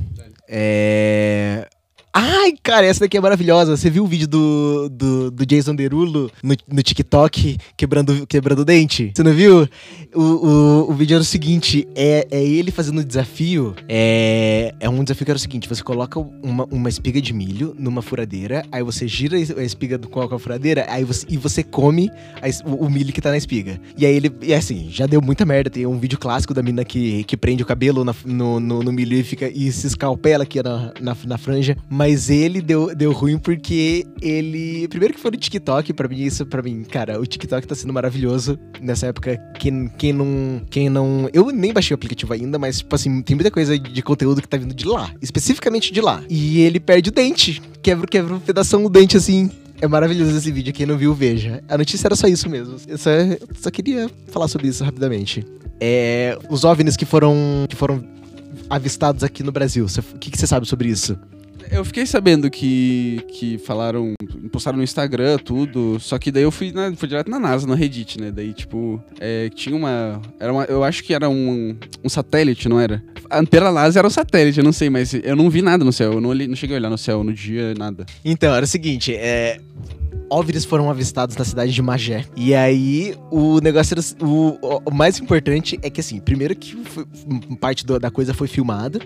É. 0.48 1.68
Ai, 2.14 2.53
cara, 2.62 2.85
essa 2.85 3.01
daqui 3.01 3.16
é 3.16 3.20
maravilhosa. 3.20 3.75
Você 3.75 3.88
viu 3.88 4.05
o 4.05 4.07
vídeo 4.07 4.29
do, 4.29 4.90
do, 4.90 5.31
do 5.31 5.46
Jason 5.46 5.75
Derulo 5.75 6.31
no, 6.42 6.55
no 6.70 6.83
TikTok 6.83 7.57
quebrando, 7.75 8.27
quebrando 8.27 8.59
o 8.59 8.64
dente? 8.66 9.12
Você 9.14 9.22
não 9.22 9.33
viu? 9.33 9.66
O, 10.14 10.20
o, 10.20 10.90
o 10.90 10.92
vídeo 10.92 11.14
era 11.14 11.22
o 11.22 11.25
seguinte: 11.25 11.88
é, 11.94 12.27
é 12.31 12.44
ele 12.44 12.70
fazendo 12.70 13.01
um 13.01 13.05
desafio. 13.05 13.75
É, 13.88 14.75
é 14.79 14.90
um 14.90 15.03
desafio 15.03 15.25
que 15.25 15.31
era 15.31 15.38
o 15.38 15.40
seguinte: 15.40 15.66
você 15.66 15.83
coloca 15.83 16.20
uma, 16.20 16.66
uma 16.66 16.88
espiga 16.90 17.18
de 17.18 17.33
milho 17.33 17.75
numa 17.79 18.03
furadeira, 18.03 18.62
aí 18.70 18.83
você 18.83 19.09
gira 19.09 19.38
a 19.38 19.62
espiga 19.64 19.96
do, 19.96 20.07
com 20.07 20.20
a 20.20 20.38
furadeira, 20.38 20.85
aí 20.90 21.05
você, 21.05 21.27
e 21.31 21.38
você 21.38 21.62
come 21.62 22.11
a, 22.42 22.68
o, 22.68 22.85
o, 22.85 22.90
milho 22.90 23.11
que 23.11 23.22
tá 23.22 23.31
na 23.31 23.38
espiga. 23.38 23.81
E 23.96 24.05
aí 24.05 24.14
ele, 24.14 24.31
e 24.42 24.53
assim, 24.53 24.88
já 24.90 25.07
deu 25.07 25.22
muita 25.22 25.46
merda. 25.46 25.70
Tem 25.70 25.87
um 25.87 25.98
vídeo 25.98 26.18
clássico 26.18 26.53
da 26.53 26.62
mina 26.62 26.85
que, 26.85 27.25
que 27.25 27.38
prende 27.38 27.62
o 27.62 27.66
cabelo 27.66 28.05
na, 28.05 28.14
no, 28.27 28.61
no, 28.61 28.83
no, 28.83 28.92
milho 28.92 29.16
e, 29.16 29.22
fica, 29.22 29.48
e 29.48 29.72
se 29.72 29.87
escalpela 29.87 30.42
aqui 30.42 30.62
na, 30.62 30.92
na, 31.01 31.16
na 31.25 31.38
franja. 31.38 31.75
Mas 31.88 32.02
ele 32.11 32.61
deu, 32.61 32.95
deu 32.95 33.12
ruim 33.12 33.38
porque 33.38 34.07
ele. 34.21 34.87
Primeiro 34.88 35.15
que 35.15 35.21
foi 35.21 35.31
no 35.31 35.37
TikTok, 35.37 35.93
pra 35.93 36.09
mim, 36.09 36.21
isso, 36.21 36.47
pra 36.47 36.62
mim, 36.62 36.85
cara, 36.85 37.21
o 37.21 37.27
TikTok 37.27 37.67
tá 37.67 37.75
sendo 37.75 37.93
maravilhoso 37.93 38.59
nessa 38.81 39.07
época. 39.07 39.38
Quem, 39.59 39.88
quem 39.99 40.12
não. 40.12 40.62
Quem 40.71 40.88
não. 40.88 41.29
Eu 41.33 41.51
nem 41.51 41.73
baixei 41.73 41.95
o 41.95 41.97
aplicativo 41.97 42.33
ainda, 42.33 42.59
mas, 42.59 42.79
tipo 42.79 42.95
assim, 42.95 43.23
tem 43.23 43.37
muita 43.37 43.51
coisa 43.51 43.79
de 43.79 44.03
conteúdo 44.03 44.41
que 44.41 44.49
tá 44.49 44.57
vindo 44.57 44.75
de 44.75 44.87
lá. 44.87 45.11
Especificamente 45.21 45.93
de 45.93 46.01
lá. 46.01 46.23
E 46.29 46.61
ele 46.61 46.81
perde 46.81 47.11
o 47.11 47.12
dente. 47.12 47.61
Quebra, 47.83 48.07
quebra 48.07 48.35
um 48.35 48.41
pedaço 48.41 48.79
do 48.79 48.88
dente, 48.88 49.17
assim. 49.17 49.51
É 49.81 49.88
maravilhoso 49.88 50.37
esse 50.37 50.53
vídeo. 50.53 50.73
Quem 50.73 50.87
não 50.87 50.97
viu, 50.97 51.12
veja. 51.12 51.62
A 51.69 51.77
notícia 51.77 52.07
era 52.07 52.15
só 52.15 52.29
isso 52.29 52.49
mesmo. 52.49 52.77
Eu 52.87 52.97
só, 52.97 53.11
eu 53.11 53.38
só 53.61 53.71
queria 53.71 54.09
falar 54.29 54.47
sobre 54.49 54.69
isso 54.69 54.85
rapidamente. 54.85 55.45
É, 55.81 56.38
os 56.49 56.62
OVNIs 56.62 56.97
que 56.97 57.05
foram, 57.05 57.67
que 57.69 57.75
foram 57.75 58.05
avistados 58.71 59.25
aqui 59.25 59.43
no 59.43 59.51
Brasil. 59.51 59.85
O 59.85 60.19
que, 60.19 60.31
que 60.31 60.38
você 60.38 60.47
sabe 60.47 60.67
sobre 60.69 60.88
isso? 60.88 61.19
Eu 61.70 61.85
fiquei 61.85 62.07
sabendo 62.07 62.51
que, 62.51 63.25
que 63.29 63.59
falaram, 63.59 64.14
postaram 64.51 64.79
no 64.79 64.85
Instagram, 64.85 65.38
tudo, 65.38 65.98
só 66.01 66.18
que 66.18 66.31
daí 66.31 66.42
eu 66.42 66.51
fui, 66.51 66.72
na, 66.72 66.94
fui 66.94 67.09
direto 67.09 67.31
na 67.31 67.38
NASA, 67.38 67.66
no 67.66 67.75
Reddit, 67.75 68.20
né? 68.20 68.31
Daí, 68.31 68.53
tipo, 68.53 69.03
é, 69.20 69.48
tinha 69.51 69.75
uma, 69.75 70.20
era 70.38 70.53
uma. 70.53 70.64
Eu 70.64 70.85
acho 70.85 71.03
que 71.05 71.14
era 71.14 71.29
um, 71.29 71.77
um 72.03 72.09
satélite, 72.09 72.68
não 72.68 72.79
era? 72.79 73.03
A 73.31 73.38
antena 73.38 73.70
laser 73.70 74.01
era 74.01 74.07
um 74.07 74.11
satélite, 74.11 74.59
eu 74.59 74.64
não 74.64 74.72
sei, 74.72 74.90
mas 74.90 75.14
eu 75.14 75.37
não 75.37 75.48
vi 75.48 75.62
nada 75.62 75.85
no 75.85 75.92
céu. 75.92 76.14
Eu 76.14 76.20
não, 76.20 76.31
olhei, 76.31 76.46
não 76.46 76.57
cheguei 76.57 76.77
a 76.77 76.79
olhar 76.79 76.90
no 76.90 76.98
céu 76.98 77.25
no 77.25 77.33
dia, 77.33 77.75
nada. 77.75 78.05
Então, 78.25 78.55
era 78.55 78.64
o 78.64 78.68
seguinte, 78.68 79.14
é 79.14 79.59
foram 80.66 80.88
avistados 80.90 81.37
na 81.37 81.44
cidade 81.44 81.72
de 81.72 81.83
Magé. 81.83 82.25
E 82.37 82.55
aí, 82.55 83.14
o 83.31 83.61
negócio 83.61 83.94
era. 83.94 84.27
O, 84.27 84.81
o 84.87 84.90
mais 84.90 85.18
importante 85.18 85.79
é 85.83 85.90
que, 85.90 86.01
assim, 86.01 86.20
primeiro 86.20 86.57
que 86.57 86.77
foi, 86.85 87.05
parte 87.61 87.85
do, 87.85 87.98
da 87.98 88.11
coisa 88.11 88.33
foi 88.33 88.48
filmada 88.48 88.98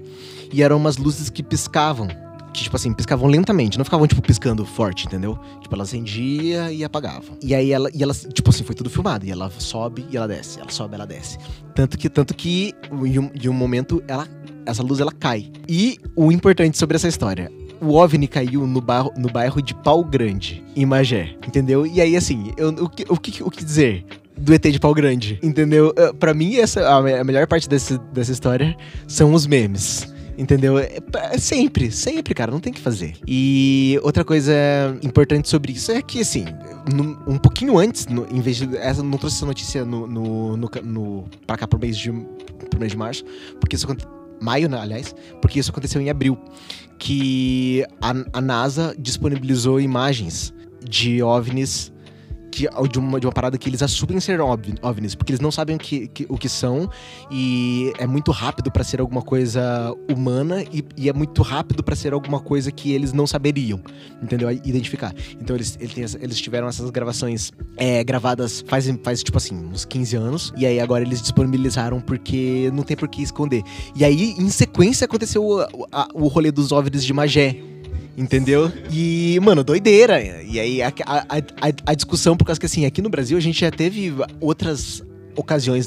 e 0.52 0.62
eram 0.62 0.76
umas 0.76 0.96
luzes 0.96 1.28
que 1.28 1.42
piscavam 1.42 2.08
que, 2.56 2.64
tipo 2.64 2.76
assim, 2.76 2.92
piscavam 2.92 3.28
lentamente, 3.28 3.76
não 3.76 3.84
ficavam, 3.84 4.06
tipo, 4.06 4.22
piscando 4.22 4.64
forte, 4.64 5.06
entendeu? 5.06 5.38
Tipo, 5.60 5.74
ela 5.74 5.84
acendia 5.84 6.72
e 6.72 6.82
apagava. 6.82 7.24
E 7.42 7.54
aí 7.54 7.70
ela, 7.70 7.90
e 7.94 8.02
ela, 8.02 8.14
tipo 8.14 8.48
assim, 8.50 8.64
foi 8.64 8.74
tudo 8.74 8.88
filmado. 8.88 9.26
E 9.26 9.30
ela 9.30 9.50
sobe 9.58 10.06
e 10.10 10.16
ela 10.16 10.26
desce. 10.26 10.58
Ela 10.58 10.70
sobe, 10.70 10.94
ela 10.94 11.06
desce. 11.06 11.38
Tanto 11.74 11.98
que, 11.98 12.08
tanto 12.08 12.34
que, 12.34 12.72
em 13.04 13.18
um, 13.18 13.28
de 13.28 13.48
um 13.48 13.52
momento, 13.52 14.02
ela, 14.08 14.26
essa 14.64 14.82
luz 14.82 15.00
ela 15.00 15.12
cai. 15.12 15.50
E 15.68 15.98
o 16.16 16.32
importante 16.32 16.78
sobre 16.78 16.96
essa 16.96 17.08
história. 17.08 17.52
O 17.78 17.92
OVNI 17.92 18.26
caiu 18.26 18.66
no 18.66 18.80
bairro, 18.80 19.12
no 19.18 19.28
bairro 19.28 19.60
de 19.60 19.74
Pau 19.74 20.02
Grande, 20.02 20.64
em 20.74 20.86
Magé, 20.86 21.36
entendeu? 21.46 21.86
E 21.86 22.00
aí, 22.00 22.16
assim, 22.16 22.52
eu, 22.56 22.70
o, 22.70 22.88
que, 22.88 23.04
o, 23.06 23.18
que, 23.18 23.42
o 23.42 23.50
que 23.50 23.64
dizer? 23.64 24.04
do 24.38 24.52
ET 24.52 24.62
de 24.62 24.78
pau 24.78 24.92
grande, 24.92 25.38
entendeu? 25.42 25.94
Para 26.20 26.34
mim, 26.34 26.56
essa 26.56 26.86
a 26.86 27.24
melhor 27.24 27.46
parte 27.46 27.66
desse, 27.66 27.96
dessa 28.12 28.32
história 28.32 28.76
são 29.08 29.32
os 29.32 29.46
memes. 29.46 30.14
Entendeu? 30.38 30.78
É, 30.78 30.98
é, 31.32 31.38
sempre, 31.38 31.90
sempre, 31.90 32.34
cara, 32.34 32.50
não 32.50 32.60
tem 32.60 32.72
que 32.72 32.80
fazer. 32.80 33.16
E 33.26 33.98
outra 34.02 34.24
coisa 34.24 34.52
importante 35.02 35.48
sobre 35.48 35.72
isso 35.72 35.90
é 35.90 36.02
que, 36.02 36.20
assim, 36.20 36.44
no, 36.92 37.18
um 37.26 37.38
pouquinho 37.38 37.78
antes, 37.78 38.06
no, 38.06 38.26
em 38.30 38.40
vez 38.40 38.56
de. 38.56 38.76
Essa, 38.76 39.02
não 39.02 39.16
trouxe 39.16 39.36
essa 39.36 39.46
notícia 39.46 39.84
no, 39.84 40.06
no, 40.06 40.56
no, 40.56 40.70
no, 40.82 41.24
pra 41.46 41.56
cá 41.56 41.66
pro 41.66 41.78
mês 41.78 41.96
de, 41.96 42.12
pro 42.70 42.78
mês 42.78 42.92
de 42.92 42.98
março, 42.98 43.24
porque 43.60 43.76
isso 43.76 43.86
aconteceu. 43.86 44.14
Maio, 44.38 44.68
né, 44.68 44.78
aliás, 44.78 45.14
porque 45.40 45.58
isso 45.58 45.70
aconteceu 45.70 45.98
em 45.98 46.10
abril. 46.10 46.38
Que 46.98 47.86
a, 48.02 48.12
a 48.34 48.40
NASA 48.42 48.94
disponibilizou 48.98 49.80
imagens 49.80 50.52
de 50.86 51.22
OVNIs 51.22 51.90
que, 52.56 52.66
de, 52.88 52.98
uma, 52.98 53.20
de 53.20 53.26
uma 53.26 53.32
parada 53.32 53.58
que 53.58 53.68
eles 53.68 53.82
assumem 53.82 54.18
ser 54.18 54.40
OVNIs, 54.40 55.14
porque 55.14 55.32
eles 55.32 55.40
não 55.40 55.50
sabem 55.50 55.76
o 55.76 55.78
que, 55.78 56.08
que 56.08 56.26
o 56.26 56.38
que 56.38 56.48
são 56.48 56.88
e 57.30 57.92
é 57.98 58.06
muito 58.06 58.30
rápido 58.32 58.72
para 58.72 58.82
ser 58.82 58.98
alguma 58.98 59.20
coisa 59.20 59.94
humana 60.10 60.62
e, 60.72 60.82
e 60.96 61.10
é 61.10 61.12
muito 61.12 61.42
rápido 61.42 61.84
para 61.84 61.94
ser 61.94 62.14
alguma 62.14 62.40
coisa 62.40 62.72
que 62.72 62.92
eles 62.92 63.12
não 63.12 63.26
saberiam, 63.26 63.78
entendeu? 64.22 64.50
Identificar. 64.50 65.14
Então 65.38 65.54
eles, 65.54 65.76
eles, 65.78 66.16
eles 66.18 66.40
tiveram 66.40 66.66
essas 66.66 66.88
gravações 66.88 67.52
é, 67.76 68.02
gravadas 68.02 68.64
faz, 68.66 68.88
faz, 69.04 69.22
tipo 69.22 69.36
assim, 69.36 69.54
uns 69.54 69.84
15 69.84 70.16
anos 70.16 70.52
e 70.56 70.64
aí 70.64 70.80
agora 70.80 71.04
eles 71.04 71.20
disponibilizaram 71.20 72.00
porque 72.00 72.70
não 72.72 72.82
tem 72.82 72.96
por 72.96 73.08
que 73.08 73.22
esconder. 73.22 73.62
E 73.94 74.02
aí, 74.02 74.34
em 74.38 74.48
sequência, 74.48 75.04
aconteceu 75.04 75.44
o, 75.44 75.86
a, 75.92 76.08
o 76.14 76.26
rolê 76.28 76.50
dos 76.50 76.72
OVNIs 76.72 77.04
de 77.04 77.12
Magé 77.12 77.75
Entendeu? 78.16 78.72
E, 78.90 79.38
mano, 79.42 79.62
doideira. 79.62 80.22
E 80.22 80.58
aí 80.58 80.82
a, 80.82 80.88
a, 81.04 81.18
a, 81.18 81.72
a, 81.86 81.94
discussão, 81.94 82.36
por 82.36 82.46
causa 82.46 82.58
que 82.58 82.66
assim, 82.66 82.86
aqui 82.86 83.02
no 83.02 83.10
Brasil 83.10 83.36
a 83.36 83.40
gente 83.40 83.60
já 83.60 83.70
teve 83.70 84.12
outras 84.40 85.04
ocasiões. 85.36 85.86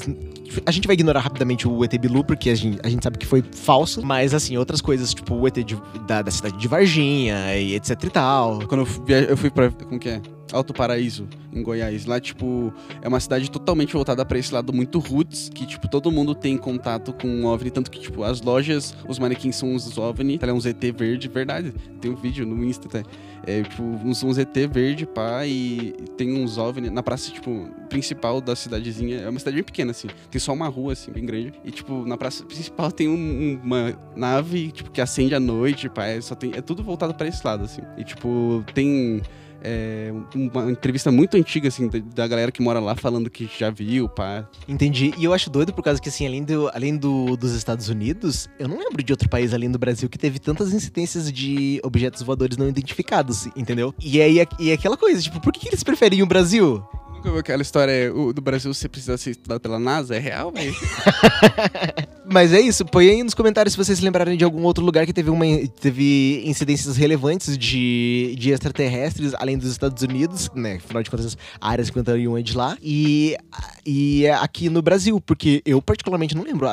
A 0.66 0.70
gente 0.70 0.86
vai 0.86 0.94
ignorar 0.94 1.20
rapidamente 1.20 1.68
o 1.68 1.84
ET 1.84 1.96
Bilu, 1.98 2.24
porque 2.24 2.50
a 2.50 2.54
gente, 2.54 2.78
a 2.82 2.88
gente 2.88 3.02
sabe 3.02 3.18
que 3.18 3.26
foi 3.26 3.42
falso, 3.52 4.04
mas 4.04 4.34
assim, 4.34 4.56
outras 4.56 4.80
coisas, 4.80 5.14
tipo 5.14 5.34
o 5.34 5.46
ET 5.46 5.54
de, 5.54 5.76
da, 6.06 6.22
da 6.22 6.30
cidade 6.30 6.56
de 6.56 6.68
Varginha 6.68 7.56
e 7.56 7.74
etc 7.74 8.02
e 8.04 8.10
tal. 8.10 8.60
Quando 8.66 8.80
eu 8.80 8.86
fui, 8.86 9.04
eu 9.28 9.36
fui 9.36 9.50
pra. 9.50 9.70
Como 9.70 9.98
que 9.98 10.08
é? 10.08 10.22
Alto 10.52 10.72
Paraíso, 10.72 11.28
em 11.52 11.62
Goiás. 11.62 12.06
Lá, 12.06 12.20
tipo, 12.20 12.72
é 13.00 13.08
uma 13.08 13.20
cidade 13.20 13.50
totalmente 13.50 13.92
voltada 13.92 14.24
para 14.24 14.38
esse 14.38 14.52
lado 14.52 14.72
muito 14.72 14.98
roots, 14.98 15.48
que, 15.48 15.66
tipo, 15.66 15.88
todo 15.88 16.10
mundo 16.10 16.34
tem 16.34 16.56
contato 16.56 17.12
com 17.12 17.28
um 17.28 17.46
OVNI, 17.46 17.70
tanto 17.70 17.90
que, 17.90 18.00
tipo, 18.00 18.22
as 18.24 18.40
lojas, 18.40 18.94
os 19.08 19.18
manequins 19.18 19.56
são 19.56 19.72
uns 19.72 19.96
OVNI, 19.96 20.38
tá? 20.38 20.48
É 20.48 20.52
um 20.52 20.60
ZT 20.60 20.92
verde, 20.92 21.28
verdade. 21.28 21.72
Tem 22.00 22.10
um 22.10 22.16
vídeo 22.16 22.46
no 22.46 22.64
Insta, 22.64 22.88
tá? 22.88 23.02
É, 23.46 23.62
tipo, 23.62 23.82
uns, 23.82 24.22
um 24.22 24.32
ZT 24.32 24.66
verde, 24.70 25.06
pá, 25.06 25.46
e 25.46 25.94
tem 26.16 26.32
uns 26.42 26.58
OVNI 26.58 26.90
na 26.90 27.02
praça, 27.02 27.30
tipo, 27.30 27.68
principal 27.88 28.40
da 28.40 28.54
cidadezinha. 28.54 29.20
É 29.20 29.28
uma 29.28 29.38
cidade 29.38 29.56
bem 29.56 29.64
pequena, 29.64 29.90
assim. 29.92 30.08
Tem 30.30 30.40
só 30.40 30.52
uma 30.52 30.68
rua, 30.68 30.92
assim, 30.92 31.10
bem 31.10 31.24
grande. 31.24 31.52
E, 31.64 31.70
tipo, 31.70 32.04
na 32.06 32.16
praça 32.16 32.44
principal 32.44 32.92
tem 32.92 33.08
um, 33.08 33.60
uma 33.62 33.98
nave, 34.14 34.70
tipo, 34.72 34.90
que 34.90 35.00
acende 35.00 35.34
à 35.34 35.40
noite, 35.40 35.88
pá. 35.88 36.06
É, 36.06 36.20
só 36.20 36.34
tem, 36.34 36.52
é 36.54 36.60
tudo 36.60 36.82
voltado 36.82 37.14
para 37.14 37.26
esse 37.28 37.44
lado, 37.46 37.64
assim. 37.64 37.82
E, 37.96 38.04
tipo, 38.04 38.64
tem 38.74 39.22
é, 39.62 40.12
uma 40.34 40.70
entrevista 40.70 41.10
muito 41.10 41.36
antiga, 41.36 41.68
assim, 41.68 41.88
da, 42.14 42.26
galera 42.26 42.50
que 42.50 42.62
mora 42.62 42.80
lá 42.80 42.94
falando 42.94 43.28
que 43.30 43.48
já 43.58 43.70
viu, 43.70 44.08
pá. 44.08 44.48
Entendi. 44.68 45.12
E 45.18 45.24
eu 45.24 45.32
acho 45.32 45.50
doido 45.50 45.72
por 45.72 45.82
causa 45.82 46.00
que, 46.00 46.08
assim, 46.08 46.26
além, 46.26 46.44
do, 46.44 46.68
além 46.72 46.96
do, 46.96 47.36
dos 47.36 47.54
Estados 47.54 47.88
Unidos, 47.88 48.48
eu 48.58 48.68
não 48.68 48.78
lembro 48.78 49.02
de 49.02 49.12
outro 49.12 49.28
país 49.28 49.52
além 49.52 49.70
do 49.70 49.78
Brasil 49.78 50.08
que 50.08 50.18
teve 50.18 50.38
tantas 50.38 50.72
incidências 50.72 51.32
de 51.32 51.80
objetos 51.82 52.22
voadores 52.22 52.56
não 52.56 52.68
identificados, 52.68 53.46
entendeu? 53.56 53.94
E 54.00 54.20
aí, 54.20 54.44
e 54.58 54.72
aquela 54.72 54.96
coisa, 54.96 55.20
tipo, 55.20 55.40
por 55.40 55.52
que 55.52 55.68
eles 55.68 55.82
preferem 55.82 56.22
o 56.22 56.26
Brasil? 56.26 56.82
Nunca 57.12 57.30
viu 57.30 57.40
aquela 57.40 57.60
história 57.60 58.10
do 58.10 58.40
Brasil 58.40 58.72
você 58.72 58.88
precisa 58.88 59.18
ser 59.18 59.32
estudado 59.32 59.60
pela 59.60 59.78
NASA? 59.78 60.16
É 60.16 60.18
real, 60.18 60.50
velho? 60.50 60.74
Mas 62.32 62.52
é 62.52 62.60
isso, 62.60 62.84
põe 62.84 63.10
aí 63.10 63.24
nos 63.24 63.34
comentários 63.34 63.72
se 63.72 63.76
vocês 63.76 63.98
se 63.98 64.04
lembrarem 64.04 64.38
de 64.38 64.44
algum 64.44 64.62
outro 64.62 64.84
lugar 64.84 65.04
que 65.04 65.12
teve, 65.12 65.30
uma, 65.30 65.44
teve 65.80 66.44
incidências 66.46 66.96
relevantes 66.96 67.58
de, 67.58 68.36
de 68.38 68.52
extraterrestres, 68.52 69.34
além 69.34 69.58
dos 69.58 69.68
Estados 69.72 70.00
Unidos, 70.00 70.48
né? 70.54 70.76
Afinal 70.76 71.02
de 71.02 71.10
contas, 71.10 71.36
a 71.60 71.68
área 71.68 71.84
51 71.84 72.38
é 72.38 72.42
de 72.42 72.56
lá. 72.56 72.78
E, 72.80 73.36
e 73.84 74.28
aqui 74.28 74.70
no 74.70 74.80
Brasil, 74.80 75.20
porque 75.20 75.60
eu 75.66 75.82
particularmente 75.82 76.36
não 76.36 76.44
lembro. 76.44 76.68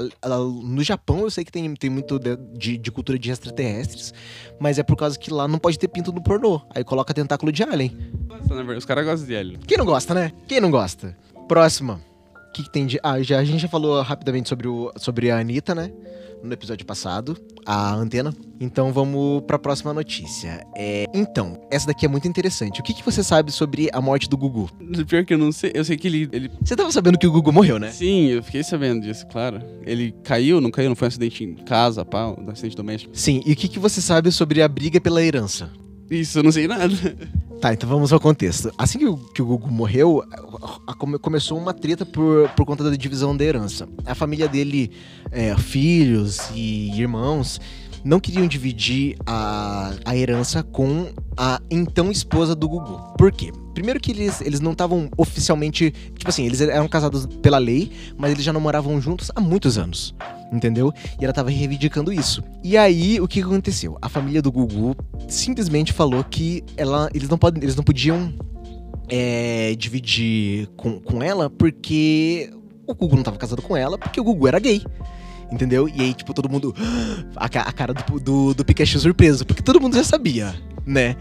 No 0.64 0.84
Japão 0.84 1.22
eu 1.22 1.32
sei 1.32 1.44
que 1.44 1.52
tem, 1.52 1.74
tem 1.74 1.90
muito 1.90 2.20
de, 2.20 2.78
de 2.78 2.92
cultura 2.92 3.18
de 3.18 3.32
extraterrestres, 3.32 4.14
mas 4.60 4.78
é 4.78 4.84
por 4.84 4.96
causa 4.96 5.18
que 5.18 5.34
lá 5.34 5.48
não 5.48 5.58
pode 5.58 5.80
ter 5.80 5.88
pinto 5.88 6.12
no 6.12 6.22
pornô. 6.22 6.62
Aí 6.70 6.84
coloca 6.84 7.16
tentáculo 7.16 7.52
de 7.52 7.64
alien. 7.64 7.98
Os 8.78 8.86
caras 8.86 9.06
gostam 9.06 9.28
de 9.28 9.36
alien. 9.36 9.60
Quem 9.66 9.78
não 9.80 9.86
gosta, 9.86 10.14
né? 10.14 10.32
Quem 10.48 10.62
não 10.62 10.70
gosta? 10.70 11.18
Próxima 11.48 12.07
que, 12.58 12.64
que 12.64 12.70
tem 12.70 12.86
de. 12.86 13.00
Ah, 13.04 13.22
já, 13.22 13.40
a 13.40 13.44
gente 13.44 13.62
já 13.62 13.68
falou 13.68 14.02
rapidamente 14.02 14.50
sobre, 14.50 14.68
o, 14.68 14.92
sobre 14.98 15.30
a 15.30 15.40
Anitta, 15.40 15.76
né? 15.76 15.92
No 16.44 16.54
episódio 16.54 16.86
passado, 16.86 17.36
a 17.66 17.94
antena. 17.96 18.34
Então 18.60 18.94
vamos 18.94 19.42
para 19.48 19.56
a 19.56 19.60
próxima 19.60 19.92
notícia. 19.92 20.64
É, 20.76 21.06
então, 21.14 21.60
essa 21.72 21.88
daqui 21.88 22.06
é 22.06 22.10
muito 22.10 22.28
interessante. 22.28 22.80
O 22.80 22.84
que, 22.84 22.94
que 22.94 23.04
você 23.04 23.24
sabe 23.24 23.52
sobre 23.52 23.90
a 23.92 24.00
morte 24.00 24.30
do 24.30 24.38
Gugu? 24.38 24.70
Pior 25.08 25.26
que 25.26 25.34
eu 25.34 25.38
não 25.38 25.52
sei. 25.52 25.72
Eu 25.74 25.84
sei 25.84 25.98
que 25.98 26.08
ele, 26.08 26.30
ele. 26.32 26.52
Você 26.64 26.76
tava 26.76 26.92
sabendo 26.92 27.18
que 27.18 27.26
o 27.26 27.32
Gugu 27.32 27.52
morreu, 27.52 27.80
né? 27.80 27.90
Sim, 27.92 28.28
eu 28.28 28.44
fiquei 28.44 28.64
sabendo 28.64 29.02
disso, 29.02 29.26
claro. 29.28 29.62
Ele 29.84 30.14
caiu, 30.24 30.62
não 30.62 30.70
caiu? 30.70 30.90
Não 30.90 30.96
foi 30.96 31.08
um 31.08 31.10
acidente 31.10 31.44
em 31.44 31.56
casa, 31.56 32.06
pá, 32.06 32.28
um 32.28 32.50
acidente 32.50 32.76
doméstico? 32.76 33.18
Sim, 33.18 33.42
e 33.46 33.54
o 33.54 33.56
que, 33.56 33.68
que 33.68 33.80
você 33.80 34.00
sabe 34.00 34.32
sobre 34.32 34.62
a 34.62 34.68
briga 34.68 35.02
pela 35.02 35.24
herança? 35.24 35.72
Isso, 36.10 36.40
eu 36.40 36.44
não 36.44 36.52
sei 36.52 36.68
nada. 36.68 36.94
Tá, 37.60 37.74
então 37.74 37.90
vamos 37.90 38.14
ao 38.14 38.20
contexto. 38.20 38.72
Assim 38.78 39.00
que 39.00 39.08
o, 39.08 39.18
que 39.18 39.42
o 39.42 39.46
Gugu 39.46 39.72
morreu, 39.72 40.24
a, 40.86 40.92
a, 40.92 41.20
começou 41.20 41.58
uma 41.58 41.74
treta 41.74 42.06
por, 42.06 42.48
por 42.50 42.66
conta 42.66 42.84
da 42.84 42.96
divisão 42.96 43.36
da 43.36 43.44
herança. 43.44 43.90
A 44.06 44.14
família 44.14 44.48
dele, 44.48 44.92
é, 45.32 45.58
filhos 45.58 46.52
e 46.54 46.92
irmãos, 46.92 47.60
não 48.04 48.20
queriam 48.20 48.48
dividir 48.48 49.18
a, 49.26 49.94
a 50.06 50.16
herança 50.16 50.62
com 50.62 51.10
a 51.36 51.60
então 51.70 52.12
esposa 52.12 52.56
do 52.56 52.70
Gugu. 52.70 53.16
Por 53.18 53.32
quê? 53.32 53.52
Primeiro 53.78 54.00
que 54.00 54.12
eles, 54.12 54.42
eles 54.42 54.60
não 54.60 54.72
estavam 54.72 55.08
oficialmente. 55.16 55.92
Tipo 55.92 56.28
assim, 56.30 56.48
eles 56.48 56.60
eram 56.62 56.88
casados 56.88 57.28
pela 57.44 57.60
lei, 57.60 57.92
mas 58.18 58.32
eles 58.32 58.44
já 58.44 58.52
não 58.52 58.60
moravam 58.60 59.00
juntos 59.00 59.30
há 59.36 59.40
muitos 59.40 59.78
anos. 59.78 60.16
Entendeu? 60.52 60.92
E 61.22 61.24
ela 61.24 61.32
tava 61.32 61.52
reivindicando 61.52 62.12
isso. 62.12 62.44
E 62.64 62.76
aí, 62.76 63.22
o 63.22 63.28
que 63.28 63.40
aconteceu? 63.40 63.96
A 64.02 64.10
família 64.10 64.42
do 64.42 64.52
Gugu 64.52 64.96
simplesmente 65.28 65.94
falou 65.94 66.24
que 66.24 66.64
ela, 66.76 67.08
eles, 67.14 67.30
não 67.30 67.38
podem, 67.38 67.62
eles 67.62 67.76
não 67.76 67.84
podiam 67.84 68.34
é, 69.08 69.76
dividir 69.78 70.70
com, 70.76 71.00
com 71.00 71.22
ela 71.22 71.48
porque 71.48 72.50
o 72.88 72.96
Gugu 72.96 73.16
não 73.16 73.24
tava 73.24 73.38
casado 73.38 73.62
com 73.62 73.78
ela, 73.78 73.96
porque 73.96 74.20
o 74.20 74.24
Gugu 74.24 74.48
era 74.48 74.58
gay. 74.58 74.82
Entendeu? 75.52 75.88
E 75.88 76.02
aí, 76.02 76.16
tipo, 76.16 76.34
todo 76.34 76.50
mundo. 76.50 76.74
A, 77.38 77.48
cara 77.48 77.94
do, 77.94 78.20
do, 78.20 78.54
do 78.56 78.66
Pikachu 78.66 79.00
surpreso, 79.00 79.46
porque 79.46 79.62
todo 79.62 79.80
mundo 79.80 79.96
já 79.96 80.04
sabia, 80.04 80.56
né? 80.84 81.16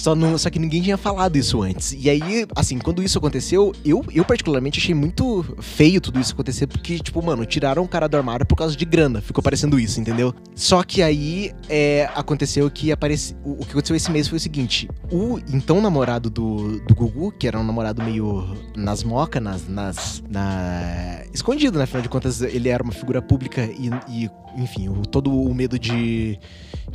Só, 0.00 0.14
não, 0.14 0.38
só 0.38 0.48
que 0.48 0.58
ninguém 0.58 0.80
tinha 0.80 0.96
falado 0.96 1.36
isso 1.36 1.60
antes. 1.60 1.92
E 1.92 2.08
aí, 2.08 2.46
assim, 2.56 2.78
quando 2.78 3.02
isso 3.02 3.18
aconteceu, 3.18 3.70
eu, 3.84 4.02
eu 4.14 4.24
particularmente 4.24 4.80
achei 4.80 4.94
muito 4.94 5.44
feio 5.58 6.00
tudo 6.00 6.18
isso 6.18 6.32
acontecer, 6.32 6.66
porque, 6.66 6.98
tipo, 6.98 7.22
mano, 7.22 7.44
tiraram 7.44 7.82
o 7.82 7.88
cara 7.88 8.08
do 8.08 8.16
armário 8.16 8.46
por 8.46 8.56
causa 8.56 8.74
de 8.74 8.84
grana. 8.86 9.20
Ficou 9.20 9.44
parecendo 9.44 9.78
isso, 9.78 10.00
entendeu? 10.00 10.34
Só 10.54 10.82
que 10.82 11.02
aí 11.02 11.52
é, 11.68 12.08
aconteceu 12.14 12.70
que 12.70 12.90
aparece. 12.90 13.36
O, 13.44 13.60
o, 13.60 13.66
que 13.66 13.72
aconteceu 13.72 13.94
esse 13.94 14.10
mês 14.10 14.26
foi 14.26 14.38
o 14.38 14.40
seguinte: 14.40 14.88
o 15.12 15.38
então 15.52 15.82
namorado 15.82 16.30
do, 16.30 16.80
do 16.80 16.94
Gugu, 16.94 17.30
que 17.32 17.46
era 17.46 17.60
um 17.60 17.64
namorado 17.64 18.02
meio 18.02 18.56
nas 18.74 19.04
mocas, 19.04 19.42
nas. 19.42 19.68
nas 19.68 20.22
na... 20.30 21.24
escondido, 21.34 21.76
né? 21.76 21.84
Afinal 21.84 22.00
de 22.02 22.08
contas, 22.08 22.40
ele 22.40 22.70
era 22.70 22.82
uma 22.82 22.92
figura 22.92 23.20
pública 23.20 23.66
e, 23.66 23.90
e 24.08 24.30
enfim, 24.56 24.88
o, 24.88 25.02
todo 25.02 25.30
o 25.30 25.54
medo 25.54 25.78
de, 25.78 26.38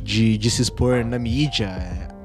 de, 0.02 0.36
de 0.36 0.50
se 0.50 0.62
expor 0.62 1.04
na 1.04 1.20
mídia 1.20 2.15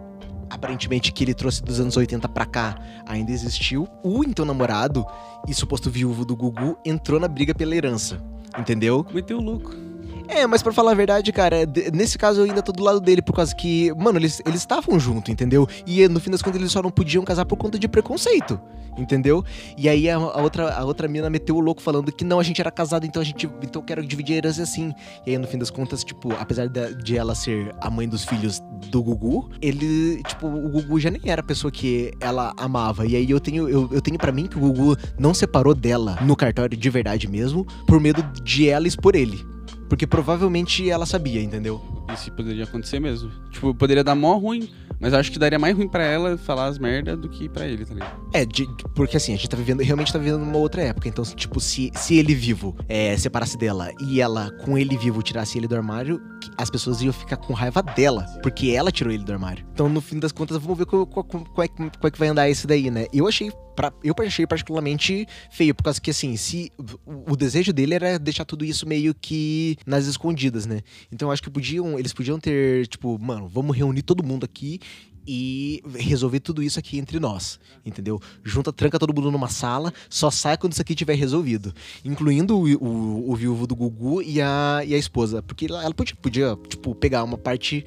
aparentemente 0.51 1.11
que 1.11 1.23
ele 1.23 1.33
trouxe 1.33 1.63
dos 1.63 1.79
anos 1.79 1.95
80 1.95 2.27
pra 2.29 2.45
cá 2.45 2.77
ainda 3.05 3.31
existiu. 3.31 3.87
O 4.03 4.23
então 4.23 4.45
namorado 4.45 5.05
e 5.47 5.53
suposto 5.53 5.89
viúvo 5.89 6.25
do 6.25 6.35
Gugu 6.35 6.77
entrou 6.85 7.19
na 7.19 7.27
briga 7.27 7.55
pela 7.55 7.75
herança. 7.75 8.21
Entendeu? 8.59 9.05
Meteu 9.13 9.39
louco. 9.39 9.90
É, 10.33 10.47
mas 10.47 10.63
para 10.63 10.71
falar 10.71 10.91
a 10.91 10.95
verdade, 10.95 11.29
cara, 11.33 11.57
nesse 11.93 12.17
caso 12.17 12.39
eu 12.39 12.45
ainda 12.45 12.61
tô 12.61 12.71
do 12.71 12.81
lado 12.81 13.01
dele 13.01 13.21
por 13.21 13.33
causa 13.33 13.53
que, 13.53 13.93
mano, 13.95 14.17
eles 14.17 14.41
estavam 14.55 14.97
junto, 14.97 15.29
entendeu? 15.29 15.67
E 15.85 16.07
no 16.07 16.21
fim 16.21 16.31
das 16.31 16.41
contas 16.41 16.57
eles 16.57 16.71
só 16.71 16.81
não 16.81 16.89
podiam 16.89 17.21
casar 17.25 17.43
por 17.45 17.57
conta 17.57 17.77
de 17.77 17.85
preconceito, 17.85 18.57
entendeu? 18.97 19.43
E 19.77 19.89
aí 19.89 20.09
a, 20.09 20.15
a 20.15 20.41
outra 20.41 20.73
a 20.73 20.85
outra 20.85 21.05
mina 21.09 21.29
meteu 21.29 21.57
o 21.57 21.59
louco 21.59 21.81
falando 21.81 22.13
que 22.13 22.23
não, 22.23 22.39
a 22.39 22.43
gente 22.43 22.61
era 22.61 22.71
casado, 22.71 23.05
então 23.05 23.21
a 23.21 23.25
gente 23.25 23.45
então 23.61 23.81
eu 23.81 23.85
quero 23.85 24.05
dividir 24.05 24.35
a 24.35 24.37
herança 24.37 24.63
assim. 24.63 24.93
E 25.27 25.31
aí 25.31 25.37
no 25.37 25.45
fim 25.45 25.57
das 25.57 25.69
contas, 25.69 26.01
tipo, 26.01 26.31
apesar 26.39 26.69
de, 26.69 26.95
de 26.95 27.17
ela 27.17 27.35
ser 27.35 27.75
a 27.81 27.89
mãe 27.89 28.07
dos 28.07 28.23
filhos 28.23 28.61
do 28.89 29.03
Gugu, 29.03 29.49
ele, 29.61 30.23
tipo, 30.23 30.47
o 30.47 30.69
Gugu 30.69 30.97
já 30.97 31.11
nem 31.11 31.21
era 31.25 31.41
a 31.41 31.45
pessoa 31.45 31.69
que 31.69 32.13
ela 32.21 32.53
amava. 32.55 33.05
E 33.05 33.17
aí 33.17 33.29
eu 33.29 33.39
tenho 33.41 33.67
eu, 33.67 33.89
eu 33.91 34.01
tenho 34.01 34.17
para 34.17 34.31
mim 34.31 34.47
que 34.47 34.57
o 34.57 34.61
Gugu 34.61 34.95
não 35.19 35.33
separou 35.33 35.75
dela 35.75 36.17
no 36.21 36.37
cartório 36.37 36.77
de 36.77 36.89
verdade 36.89 37.27
mesmo, 37.27 37.67
por 37.85 37.99
medo 37.99 38.23
de 38.41 38.69
ela 38.69 38.87
expor 38.87 39.13
ele. 39.13 39.51
Porque 39.91 40.07
provavelmente 40.07 40.89
ela 40.89 41.05
sabia, 41.05 41.43
entendeu? 41.43 41.81
Isso 42.13 42.31
poderia 42.31 42.63
acontecer 42.63 42.97
mesmo. 42.97 43.29
Tipo, 43.51 43.75
poderia 43.75 44.05
dar 44.05 44.15
mó 44.15 44.37
ruim, 44.37 44.69
mas 44.97 45.13
acho 45.13 45.29
que 45.29 45.37
daria 45.37 45.59
mais 45.59 45.75
ruim 45.75 45.89
para 45.89 46.05
ela 46.05 46.37
falar 46.37 46.67
as 46.67 46.79
merda 46.79 47.17
do 47.17 47.27
que 47.27 47.49
para 47.49 47.67
ele, 47.67 47.83
tá 47.85 47.93
ligado? 47.93 48.21
É, 48.31 48.45
de, 48.45 48.65
porque 48.95 49.17
assim, 49.17 49.33
a 49.33 49.35
gente 49.35 49.49
tá 49.49 49.57
vivendo, 49.57 49.81
realmente 49.81 50.13
tá 50.13 50.17
vivendo 50.17 50.39
numa 50.39 50.57
outra 50.57 50.81
época. 50.81 51.09
Então, 51.09 51.25
tipo, 51.25 51.59
se, 51.59 51.91
se 51.93 52.15
ele 52.17 52.33
vivo 52.33 52.73
é, 52.87 53.17
separasse 53.17 53.57
dela 53.57 53.91
e 53.99 54.21
ela, 54.21 54.49
com 54.63 54.77
ele 54.77 54.95
vivo, 54.95 55.21
tirasse 55.21 55.57
ele 55.57 55.67
do 55.67 55.75
armário, 55.75 56.21
as 56.57 56.69
pessoas 56.69 57.01
iam 57.01 57.11
ficar 57.11 57.35
com 57.35 57.51
raiva 57.51 57.83
dela, 57.83 58.25
porque 58.41 58.69
ela 58.69 58.93
tirou 58.93 59.11
ele 59.11 59.25
do 59.25 59.33
armário. 59.33 59.65
Então, 59.73 59.89
no 59.89 59.99
fim 59.99 60.19
das 60.19 60.31
contas, 60.31 60.55
vamos 60.55 60.77
ver 60.77 60.85
qual, 60.85 61.05
qual, 61.05 61.25
qual, 61.25 61.43
qual, 61.43 61.65
é, 61.65 61.67
qual 61.67 62.07
é 62.07 62.11
que 62.11 62.17
vai 62.17 62.29
andar 62.29 62.49
isso 62.49 62.65
daí, 62.65 62.89
né? 62.89 63.07
Eu 63.11 63.27
achei 63.27 63.51
Pra, 63.75 63.93
eu 64.03 64.13
achei 64.19 64.45
particularmente 64.45 65.27
feio, 65.49 65.73
por 65.73 65.83
causa 65.83 65.99
que, 65.99 66.11
assim, 66.11 66.35
se 66.35 66.71
o, 67.05 67.33
o, 67.33 67.35
desejo 67.35 67.71
dele 67.71 67.95
era 67.95 68.19
deixar 68.19 68.45
tudo 68.45 68.65
isso 68.65 68.87
meio 68.87 69.13
que 69.13 69.77
nas 69.85 70.05
escondidas, 70.05 70.65
né? 70.65 70.81
Então 71.11 71.29
eu 71.29 71.31
acho 71.31 71.41
que 71.41 71.49
podiam, 71.49 71.97
eles 71.97 72.13
podiam 72.13 72.39
ter, 72.39 72.87
tipo, 72.87 73.17
mano, 73.19 73.47
vamos 73.47 73.75
reunir 73.75 74.01
todo 74.01 74.23
mundo 74.23 74.43
aqui 74.43 74.79
e 75.25 75.83
resolver 75.95 76.39
tudo 76.39 76.63
isso 76.63 76.79
aqui 76.79 76.97
entre 76.97 77.19
nós, 77.19 77.59
entendeu? 77.85 78.19
Junta, 78.43 78.73
tranca 78.73 78.97
todo 78.97 79.13
mundo 79.13 79.31
numa 79.31 79.47
sala, 79.47 79.93
só 80.09 80.31
sai 80.31 80.57
quando 80.57 80.73
isso 80.73 80.81
aqui 80.81 80.95
tiver 80.95 81.15
resolvido, 81.15 81.73
incluindo 82.03 82.57
o, 82.57 82.65
o, 82.83 83.31
o 83.31 83.35
viúvo 83.35 83.67
do 83.67 83.75
Gugu 83.75 84.21
e 84.21 84.41
a, 84.41 84.81
e 84.85 84.93
a 84.95 84.97
esposa, 84.97 85.41
porque 85.41 85.65
ela, 85.65 85.93
podia, 85.93 86.15
podia, 86.15 86.57
tipo, 86.67 86.95
pegar 86.95 87.23
uma 87.23 87.37
parte, 87.37 87.85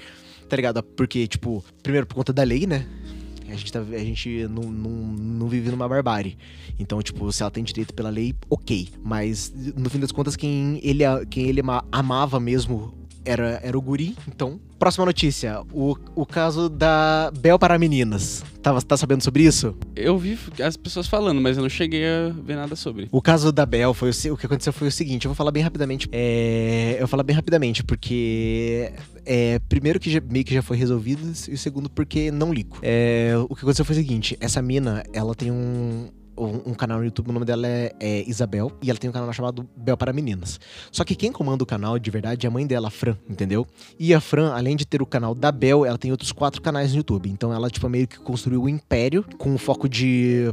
tá 0.48 0.56
ligado? 0.56 0.82
Porque, 0.82 1.26
tipo, 1.26 1.64
primeiro 1.82 2.06
por 2.06 2.14
conta 2.14 2.32
da 2.32 2.42
lei, 2.42 2.66
né? 2.66 2.86
A 3.54 3.56
gente, 3.56 3.72
tá, 3.72 3.80
a 3.80 3.98
gente 3.98 4.48
não, 4.48 4.64
não, 4.64 4.90
não 4.90 5.48
vive 5.48 5.70
numa 5.70 5.88
barbárie. 5.88 6.36
Então, 6.78 7.00
tipo, 7.00 7.30
se 7.32 7.42
ela 7.42 7.50
tem 7.50 7.62
direito 7.62 7.94
pela 7.94 8.10
lei, 8.10 8.34
ok. 8.50 8.88
Mas, 9.02 9.52
no 9.76 9.88
fim 9.88 10.00
das 10.00 10.10
contas, 10.10 10.34
quem 10.34 10.80
ele, 10.82 11.04
quem 11.30 11.46
ele 11.46 11.62
amava 11.92 12.40
mesmo 12.40 12.92
era, 13.24 13.60
era 13.62 13.76
o 13.76 13.80
guri, 13.80 14.16
então. 14.28 14.60
Próxima 14.78 15.06
notícia, 15.06 15.62
o, 15.72 15.96
o 16.14 16.26
caso 16.26 16.68
da 16.68 17.32
Bel 17.38 17.58
para 17.58 17.78
meninas. 17.78 18.44
Tava, 18.62 18.80
tá 18.82 18.96
sabendo 18.96 19.22
sobre 19.22 19.44
isso? 19.44 19.74
Eu 19.94 20.18
vi 20.18 20.38
as 20.62 20.76
pessoas 20.76 21.06
falando, 21.06 21.40
mas 21.40 21.56
eu 21.56 21.62
não 21.62 21.68
cheguei 21.68 22.04
a 22.04 22.28
ver 22.30 22.56
nada 22.56 22.76
sobre. 22.76 23.08
O 23.10 23.22
caso 23.22 23.52
da 23.52 23.64
Bel 23.64 23.94
foi 23.94 24.10
o, 24.10 24.32
o 24.32 24.36
que 24.36 24.46
aconteceu 24.46 24.72
foi 24.72 24.88
o 24.88 24.92
seguinte, 24.92 25.24
eu 25.24 25.30
vou 25.30 25.36
falar 25.36 25.50
bem 25.50 25.62
rapidamente. 25.62 26.08
É, 26.12 26.94
eu 26.94 27.00
vou 27.00 27.08
falar 27.08 27.22
bem 27.22 27.36
rapidamente, 27.36 27.82
porque 27.82 28.92
é, 29.24 29.58
primeiro 29.68 29.98
que 29.98 30.10
já, 30.10 30.20
meio 30.20 30.44
que 30.44 30.54
já 30.54 30.62
foi 30.62 30.76
resolvido, 30.76 31.30
e 31.30 31.56
segundo 31.56 31.88
porque 31.88 32.30
não 32.30 32.52
ligo. 32.52 32.78
É, 32.82 33.34
o 33.48 33.54
que 33.54 33.62
aconteceu 33.62 33.84
foi 33.84 33.94
o 33.94 33.98
seguinte, 33.98 34.36
essa 34.40 34.60
mina, 34.60 35.02
ela 35.12 35.34
tem 35.34 35.50
um 35.50 36.08
um, 36.36 36.70
um, 36.70 36.74
canal 36.74 36.98
no 36.98 37.04
YouTube, 37.04 37.30
o 37.30 37.32
nome 37.32 37.46
dela 37.46 37.66
é, 37.66 37.92
é, 38.00 38.28
Isabel, 38.28 38.72
e 38.82 38.90
ela 38.90 38.98
tem 38.98 39.08
um 39.10 39.12
canal 39.12 39.32
chamado 39.32 39.68
Bel 39.76 39.96
para 39.96 40.12
Meninas. 40.12 40.58
Só 40.90 41.04
que 41.04 41.14
quem 41.14 41.32
comanda 41.32 41.62
o 41.62 41.66
canal 41.66 41.98
de 41.98 42.10
verdade 42.10 42.46
é 42.46 42.48
a 42.48 42.50
mãe 42.50 42.66
dela, 42.66 42.88
a 42.88 42.90
Fran, 42.90 43.16
entendeu? 43.28 43.66
E 43.98 44.14
a 44.14 44.20
Fran, 44.20 44.52
além 44.52 44.76
de 44.76 44.86
ter 44.86 45.02
o 45.02 45.06
canal 45.06 45.34
da 45.34 45.50
Bel, 45.52 45.84
ela 45.84 45.98
tem 45.98 46.10
outros 46.10 46.32
quatro 46.32 46.60
canais 46.60 46.92
no 46.92 46.98
YouTube. 46.98 47.28
Então 47.30 47.52
ela, 47.52 47.70
tipo, 47.70 47.88
meio 47.88 48.06
que 48.06 48.18
construiu 48.18 48.62
o 48.62 48.64
um 48.64 48.68
império 48.68 49.24
com 49.38 49.56
foco 49.58 49.88
de, 49.88 50.44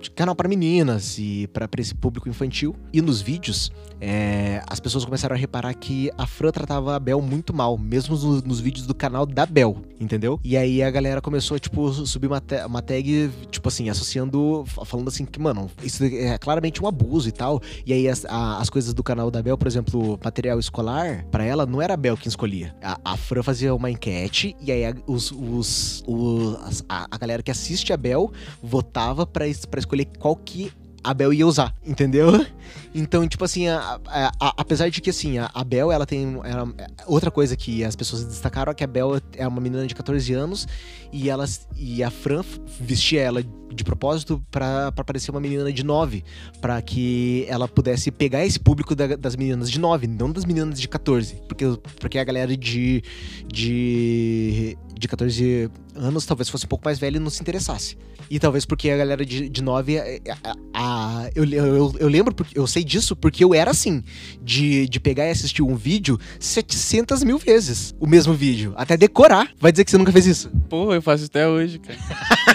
de 0.00 0.10
canal 0.10 0.34
para 0.34 0.48
meninas 0.48 1.18
e 1.18 1.48
para 1.52 1.68
esse 1.78 1.94
público 1.94 2.28
infantil. 2.28 2.74
E 2.92 3.00
nos 3.00 3.20
vídeos, 3.20 3.70
é, 4.00 4.62
as 4.66 4.80
pessoas 4.80 5.04
começaram 5.04 5.34
a 5.34 5.38
reparar 5.38 5.72
que 5.74 6.10
a 6.18 6.26
Fran 6.26 6.50
tratava 6.50 6.96
a 6.96 6.98
Bel 6.98 7.20
muito 7.20 7.54
mal, 7.54 7.78
mesmo 7.78 8.14
nos, 8.14 8.42
nos 8.42 8.60
vídeos 8.60 8.86
do 8.86 8.94
canal 8.94 9.24
da 9.24 9.46
Bel, 9.46 9.76
entendeu? 10.00 10.40
E 10.44 10.56
aí 10.56 10.82
a 10.82 10.90
galera 10.90 11.20
começou 11.20 11.58
tipo, 11.58 11.90
subir 12.06 12.26
uma, 12.26 12.42
uma 12.66 12.82
tag, 12.82 13.30
tipo 13.50 13.68
assim, 13.68 13.88
associando 13.88 14.64
falando 14.84 15.08
assim 15.08 15.24
que, 15.24 15.40
mano, 15.40 15.70
isso 15.82 16.04
é 16.04 16.38
claramente 16.38 16.82
um 16.82 16.86
abuso 16.86 17.28
e 17.28 17.32
tal. 17.32 17.60
E 17.86 17.92
aí 17.92 18.08
as, 18.08 18.24
a, 18.24 18.58
as 18.58 18.70
coisas 18.70 18.92
do 18.94 19.02
canal 19.02 19.30
da 19.30 19.42
Bel, 19.42 19.58
por 19.58 19.66
exemplo, 19.66 20.18
material 20.22 20.58
escolar, 20.58 21.24
para 21.30 21.44
ela 21.44 21.66
não 21.66 21.80
era 21.80 21.94
a 21.94 21.96
Bel 21.96 22.16
quem 22.16 22.28
escolhia. 22.28 22.74
A, 22.82 22.98
a 23.04 23.16
Fran 23.16 23.42
fazia 23.42 23.74
uma 23.74 23.90
enquete 23.90 24.56
e 24.60 24.70
aí 24.70 24.84
a, 24.86 24.94
os, 25.06 25.32
os, 25.32 26.02
os 26.06 26.84
a, 26.88 27.06
a, 27.10 27.18
galera 27.18 27.42
que 27.42 27.50
assiste 27.50 27.92
a 27.92 27.96
Bel 27.96 28.32
votava 28.62 29.26
para 29.26 29.46
escolher 29.46 30.06
qual 30.18 30.36
que 30.36 30.72
a 31.04 31.12
Bel 31.12 31.32
ia 31.32 31.46
usar, 31.46 31.74
entendeu? 31.84 32.30
Então, 32.94 33.26
tipo 33.26 33.42
assim, 33.42 33.68
a, 33.68 33.98
a, 34.06 34.32
a, 34.38 34.54
apesar 34.58 34.90
de 34.90 35.00
que 35.00 35.08
assim, 35.08 35.38
a, 35.38 35.64
Bel, 35.64 35.90
ela 35.90 36.04
tem. 36.04 36.38
Ela, 36.44 36.70
outra 37.06 37.30
coisa 37.30 37.56
que 37.56 37.82
as 37.82 37.96
pessoas 37.96 38.22
destacaram 38.22 38.70
é 38.70 38.74
que 38.74 38.84
a 38.84 38.86
Bel 38.86 39.18
é 39.34 39.48
uma 39.48 39.62
menina 39.62 39.86
de 39.86 39.94
14 39.94 40.30
anos 40.34 40.68
e, 41.10 41.30
ela, 41.30 41.46
e 41.74 42.02
a 42.02 42.10
Fran 42.10 42.44
vestia 42.78 43.22
ela 43.22 43.42
de 43.74 43.84
propósito 43.84 44.44
para 44.50 44.92
parecer 44.92 45.30
uma 45.30 45.40
menina 45.40 45.72
de 45.72 45.82
9, 45.82 46.24
para 46.60 46.80
que 46.82 47.44
ela 47.48 47.66
pudesse 47.66 48.10
pegar 48.10 48.44
esse 48.44 48.58
público 48.58 48.94
da, 48.94 49.16
das 49.16 49.36
meninas 49.36 49.70
de 49.70 49.78
9, 49.78 50.06
não 50.06 50.30
das 50.30 50.44
meninas 50.44 50.80
de 50.80 50.88
14, 50.88 51.42
porque, 51.48 51.64
porque 52.00 52.18
a 52.18 52.24
galera 52.24 52.56
de, 52.56 53.02
de, 53.46 54.76
de 54.98 55.08
14 55.08 55.70
anos 55.94 56.26
talvez 56.26 56.48
fosse 56.48 56.64
um 56.64 56.68
pouco 56.68 56.84
mais 56.84 56.98
velha 56.98 57.16
e 57.16 57.20
não 57.20 57.30
se 57.30 57.40
interessasse. 57.40 57.96
E 58.30 58.38
talvez 58.38 58.64
porque 58.64 58.88
a 58.88 58.96
galera 58.96 59.26
de, 59.26 59.48
de 59.48 59.62
9. 59.62 59.98
A, 59.98 60.04
a, 60.42 60.54
a 60.72 61.30
eu, 61.34 61.44
eu, 61.44 61.94
eu 61.98 62.08
lembro, 62.08 62.34
porque 62.34 62.58
eu 62.58 62.66
sei 62.66 62.82
disso 62.82 63.14
porque 63.14 63.44
eu 63.44 63.52
era 63.52 63.70
assim, 63.70 64.02
de, 64.40 64.88
de 64.88 64.98
pegar 64.98 65.26
e 65.26 65.30
assistir 65.30 65.62
um 65.62 65.74
vídeo 65.74 66.18
700 66.40 67.24
mil 67.24 67.36
vezes 67.36 67.94
o 68.00 68.06
mesmo 68.06 68.32
vídeo, 68.32 68.72
até 68.76 68.96
decorar. 68.96 69.50
Vai 69.60 69.70
dizer 69.70 69.84
que 69.84 69.90
você 69.90 69.98
nunca 69.98 70.12
fez 70.12 70.26
isso? 70.26 70.50
Porra, 70.70 70.94
eu 70.94 71.02
faço 71.02 71.26
até 71.26 71.46
hoje, 71.46 71.78
cara. 71.78 71.98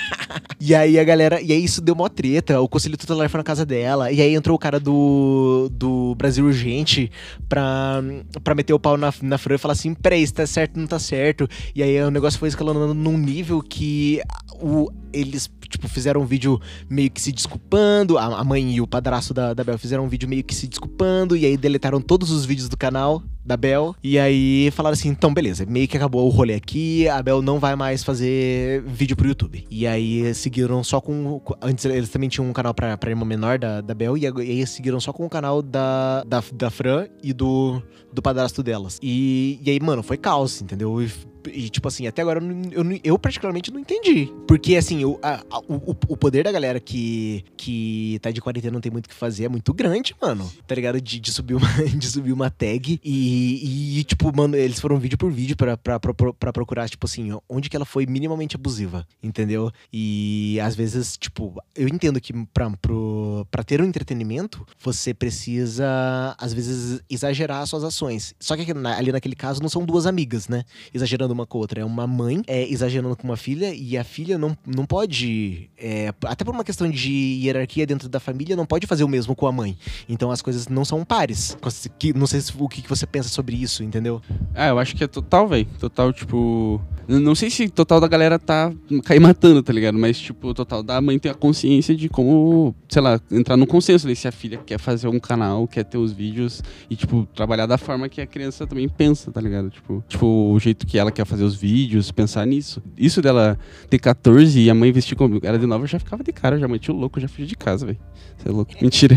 E 0.60 0.74
aí 0.74 1.00
a 1.00 1.04
galera. 1.04 1.40
E 1.40 1.52
aí 1.52 1.64
isso 1.64 1.82
deu 1.82 1.96
mó 1.96 2.10
treta. 2.10 2.60
O 2.60 2.68
conselho 2.68 2.98
tutelar 2.98 3.30
foi 3.30 3.38
na 3.38 3.44
casa 3.44 3.66
dela. 3.66 4.12
E 4.12 4.22
aí 4.22 4.34
entrou 4.34 4.56
o 4.56 4.60
cara 4.60 4.80
do, 4.80 5.70
do 5.72 6.16
Brasil 6.16 6.46
Urgente 6.46 7.12
pra, 7.48 8.02
pra 8.44 8.56
meter 8.56 8.74
o 8.74 8.80
pau 8.80 8.98
na, 8.98 9.14
na 9.22 9.38
Fran 9.38 9.56
e 9.56 9.60
falar 9.60 9.74
assim: 9.74 9.94
peraí, 9.94 10.24
isso 10.24 10.34
tá 10.34 10.48
certo, 10.48 10.80
não 10.80 10.88
tá 10.88 10.98
certo. 10.98 11.48
E 11.76 11.84
aí 11.84 12.02
o 12.02 12.10
negócio 12.10 12.40
foi 12.40 12.50
escalonando 12.50 12.94
num 12.94 13.18
nível 13.18 13.62
que 13.62 14.20
o, 14.60 14.90
eles 15.14 15.50
tipo, 15.70 15.88
fizeram 15.88 16.22
um 16.22 16.26
vídeo 16.26 16.60
meio 16.90 17.12
que 17.12 17.22
se 17.22 17.32
desculpando. 17.32 18.18
A, 18.18 18.44
mãe 18.44 18.74
e 18.74 18.82
o 18.82 18.88
padrasto 18.88 19.34
da, 19.34 19.54
da 19.54 19.64
Bel 19.64 19.78
fizeram 19.78 20.06
um 20.06 20.10
vídeo 20.10 20.28
meio 20.28 20.44
que 20.44 20.56
se 20.56 20.68
desculpando. 20.68 21.38
E 21.38 21.46
aí 21.46 21.56
deletaram 21.56 22.02
todos 22.02 22.32
os 22.32 22.46
vídeos 22.46 22.68
do 22.68 22.78
canal 22.78 23.22
da 23.48 23.56
Bel. 23.56 23.96
E 24.04 24.20
aí 24.20 24.70
falaram 24.72 24.94
assim: 24.94 25.10
então, 25.10 25.34
beleza, 25.34 25.66
meio 25.66 25.88
que 25.88 25.96
acabou 25.96 26.26
o 26.26 26.30
rolê 26.30 26.54
aqui. 26.54 27.08
A 27.08 27.24
Bel 27.24 27.42
não 27.42 27.60
vai 27.60 27.76
mais 27.76 28.04
fazer 28.04 28.84
vídeo 28.84 29.16
pro 29.16 29.28
YouTube. 29.28 29.66
E 29.72 29.88
aí 29.88 30.34
seguiram 30.36 30.84
só 30.84 31.00
com. 31.00 31.42
Antes 31.62 31.86
eles 31.86 32.10
também 32.10 32.30
tinham 32.30 32.48
um 32.48 32.54
canal 32.54 32.74
pra, 32.74 32.98
pra 32.98 33.10
irmã 33.10 33.26
menor 33.26 33.58
da, 33.58 33.82
da 33.82 33.94
Bel. 33.94 34.18
E 34.18 34.28
aí 34.28 34.68
seguiram 34.68 35.00
só 35.00 35.14
com 35.14 35.26
o 35.26 35.30
canal 35.30 35.62
da, 35.62 36.24
da, 36.26 36.44
da 36.54 36.70
Fran 36.70 37.08
e 37.24 37.32
do, 37.32 37.82
do 38.12 38.22
padrasto 38.22 38.62
delas. 38.62 39.00
E, 39.02 39.60
e 39.64 39.70
aí, 39.70 39.80
mano, 39.80 40.04
foi 40.04 40.18
caos, 40.18 40.62
entendeu? 40.62 41.02
E, 41.02 41.12
e, 41.54 41.70
tipo 41.70 41.88
assim, 41.88 42.08
até 42.08 42.22
agora 42.22 42.42
eu, 42.42 42.84
eu, 42.84 43.00
eu 43.04 43.20
particularmente 43.20 43.72
não 43.72 43.80
entendi. 43.80 44.32
Porque, 44.48 44.76
assim, 44.76 45.06
o, 45.06 45.20
a, 45.22 45.44
o, 45.68 45.96
o 46.08 46.18
poder 46.18 46.44
da 46.44 46.52
galera 46.52 46.80
que, 46.80 47.44
que 47.56 48.20
tá 48.22 48.32
de 48.32 48.42
quarentena 48.42 48.74
não 48.74 48.82
tem 48.82 48.92
muito 48.92 49.06
o 49.06 49.10
que 49.10 49.16
fazer 49.16 49.46
é 49.46 49.50
muito 49.50 49.74
grande, 49.74 50.16
mano. 50.22 50.50
Tá 50.66 50.76
ligado? 50.76 51.00
De, 51.00 51.20
de, 51.20 51.32
subir, 51.32 51.56
uma, 51.56 51.68
de 51.96 52.08
subir 52.08 52.32
uma 52.32 52.50
tag 52.50 53.00
e, 53.04 53.37
e, 53.38 54.04
tipo, 54.04 54.36
mano, 54.36 54.56
eles 54.56 54.80
foram 54.80 54.98
vídeo 55.00 55.18
por 55.18 55.32
vídeo 55.32 55.56
pra, 55.56 56.00
procurar, 56.54 56.90
tipo 56.90 57.06
assim, 57.06 57.30
onde 57.50 57.70
que 57.70 57.76
ela 57.76 57.86
foi 57.86 58.06
minimamente 58.06 58.56
abusiva, 58.56 59.06
entendeu? 59.22 59.72
E 59.92 60.60
às 60.62 60.76
vezes, 60.76 61.18
tipo, 61.18 61.54
eu 61.76 61.88
entendo 61.88 62.20
que 62.20 62.34
pra, 62.54 63.64
ter 63.64 63.82
um 63.82 63.86
entretenimento, 63.86 64.66
você 64.80 65.14
precisa, 65.14 66.36
às 66.38 66.54
vezes, 66.54 67.02
exagerar 67.10 67.62
as 67.62 67.70
suas 67.70 67.84
ações. 67.84 68.34
Só 68.40 68.56
que 68.56 68.66
ali 68.98 69.12
naquele 69.12 69.36
caso 69.36 69.62
não 69.62 69.70
são 69.70 69.86
duas 69.86 70.06
amigas, 70.06 70.48
né? 70.48 70.64
Exagerando 70.94 71.34
uma 71.34 71.46
com 71.46 71.58
a 71.58 71.62
outra. 71.62 71.82
É 71.82 71.86
uma 71.86 72.08
mãe 72.08 72.42
é, 72.48 72.68
exagerando 72.70 73.16
com 73.16 73.28
uma 73.28 73.38
filha 73.38 73.74
e 73.74 73.98
a 73.98 74.04
filha 74.04 74.38
não, 74.38 74.58
não 74.66 74.86
pode. 74.86 75.70
É, 75.78 76.14
até 76.26 76.44
por 76.44 76.54
uma 76.54 76.64
questão 76.64 76.90
de 76.90 77.12
hierarquia 77.12 77.86
dentro 77.86 78.10
da 78.10 78.20
família, 78.20 78.56
não 78.56 78.66
pode 78.66 78.88
fazer 78.88 79.04
o 79.04 79.08
mesmo 79.08 79.36
com 79.36 79.48
a 79.48 79.52
mãe. 79.52 79.78
Então 80.08 80.32
as 80.32 80.42
coisas 80.42 80.68
não 80.68 80.86
são 80.86 81.04
pares. 81.04 81.58
Não 82.16 82.28
sei 82.28 82.42
o 82.58 82.70
que 82.70 82.88
você 82.88 83.06
pensa 83.06 83.27
sobre 83.28 83.56
isso, 83.56 83.84
entendeu? 83.84 84.22
Ah, 84.54 84.68
eu 84.70 84.80
acho 84.80 84.96
que 84.96 85.04
é 85.04 85.08
total, 85.08 85.48
velho. 85.48 85.68
Total, 85.80 86.12
tipo. 86.14 86.82
Não 87.08 87.36
sei 87.36 87.50
se 87.50 87.70
total 87.70 88.02
da 88.02 88.08
galera 88.08 88.38
tá 88.38 88.70
cair 89.06 89.22
matando, 89.22 89.64
tá 89.64 89.72
ligado? 89.72 89.98
Mas, 89.98 90.20
tipo, 90.20 90.54
total 90.54 90.84
da 90.84 91.00
mãe 91.00 91.18
ter 91.18 91.30
a 91.30 91.34
consciência 91.34 91.96
de 91.96 92.10
como, 92.10 92.76
sei 92.90 93.02
lá, 93.02 93.18
entrar 93.32 93.56
no 93.56 93.66
consenso 93.66 94.06
ali 94.06 94.14
se 94.14 94.28
a 94.28 94.32
filha 94.32 94.58
quer 94.58 94.78
fazer 94.78 95.08
um 95.08 95.18
canal, 95.18 95.66
quer 95.70 95.86
ter 95.86 95.98
os 95.98 96.12
vídeos 96.12 96.62
e, 96.90 96.98
tipo, 96.98 97.26
trabalhar 97.34 97.66
da 97.66 97.78
forma 97.78 98.10
que 98.10 98.20
a 98.20 98.28
criança 98.28 98.68
também 98.68 98.90
pensa, 98.90 99.32
tá 99.32 99.40
ligado? 99.40 99.70
Tipo, 99.70 100.04
tipo 100.06 100.26
o 100.28 100.60
jeito 100.60 100.86
que 100.86 101.00
ela 101.00 101.10
quer 101.10 101.26
fazer 101.26 101.46
os 101.46 101.56
vídeos, 101.56 102.12
pensar 102.12 102.46
nisso. 102.46 102.84
Isso 102.98 103.22
dela 103.22 103.58
ter 103.90 104.00
14 104.00 104.60
e 104.60 104.70
a 104.70 104.76
mãe 104.76 104.92
vestir 104.92 105.16
como 105.16 105.40
era 105.44 105.58
de 105.58 105.66
nova, 105.66 105.86
eu 105.86 105.88
já 105.88 106.00
ficava 106.00 106.22
de 106.22 106.34
cara, 106.34 106.60
já 106.60 106.68
meti 106.68 106.92
o 106.92 106.94
louco, 106.96 107.22
já 107.22 107.30
fugi 107.30 107.46
de 107.46 107.56
casa, 107.56 107.86
velho. 107.86 108.00
Você 108.38 108.50
é 108.50 108.52
louco. 108.52 108.74
Mentira. 108.82 109.16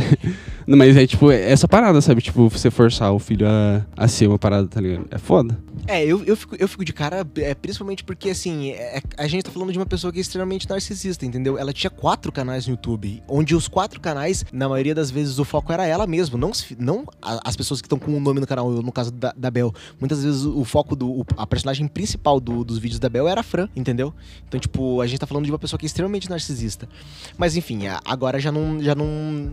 Não, 0.67 0.77
mas 0.79 0.97
é 0.97 1.07
tipo, 1.07 1.31
é 1.31 1.51
essa 1.51 1.69
parada, 1.69 2.01
sabe? 2.01 2.21
Tipo, 2.21 2.49
você 2.49 2.71
forçar 2.71 3.13
o 3.13 3.19
filho 3.19 3.47
a, 3.47 3.85
a 3.97 4.09
ser 4.09 4.27
uma 4.27 4.39
parada, 4.39 4.67
tá 4.67 4.81
ligado? 4.81 5.07
É 5.11 5.19
foda. 5.19 5.59
É, 5.87 6.05
eu, 6.05 6.25
eu, 6.25 6.37
fico, 6.37 6.57
eu 6.57 6.69
fico 6.69 6.85
de 6.85 6.93
cara, 6.93 7.27
é, 7.37 7.55
principalmente 7.55 8.05
porque, 8.05 8.31
assim, 8.31 8.71
é, 8.71 9.03
a 9.17 9.27
gente 9.27 9.43
tá 9.43 9.51
falando 9.51 9.73
de 9.73 9.79
uma 9.79 9.87
pessoa 9.87 10.13
que 10.13 10.19
é 10.19 10.21
extremamente 10.21 10.69
narcisista, 10.69 11.27
entendeu? 11.27 11.59
Ela 11.59 11.73
tinha 11.73 11.91
quatro 11.91 12.31
canais 12.31 12.67
no 12.67 12.73
YouTube, 12.73 13.23
onde 13.29 13.55
os 13.55 13.69
quatro 13.69 14.01
canais, 14.01 14.45
na 14.53 14.69
maioria 14.69 14.95
das 14.95 15.11
vezes, 15.11 15.39
o 15.39 15.45
foco 15.45 15.73
era 15.73 15.87
ela 15.87 16.07
mesmo, 16.07 16.39
não, 16.39 16.53
não 16.79 17.05
as 17.21 17.57
pessoas 17.57 17.81
que 17.81 17.87
estão 17.87 17.99
com 17.99 18.17
o 18.17 18.21
nome 18.21 18.41
no 18.41 18.47
canal, 18.47 18.71
no 18.71 18.93
caso 18.93 19.11
da, 19.11 19.33
da 19.37 19.51
Bel. 19.51 19.73
Muitas 19.99 20.23
vezes 20.23 20.45
o 20.45 20.65
foco 20.65 20.95
do. 20.95 21.25
a 21.37 21.47
personagem 21.47 21.87
principal 21.87 22.41
do, 22.41 22.65
dos 22.65 22.79
vídeos 22.79 22.99
da 22.99 23.09
Bel 23.09 23.29
era 23.29 23.41
a 23.41 23.45
Fran, 23.45 23.69
entendeu? 23.75 24.15
Então, 24.49 24.59
tipo, 24.59 25.01
a 25.01 25.07
gente 25.07 25.19
tá 25.19 25.27
falando 25.27 25.45
de 25.45 25.53
uma 25.53 25.59
pessoa 25.59 25.79
que 25.79 25.85
é 25.85 25.89
extremamente 25.89 26.29
narcisista. 26.29 26.89
Mas, 27.37 27.57
enfim, 27.57 27.83
agora 28.05 28.39
já 28.39 28.53
não. 28.53 28.81
Já 28.83 28.95
não 28.95 29.53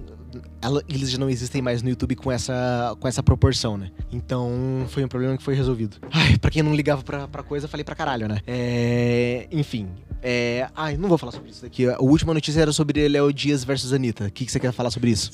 ela, 0.61 0.83
eles 0.89 1.09
já 1.09 1.17
não 1.17 1.29
existem 1.29 1.61
mais 1.61 1.81
no 1.81 1.89
YouTube 1.89 2.15
com 2.15 2.31
essa, 2.31 2.95
com 2.99 3.07
essa 3.07 3.21
proporção, 3.21 3.77
né? 3.77 3.91
Então 4.11 4.85
foi 4.89 5.03
um 5.03 5.07
problema 5.07 5.37
que 5.37 5.43
foi 5.43 5.55
resolvido. 5.55 5.97
Ai, 6.11 6.37
pra 6.37 6.51
quem 6.51 6.63
não 6.63 6.75
ligava 6.75 7.03
pra, 7.03 7.27
pra 7.27 7.43
coisa, 7.43 7.67
falei 7.67 7.83
pra 7.83 7.95
caralho, 7.95 8.27
né? 8.27 8.39
É, 8.45 9.47
enfim. 9.51 9.87
É, 10.21 10.67
ai, 10.75 10.97
não 10.97 11.09
vou 11.09 11.17
falar 11.17 11.31
sobre 11.31 11.49
isso 11.49 11.61
daqui. 11.61 11.87
A 11.87 11.99
última 11.99 12.33
notícia 12.33 12.61
era 12.61 12.71
sobre 12.71 13.07
Léo 13.07 13.31
Dias 13.31 13.63
versus 13.63 13.93
Anitta. 13.93 14.25
O 14.25 14.31
que, 14.31 14.45
que 14.45 14.51
você 14.51 14.59
quer 14.59 14.71
falar 14.71 14.91
sobre 14.91 15.11
isso? 15.11 15.31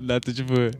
Nada 0.00 0.32
de 0.32 0.42
boa. 0.42 0.70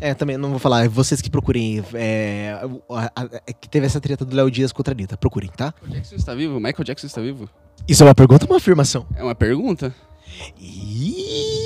É, 0.00 0.14
também 0.14 0.36
não 0.36 0.50
vou 0.50 0.58
falar. 0.58 0.88
Vocês 0.88 1.20
que 1.20 1.30
procurem. 1.30 1.82
É, 1.94 2.58
a, 2.90 3.04
a, 3.14 3.22
a, 3.22 3.52
que 3.52 3.68
teve 3.68 3.86
essa 3.86 4.00
treta 4.00 4.24
do 4.24 4.34
Léo 4.34 4.50
Dias 4.50 4.72
contra 4.72 4.92
a 4.92 4.94
Anitta. 4.94 5.16
Procurem, 5.16 5.48
tá? 5.56 5.72
Michael 5.80 5.94
Jackson 5.94 6.16
está 6.16 6.34
vivo? 6.34 6.54
Michael 6.56 6.84
Jackson 6.84 7.06
está 7.06 7.20
vivo? 7.20 7.48
Isso 7.88 8.02
é 8.02 8.06
uma 8.06 8.14
pergunta 8.14 8.44
ou 8.44 8.50
uma 8.50 8.56
afirmação? 8.56 9.06
É 9.16 9.22
uma 9.22 9.34
pergunta. 9.34 9.94
Ih! 10.60 11.61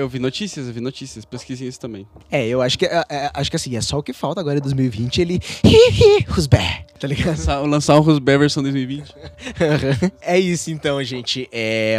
Eu, 0.00 0.08
vi 0.08 0.18
notícias, 0.18 0.66
eu 0.66 0.72
vi 0.72 0.80
notícias, 0.80 1.26
pesquisei 1.26 1.68
isso 1.68 1.78
também. 1.78 2.06
É, 2.30 2.46
eu 2.48 2.62
acho 2.62 2.78
que 2.78 2.86
é, 2.86 3.04
é, 3.10 3.30
acho 3.34 3.50
que 3.50 3.56
assim, 3.56 3.76
é 3.76 3.82
só 3.82 3.98
o 3.98 4.02
que 4.02 4.14
falta 4.14 4.40
agora 4.40 4.56
em 4.56 4.62
2020 4.62 5.20
ele. 5.20 5.40
Rusber, 6.26 6.86
tá 6.98 7.06
ligado? 7.06 7.28
Lançar, 7.28 7.60
lançar 7.60 7.94
o 7.96 8.00
Rusber 8.00 8.38
versão 8.38 8.62
2020. 8.62 9.14
é 10.22 10.38
isso 10.38 10.70
então, 10.70 11.04
gente. 11.04 11.46
É, 11.52 11.98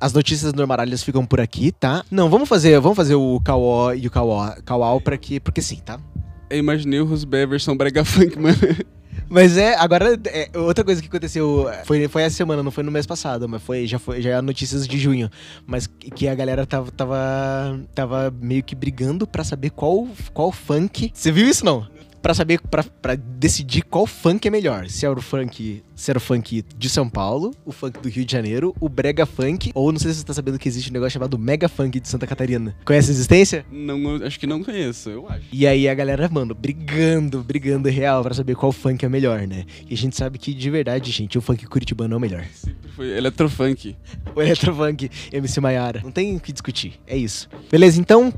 as 0.00 0.14
notícias 0.14 0.54
normalhas 0.54 1.02
ficam 1.02 1.26
por 1.26 1.38
aqui, 1.38 1.70
tá? 1.70 2.02
Não, 2.10 2.30
vamos 2.30 2.48
fazer, 2.48 2.80
vamos 2.80 2.96
fazer 2.96 3.14
o 3.14 3.38
Kawó 3.44 3.92
e 3.92 4.06
o 4.06 4.10
Kawó, 4.10 4.54
Kawau 4.64 4.98
pra 4.98 5.18
que, 5.18 5.38
porque 5.38 5.60
sim, 5.60 5.76
tá? 5.84 6.00
Eu 6.48 6.58
imaginei 6.58 7.00
o 7.00 7.04
Rusber 7.04 7.46
versão 7.46 7.76
brega 7.76 8.06
funk, 8.06 8.38
mano. 8.38 8.56
Mas 9.34 9.58
é, 9.58 9.74
agora, 9.74 10.16
é, 10.26 10.48
outra 10.56 10.84
coisa 10.84 11.02
que 11.02 11.08
aconteceu, 11.08 11.68
foi, 11.84 12.06
foi 12.06 12.22
essa 12.22 12.36
semana, 12.36 12.62
não 12.62 12.70
foi 12.70 12.84
no 12.84 12.92
mês 12.92 13.04
passado, 13.04 13.48
mas 13.48 13.60
foi, 13.60 13.84
já 13.84 13.98
foi 13.98 14.22
já 14.22 14.30
é 14.30 14.40
notícias 14.40 14.86
de 14.86 14.96
junho. 14.96 15.28
Mas 15.66 15.88
que 15.88 16.28
a 16.28 16.34
galera 16.36 16.64
tava, 16.64 16.92
tava, 16.92 17.80
tava 17.92 18.32
meio 18.40 18.62
que 18.62 18.76
brigando 18.76 19.26
para 19.26 19.42
saber 19.42 19.70
qual, 19.70 20.06
qual 20.32 20.52
funk. 20.52 21.10
Você 21.12 21.32
viu 21.32 21.48
isso 21.48 21.64
não? 21.64 21.84
Para 22.24 22.32
saber, 22.32 22.58
para 23.02 23.16
decidir 23.16 23.82
qual 23.82 24.06
funk 24.06 24.48
é 24.48 24.50
melhor. 24.50 24.88
Se 24.88 25.04
era 25.04 25.14
o 25.14 25.20
funk, 25.20 25.82
se 25.94 26.10
era 26.10 26.16
o 26.16 26.20
funk 26.20 26.64
de 26.74 26.88
São 26.88 27.06
Paulo, 27.06 27.54
o 27.66 27.70
funk 27.70 28.00
do 28.00 28.08
Rio 28.08 28.24
de 28.24 28.32
Janeiro, 28.32 28.74
o 28.80 28.88
brega 28.88 29.26
funk, 29.26 29.70
ou 29.74 29.92
não 29.92 29.98
sei 29.98 30.10
se 30.10 30.20
você 30.20 30.24
tá 30.24 30.32
sabendo 30.32 30.58
que 30.58 30.66
existe 30.66 30.88
um 30.88 30.94
negócio 30.94 31.10
chamado 31.10 31.38
mega 31.38 31.68
funk 31.68 32.00
de 32.00 32.08
Santa 32.08 32.26
Catarina. 32.26 32.74
Conhece 32.82 33.10
a 33.10 33.12
existência? 33.12 33.66
Não, 33.70 34.16
acho 34.24 34.40
que 34.40 34.46
não 34.46 34.64
conheço, 34.64 35.10
eu 35.10 35.28
acho. 35.28 35.44
E 35.52 35.66
aí 35.66 35.86
a 35.86 35.92
galera, 35.92 36.26
mano, 36.30 36.54
brigando, 36.54 37.42
brigando 37.42 37.90
real 37.90 38.22
para 38.22 38.32
saber 38.32 38.56
qual 38.56 38.72
funk 38.72 39.04
é 39.04 39.08
melhor, 39.10 39.46
né? 39.46 39.66
E 39.86 39.92
a 39.92 39.96
gente 39.98 40.16
sabe 40.16 40.38
que 40.38 40.54
de 40.54 40.70
verdade, 40.70 41.10
gente, 41.10 41.36
o 41.36 41.42
funk 41.42 41.66
curitibano 41.66 42.14
é 42.14 42.16
o 42.16 42.20
melhor. 42.20 42.46
Sempre 42.54 42.88
foi 42.90 43.14
eletrofunk. 43.18 43.94
O 44.34 44.42
eletrofunk, 44.42 45.10
MC 45.30 45.60
Maiara. 45.60 46.00
Não 46.02 46.10
tem 46.10 46.34
o 46.34 46.40
que 46.40 46.52
discutir, 46.52 46.98
é 47.06 47.16
isso. 47.16 47.48
Beleza, 47.70 48.00
então, 48.00 48.32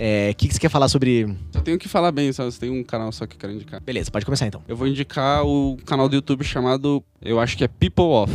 O 0.00 0.02
é, 0.02 0.34
que, 0.34 0.48
que 0.48 0.54
você 0.54 0.60
quer 0.60 0.70
falar 0.70 0.88
sobre. 0.88 1.26
Só 1.52 1.60
tenho 1.60 1.78
que 1.78 1.88
falar 1.88 2.10
bem, 2.10 2.32
só. 2.32 2.44
Você 2.44 2.58
tem 2.58 2.70
um 2.70 2.82
canal 2.82 3.12
só 3.12 3.26
que 3.26 3.34
eu 3.34 3.38
quero 3.38 3.52
indicar. 3.52 3.80
Beleza, 3.80 4.10
pode 4.10 4.24
começar 4.24 4.46
então. 4.46 4.62
Eu 4.66 4.76
vou 4.76 4.88
indicar 4.88 5.44
o 5.44 5.76
canal 5.84 6.08
do 6.08 6.14
YouTube 6.14 6.42
chamado. 6.44 7.04
Eu 7.20 7.38
acho 7.38 7.56
que 7.56 7.64
é 7.64 7.68
People 7.68 8.04
Off. 8.04 8.32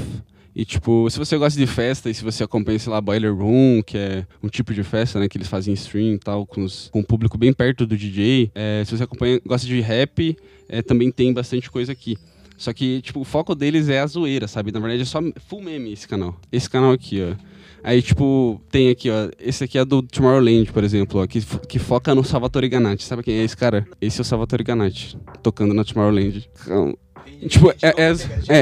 E, 0.56 0.64
tipo, 0.64 1.10
se 1.10 1.18
você 1.20 1.38
gosta 1.38 1.60
de 1.60 1.68
festa 1.68 2.10
e 2.10 2.14
se 2.14 2.24
você 2.24 2.42
acompanha, 2.42 2.80
sei 2.80 2.90
lá, 2.90 3.02
Boiler 3.02 3.36
Room, 3.36 3.82
que 3.86 3.98
é 3.98 4.26
um 4.42 4.48
tipo 4.48 4.74
de 4.74 4.84
festa, 4.84 5.20
né, 5.20 5.28
que 5.28 5.38
eles 5.38 5.50
fazem 5.50 5.74
stream 5.74 6.14
e 6.14 6.18
tal, 6.18 6.46
com, 6.46 6.64
os, 6.64 6.88
com 6.94 7.02
o 7.02 7.04
público 7.04 7.38
bem 7.38 7.52
perto 7.52 7.86
do 7.86 7.98
DJ. 7.98 8.52
É, 8.56 8.82
se 8.86 8.96
você 8.96 9.04
acompanha, 9.04 9.42
gosta 9.46 9.68
de 9.68 9.82
rap, 9.82 10.38
é, 10.70 10.82
também 10.82 11.12
tem 11.12 11.34
bastante 11.34 11.70
coisa 11.70 11.92
aqui. 11.92 12.18
Só 12.58 12.72
que, 12.72 13.02
tipo, 13.02 13.20
o 13.20 13.26
foco 13.26 13.54
deles 13.54 13.90
é 13.90 14.00
a 14.00 14.08
zoeira, 14.08 14.48
sabe? 14.48 14.72
Na 14.72 14.80
verdade 14.80 15.02
é 15.02 15.06
só 15.06 15.20
full 15.46 15.62
meme 15.62 15.92
esse 15.92 16.08
canal. 16.08 16.40
Esse 16.50 16.70
canal 16.70 16.94
aqui, 16.94 17.22
ó. 17.22 17.36
Aí, 17.86 18.02
tipo, 18.02 18.60
tem 18.72 18.90
aqui, 18.90 19.12
ó. 19.12 19.30
Esse 19.40 19.64
aqui 19.64 19.78
é 19.78 19.86
do 19.86 20.02
Tomorrowland, 20.02 20.72
por 20.72 20.84
exemplo, 20.84 21.22
ó, 21.22 21.28
que, 21.28 21.40
que 21.68 21.78
foca 21.78 22.16
no 22.16 22.24
Salvatore 22.24 22.68
Ganatti. 22.68 23.04
Sabe 23.04 23.22
quem 23.22 23.36
é 23.36 23.44
esse 23.44 23.56
cara? 23.56 23.88
Esse 24.02 24.20
é 24.20 24.24
o 24.24 24.26
Salvatore 24.26 24.64
Ganatti, 24.64 25.16
tocando 25.44 25.72
na 25.72 25.84
Tomorrowland. 25.84 26.50
Tipo, 27.48 27.72
é, 27.72 27.76
é, 27.82 28.12
é, 28.50 28.62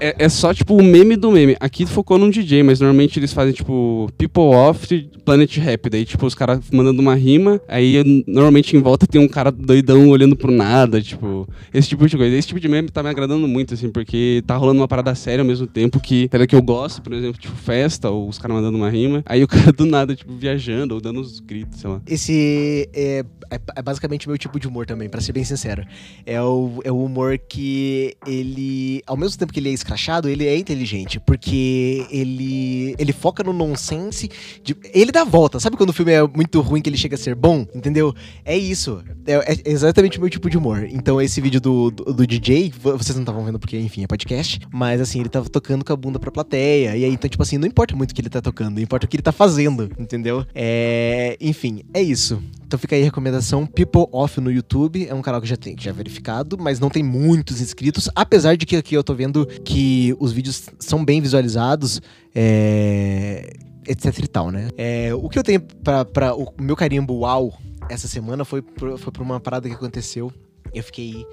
é, 0.00 0.14
é 0.18 0.28
só 0.28 0.52
tipo 0.52 0.74
o 0.74 0.82
meme 0.82 1.16
do 1.16 1.30
meme. 1.30 1.56
Aqui 1.60 1.86
focou 1.86 2.18
num 2.18 2.30
DJ, 2.30 2.62
mas 2.62 2.80
normalmente 2.80 3.18
eles 3.18 3.32
fazem 3.32 3.52
tipo 3.52 4.10
People 4.18 4.42
Off, 4.42 5.08
Planet 5.24 5.56
Rap. 5.58 5.88
Daí, 5.88 6.04
tipo, 6.04 6.26
os 6.26 6.34
caras 6.34 6.60
mandando 6.72 7.00
uma 7.00 7.14
rima, 7.14 7.60
aí 7.68 8.24
normalmente 8.26 8.76
em 8.76 8.80
volta 8.80 9.06
tem 9.06 9.20
um 9.20 9.28
cara 9.28 9.50
doidão 9.50 10.08
olhando 10.08 10.36
pro 10.36 10.50
nada, 10.50 11.00
tipo, 11.00 11.48
esse 11.72 11.88
tipo 11.88 12.06
de 12.08 12.16
coisa. 12.16 12.36
Esse 12.36 12.48
tipo 12.48 12.60
de 12.60 12.68
meme 12.68 12.88
tá 12.88 13.02
me 13.02 13.08
agradando 13.08 13.46
muito, 13.46 13.74
assim, 13.74 13.90
porque 13.90 14.42
tá 14.46 14.56
rolando 14.56 14.80
uma 14.80 14.88
parada 14.88 15.14
séria 15.14 15.42
ao 15.42 15.46
mesmo 15.46 15.66
tempo 15.66 16.00
que, 16.00 16.28
pela 16.28 16.46
que 16.46 16.56
eu 16.56 16.62
gosto, 16.62 17.02
por 17.02 17.12
exemplo, 17.12 17.40
tipo, 17.40 17.54
festa, 17.56 18.10
ou 18.10 18.28
os 18.28 18.38
caras 18.38 18.56
mandando 18.56 18.76
uma 18.76 18.90
rima, 18.90 19.22
aí 19.26 19.42
o 19.42 19.48
cara 19.48 19.72
do 19.72 19.86
nada, 19.86 20.14
tipo, 20.14 20.32
viajando 20.34 20.94
ou 20.94 21.00
dando 21.00 21.20
uns 21.20 21.40
gritos, 21.40 21.80
sei 21.80 21.90
lá. 21.90 22.00
Esse 22.06 22.88
é, 22.92 23.24
é, 23.50 23.60
é 23.76 23.82
basicamente 23.82 24.28
meu 24.28 24.36
tipo 24.36 24.58
de 24.58 24.66
humor 24.66 24.86
também, 24.86 25.08
para 25.08 25.20
ser 25.20 25.32
bem 25.32 25.44
sincero. 25.44 25.84
É 26.26 26.40
o, 26.40 26.80
é 26.84 26.90
o 26.90 27.04
humor 27.04 27.38
que 27.38 28.03
ele, 28.26 29.02
ao 29.06 29.16
mesmo 29.16 29.38
tempo 29.38 29.52
que 29.52 29.60
ele 29.60 29.70
é 29.70 29.72
escrachado, 29.72 30.28
ele 30.28 30.46
é 30.46 30.56
inteligente, 30.56 31.20
porque 31.20 32.06
ele 32.10 32.94
ele 32.98 33.12
foca 33.12 33.42
no 33.42 33.52
nonsense, 33.52 34.30
de, 34.62 34.76
ele 34.92 35.12
dá 35.12 35.22
a 35.22 35.24
volta. 35.24 35.60
Sabe 35.60 35.76
quando 35.76 35.90
o 35.90 35.92
filme 35.92 36.12
é 36.12 36.22
muito 36.22 36.60
ruim 36.60 36.80
que 36.80 36.88
ele 36.88 36.96
chega 36.96 37.14
a 37.14 37.18
ser 37.18 37.34
bom? 37.34 37.66
Entendeu? 37.74 38.14
É 38.44 38.56
isso. 38.56 39.02
É, 39.26 39.52
é 39.52 39.70
exatamente 39.70 40.18
o 40.18 40.20
meu 40.20 40.30
tipo 40.30 40.48
de 40.48 40.58
humor. 40.58 40.86
Então 40.90 41.20
esse 41.20 41.40
vídeo 41.40 41.60
do, 41.60 41.90
do, 41.90 42.04
do 42.12 42.26
DJ, 42.26 42.72
vocês 42.78 43.14
não 43.14 43.22
estavam 43.22 43.44
vendo 43.44 43.58
porque, 43.58 43.78
enfim, 43.78 44.04
é 44.04 44.06
podcast, 44.06 44.60
mas 44.72 45.00
assim, 45.00 45.20
ele 45.20 45.28
tava 45.28 45.48
tocando 45.48 45.84
com 45.84 45.92
a 45.92 45.96
bunda 45.96 46.18
pra 46.18 46.30
plateia, 46.30 46.96
e 46.96 47.04
aí, 47.04 47.12
então, 47.12 47.28
tipo 47.28 47.42
assim, 47.42 47.58
não 47.58 47.66
importa 47.66 47.94
muito 47.96 48.10
o 48.10 48.14
que 48.14 48.20
ele 48.20 48.30
tá 48.30 48.40
tocando, 48.40 48.80
importa 48.80 49.06
o 49.06 49.08
que 49.08 49.16
ele 49.16 49.22
tá 49.22 49.32
fazendo, 49.32 49.90
entendeu? 49.98 50.44
É, 50.54 51.36
enfim, 51.40 51.82
é 51.92 52.02
isso. 52.02 52.42
Então 52.74 52.80
fica 52.80 52.96
aí 52.96 53.02
a 53.02 53.04
recomendação 53.04 53.64
People 53.66 54.06
Off 54.10 54.40
no 54.40 54.50
YouTube. 54.50 55.06
É 55.06 55.14
um 55.14 55.22
canal 55.22 55.40
que 55.40 55.46
já 55.46 55.56
tem, 55.56 55.76
já 55.78 55.90
é 55.90 55.92
verificado, 55.92 56.58
mas 56.58 56.80
não 56.80 56.90
tem 56.90 57.04
muitos 57.04 57.60
inscritos. 57.60 57.93
Apesar 58.14 58.56
de 58.56 58.66
que 58.66 58.76
aqui 58.76 58.94
eu 58.94 59.04
tô 59.04 59.14
vendo 59.14 59.46
que 59.64 60.14
os 60.18 60.32
vídeos 60.32 60.68
são 60.78 61.04
bem 61.04 61.20
visualizados. 61.20 62.00
É, 62.34 63.52
etc 63.86 64.18
e 64.18 64.28
tal, 64.28 64.50
né? 64.50 64.68
É, 64.76 65.14
o 65.14 65.28
que 65.28 65.38
eu 65.38 65.42
tenho 65.42 65.60
para 65.60 66.34
o 66.34 66.52
meu 66.58 66.74
carimbo 66.74 67.18
uau 67.18 67.56
essa 67.90 68.08
semana 68.08 68.44
foi 68.44 68.62
por, 68.62 68.98
foi 68.98 69.12
por 69.12 69.22
uma 69.22 69.38
parada 69.38 69.68
que 69.68 69.74
aconteceu. 69.74 70.32
Eu 70.72 70.82
fiquei 70.82 71.24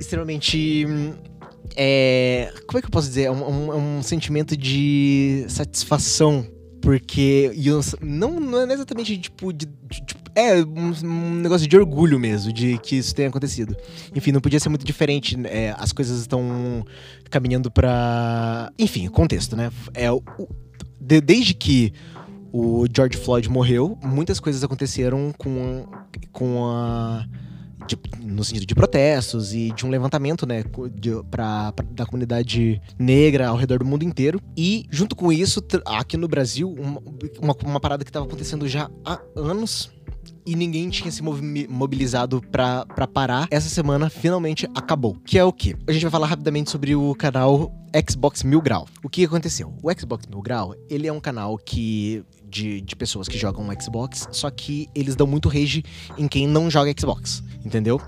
extremamente. 0.00 0.86
É, 1.76 2.52
como 2.66 2.78
é 2.78 2.80
que 2.80 2.86
eu 2.86 2.90
posso 2.90 3.08
dizer? 3.08 3.24
É 3.24 3.30
um, 3.30 3.42
um, 3.42 3.98
um 3.98 4.02
sentimento 4.02 4.56
de 4.56 5.44
satisfação 5.48 6.46
porque 6.80 7.52
não, 8.00 8.38
não 8.38 8.70
é 8.70 8.72
exatamente 8.72 9.18
tipo 9.18 9.52
de, 9.52 9.66
de, 9.66 10.00
de 10.00 10.14
é, 10.38 10.62
um, 10.62 10.92
um, 11.04 11.34
negócio 11.34 11.66
de 11.66 11.76
orgulho 11.76 12.18
mesmo, 12.18 12.52
de 12.52 12.78
que 12.78 12.96
isso 12.96 13.12
tenha 13.12 13.28
acontecido. 13.28 13.76
Enfim, 14.14 14.30
não 14.30 14.40
podia 14.40 14.60
ser 14.60 14.68
muito 14.68 14.84
diferente. 14.84 15.36
É, 15.46 15.74
as 15.76 15.92
coisas 15.92 16.20
estão 16.20 16.84
caminhando 17.28 17.70
para 17.70 18.72
Enfim, 18.78 19.08
contexto, 19.08 19.56
né? 19.56 19.72
É, 19.92 20.12
o, 20.12 20.22
de, 21.00 21.20
desde 21.20 21.54
que 21.54 21.92
o 22.52 22.86
George 22.94 23.16
Floyd 23.16 23.48
morreu, 23.48 23.98
muitas 24.02 24.38
coisas 24.38 24.62
aconteceram 24.62 25.34
com, 25.36 25.86
com 26.32 26.66
a. 26.66 27.26
De, 27.88 27.98
no 28.22 28.44
sentido 28.44 28.66
de 28.66 28.74
protestos 28.74 29.54
e 29.54 29.72
de 29.72 29.86
um 29.86 29.88
levantamento, 29.88 30.44
né, 30.46 30.62
de, 30.94 31.10
pra, 31.30 31.72
pra, 31.72 31.86
da 31.90 32.04
comunidade 32.04 32.82
negra 32.98 33.48
ao 33.48 33.56
redor 33.56 33.78
do 33.78 33.84
mundo 33.86 34.04
inteiro. 34.04 34.38
E, 34.54 34.84
junto 34.90 35.16
com 35.16 35.32
isso, 35.32 35.62
aqui 35.86 36.16
no 36.18 36.28
Brasil, 36.28 36.70
uma, 36.70 37.00
uma, 37.40 37.56
uma 37.64 37.80
parada 37.80 38.04
que 38.04 38.10
estava 38.10 38.26
acontecendo 38.26 38.68
já 38.68 38.90
há 39.06 39.18
anos, 39.34 39.90
e 40.44 40.56
ninguém 40.56 40.88
tinha 40.88 41.10
se 41.10 41.22
mobilizado 41.22 42.42
para 42.50 43.06
parar. 43.06 43.48
Essa 43.50 43.68
semana 43.68 44.08
finalmente 44.10 44.68
acabou. 44.74 45.16
Que 45.24 45.38
é 45.38 45.44
o 45.44 45.52
que? 45.52 45.76
A 45.86 45.92
gente 45.92 46.02
vai 46.02 46.10
falar 46.10 46.26
rapidamente 46.26 46.70
sobre 46.70 46.94
o 46.94 47.14
canal 47.14 47.72
Xbox 48.08 48.42
Mil 48.42 48.60
Grau. 48.60 48.86
O 49.02 49.08
que 49.08 49.24
aconteceu? 49.24 49.74
O 49.82 49.90
Xbox 49.92 50.26
Mil 50.26 50.42
Grau, 50.42 50.74
ele 50.88 51.06
é 51.06 51.12
um 51.12 51.20
canal 51.20 51.56
que 51.56 52.24
de, 52.48 52.80
de 52.80 52.96
pessoas 52.96 53.28
que 53.28 53.38
jogam 53.38 53.68
Xbox, 53.80 54.28
só 54.32 54.50
que 54.50 54.88
eles 54.94 55.14
dão 55.14 55.26
muito 55.26 55.48
rage 55.48 55.84
em 56.16 56.26
quem 56.26 56.46
não 56.46 56.70
joga 56.70 56.92
Xbox, 56.98 57.42
entendeu? 57.64 58.00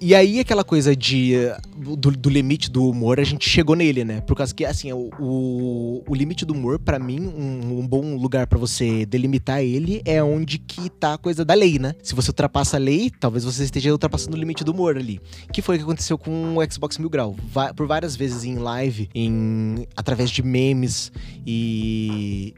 E 0.00 0.14
aí 0.14 0.40
aquela 0.40 0.64
coisa 0.64 0.94
de 0.94 1.34
do, 1.76 2.10
do 2.10 2.28
limite 2.30 2.70
do 2.70 2.88
humor, 2.88 3.20
a 3.20 3.24
gente 3.24 3.48
chegou 3.48 3.76
nele, 3.76 4.04
né? 4.04 4.20
Por 4.20 4.36
causa 4.36 4.54
que, 4.54 4.64
assim, 4.64 4.92
o, 4.92 5.10
o, 5.18 6.04
o 6.08 6.14
limite 6.14 6.44
do 6.44 6.54
humor, 6.54 6.78
para 6.78 6.98
mim, 6.98 7.20
um, 7.20 7.80
um, 7.80 7.86
bom 7.86 8.16
lugar 8.16 8.46
para 8.46 8.58
você 8.58 9.04
delimitar 9.06 9.62
ele 9.62 10.02
é 10.04 10.22
onde 10.22 10.58
que 10.58 10.88
tá 10.88 11.14
a 11.14 11.18
coisa 11.18 11.44
da 11.44 11.54
lei, 11.54 11.78
né? 11.78 11.94
Se 12.02 12.14
você 12.14 12.30
ultrapassa 12.30 12.76
a 12.76 12.80
lei, 12.80 13.10
talvez 13.10 13.44
você 13.44 13.64
esteja 13.64 13.92
ultrapassando 13.92 14.36
o 14.36 14.40
limite 14.40 14.64
do 14.64 14.72
humor 14.72 14.96
ali. 14.96 15.20
Que 15.52 15.62
foi 15.62 15.76
o 15.76 15.78
que 15.78 15.84
aconteceu 15.84 16.18
com 16.18 16.56
o 16.56 16.72
Xbox 16.72 16.98
Mil 16.98 17.10
Grau. 17.10 17.36
Por 17.76 17.86
várias 17.86 18.16
vezes 18.16 18.44
em 18.44 18.56
live, 18.56 19.08
em 19.14 19.86
através 19.96 20.30
de 20.30 20.42
memes 20.42 21.12
e 21.46 22.54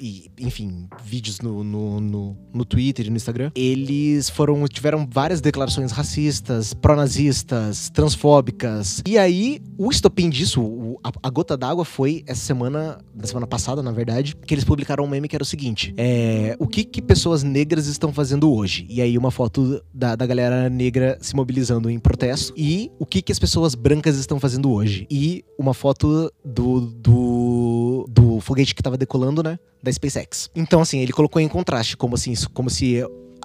e, 0.00 0.30
enfim, 0.38 0.88
vídeos 1.04 1.40
no, 1.40 1.62
no, 1.62 2.00
no, 2.00 2.36
no, 2.52 2.64
Twitter 2.64 3.06
e 3.06 3.10
no 3.10 3.16
Instagram, 3.16 3.50
eles 3.54 4.30
foram 4.30 4.66
tiveram 4.66 5.06
várias 5.10 5.40
declarações 5.40 5.92
racistas, 5.92 6.72
pró-nazistas, 6.72 7.90
transfóbicas. 7.90 9.02
E 9.06 9.18
aí, 9.18 9.60
o 9.76 9.90
estopim 9.90 10.30
disso, 10.30 10.62
o, 10.62 10.98
a, 11.04 11.10
a, 11.22 11.30
gota 11.30 11.56
d'água 11.56 11.84
foi 11.84 12.22
essa 12.26 12.40
semana, 12.40 12.98
na 13.14 13.26
semana 13.26 13.46
passada, 13.46 13.82
na 13.82 13.92
verdade, 13.92 14.34
que 14.34 14.54
eles 14.54 14.64
publicaram 14.64 15.04
um 15.04 15.08
meme 15.08 15.28
que 15.28 15.36
era 15.36 15.42
o 15.42 15.46
seguinte: 15.46 15.92
é, 15.96 16.56
o 16.58 16.66
que, 16.66 16.84
que 16.84 17.02
pessoas 17.02 17.42
negras 17.42 17.86
estão 17.86 18.12
fazendo 18.12 18.52
hoje? 18.52 18.86
E 18.88 19.02
aí, 19.02 19.18
uma 19.18 19.30
foto 19.30 19.82
da, 19.92 20.16
da 20.16 20.26
galera 20.26 20.70
negra 20.70 21.18
se 21.20 21.36
mobilizando 21.36 21.90
em 21.90 21.98
protesto. 21.98 22.52
E 22.56 22.90
o 22.98 23.04
que, 23.04 23.20
que 23.20 23.32
as 23.32 23.38
pessoas 23.38 23.74
brancas 23.74 24.16
estão 24.16 24.40
fazendo 24.40 24.70
hoje? 24.70 25.06
E 25.10 25.44
uma 25.58 25.74
foto 25.74 26.32
do, 26.44 26.80
do, 26.80 26.80
do 28.08 28.40
foguete 28.40 28.74
que 28.74 28.82
tava 28.82 28.96
decolando, 28.96 29.42
né? 29.42 29.58
da 29.82 29.92
SpaceX. 29.92 30.50
Então, 30.54 30.80
assim, 30.80 31.00
ele 31.00 31.12
colocou 31.12 31.40
em 31.40 31.48
contraste, 31.48 31.96
como 31.96 32.14
assim, 32.14 32.34
como 32.52 32.68
se 32.68 33.02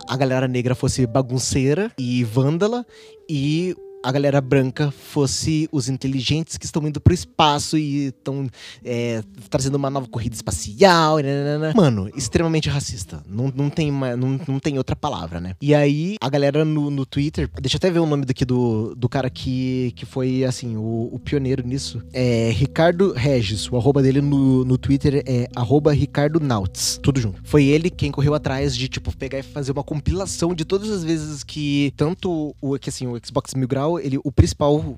a 0.07 0.17
galera 0.17 0.47
negra 0.47 0.75
fosse 0.75 1.05
bagunceira 1.07 1.91
e 1.97 2.23
vândala 2.23 2.85
e 3.29 3.75
a 4.05 4.11
galera 4.11 4.39
branca 4.39 4.91
fosse 4.91 5.67
os 5.71 5.89
inteligentes 5.89 6.57
que 6.57 6.65
estão 6.65 6.87
indo 6.87 7.01
pro 7.01 7.11
espaço 7.11 7.75
e 7.75 8.07
estão 8.07 8.47
é, 8.83 9.23
trazendo 9.49 9.75
uma 9.75 9.89
nova 9.89 10.07
corrida 10.07 10.35
espacial. 10.35 11.17
Nanana. 11.17 11.73
Mano, 11.75 12.07
extremamente 12.15 12.69
racista. 12.69 13.23
Não, 13.27 13.51
não, 13.55 13.67
tem 13.67 13.89
uma, 13.89 14.15
não, 14.15 14.39
não 14.47 14.59
tem 14.59 14.77
outra 14.77 14.95
palavra, 14.95 15.41
né? 15.41 15.55
E 15.59 15.73
aí, 15.73 16.17
a 16.21 16.29
galera 16.29 16.63
no, 16.63 16.91
no 16.91 17.03
Twitter, 17.03 17.49
deixa 17.59 17.77
eu 17.77 17.77
até 17.77 17.89
ver 17.89 17.97
o 17.97 18.05
nome 18.05 18.25
daqui 18.25 18.45
do, 18.45 18.93
do 18.93 19.09
cara 19.09 19.27
que, 19.27 19.91
que 19.95 20.05
foi, 20.05 20.43
assim, 20.43 20.77
o, 20.77 21.09
o 21.11 21.17
pioneiro 21.17 21.65
nisso. 21.65 21.99
É 22.13 22.51
Ricardo 22.53 23.11
Regis. 23.11 23.67
O 23.71 23.77
arroba 23.77 24.03
dele 24.03 24.21
no, 24.21 24.63
no 24.63 24.77
Twitter 24.77 25.23
é 25.25 25.49
arroba 25.55 25.91
Ricardo 25.93 26.39
Nauts. 26.39 26.99
Tudo 27.01 27.19
junto. 27.19 27.41
Foi 27.43 27.65
ele 27.65 27.89
quem 27.89 28.11
correu 28.11 28.35
atrás 28.35 28.77
de, 28.77 28.87
tipo, 28.87 29.15
pegar 29.17 29.39
e 29.39 29.43
fazer 29.43 29.71
uma 29.71 29.83
compilação 29.83 30.53
de 30.53 30.63
todas 30.63 30.91
as 30.91 31.03
vezes 31.03 31.43
que 31.43 31.91
tanto 31.97 32.55
o, 32.61 32.77
que, 32.77 32.89
assim, 32.89 33.07
o 33.07 33.19
Xbox 33.25 33.55
Mil 33.55 33.67
Grau 33.67 33.94
ele, 33.99 34.19
o 34.23 34.31
principal 34.31 34.97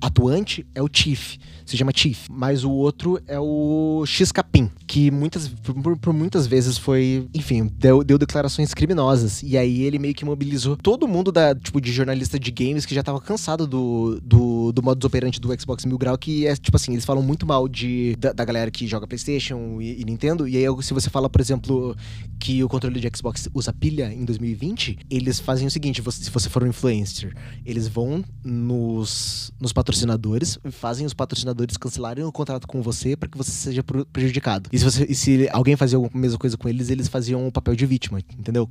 atuante 0.00 0.66
é 0.74 0.82
o 0.82 0.88
Chief, 0.92 1.36
se 1.64 1.76
chama 1.76 1.90
Chief, 1.94 2.28
mas 2.30 2.62
o 2.62 2.70
outro 2.70 3.20
é 3.26 3.38
o 3.40 4.04
X 4.06 4.30
Capim, 4.30 4.70
que 4.86 5.10
muitas, 5.10 5.48
por, 5.48 5.98
por, 5.98 6.12
muitas 6.12 6.46
vezes 6.46 6.78
foi, 6.78 7.28
enfim, 7.34 7.68
deu, 7.76 8.04
deu, 8.04 8.16
declarações 8.16 8.72
criminosas. 8.72 9.42
E 9.42 9.58
aí 9.58 9.82
ele 9.82 9.98
meio 9.98 10.14
que 10.14 10.24
mobilizou 10.24 10.76
todo 10.76 11.08
mundo 11.08 11.32
da, 11.32 11.54
tipo, 11.54 11.80
de 11.80 11.92
jornalista 11.92 12.38
de 12.38 12.50
games 12.52 12.86
que 12.86 12.94
já 12.94 13.02
tava 13.02 13.20
cansado 13.20 13.66
do, 13.66 14.20
do, 14.22 14.72
do 14.72 14.82
modus 14.82 15.10
do 15.40 15.60
Xbox 15.60 15.84
Mil 15.84 15.98
Grau, 15.98 16.16
que 16.16 16.46
é, 16.46 16.54
tipo 16.54 16.76
assim, 16.76 16.92
eles 16.92 17.04
falam 17.04 17.22
muito 17.22 17.44
mal 17.44 17.68
de, 17.68 18.14
da, 18.16 18.32
da 18.32 18.44
galera 18.44 18.70
que 18.70 18.86
joga 18.86 19.06
Playstation 19.06 19.80
e, 19.80 20.00
e, 20.00 20.04
Nintendo. 20.04 20.46
E 20.46 20.56
aí, 20.56 20.64
se 20.82 20.94
você 20.94 21.10
fala, 21.10 21.28
por 21.28 21.40
exemplo, 21.40 21.96
que 22.38 22.62
o 22.62 22.68
controle 22.68 23.00
de 23.00 23.10
Xbox 23.14 23.48
usa 23.52 23.72
pilha 23.72 24.12
em 24.12 24.24
2020, 24.24 24.98
eles 25.10 25.40
fazem 25.40 25.66
o 25.66 25.70
seguinte, 25.70 26.00
você, 26.00 26.22
se 26.24 26.30
você 26.30 26.48
for 26.48 26.62
um 26.62 26.68
influencer, 26.68 27.34
eles 27.64 27.88
vão 27.88 28.24
nos, 28.44 29.52
nos 29.60 29.72
patrocinadores, 29.86 30.58
fazem 30.72 31.06
os 31.06 31.14
patrocinadores 31.14 31.76
cancelarem 31.76 32.24
o 32.24 32.32
contrato 32.32 32.66
com 32.66 32.82
você 32.82 33.16
para 33.16 33.28
que 33.28 33.38
você 33.38 33.52
seja 33.52 33.84
prejudicado. 34.12 34.68
E 34.72 34.78
se, 34.78 34.84
você, 34.84 35.06
e 35.08 35.14
se 35.14 35.48
alguém 35.52 35.76
fazia 35.76 35.96
a 35.96 36.18
mesma 36.18 36.38
coisa 36.38 36.56
com 36.56 36.68
eles, 36.68 36.90
eles 36.90 37.06
faziam 37.06 37.46
o 37.46 37.52
papel 37.52 37.76
de 37.76 37.86
vítima, 37.86 38.18
entendeu? 38.36 38.68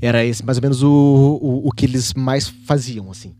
Era 0.00 0.24
esse 0.24 0.44
mais 0.44 0.58
ou 0.58 0.62
menos 0.62 0.82
o, 0.82 0.88
o, 0.88 1.68
o 1.68 1.72
que 1.72 1.86
eles 1.86 2.14
mais 2.14 2.48
faziam, 2.48 3.10
assim. 3.10 3.34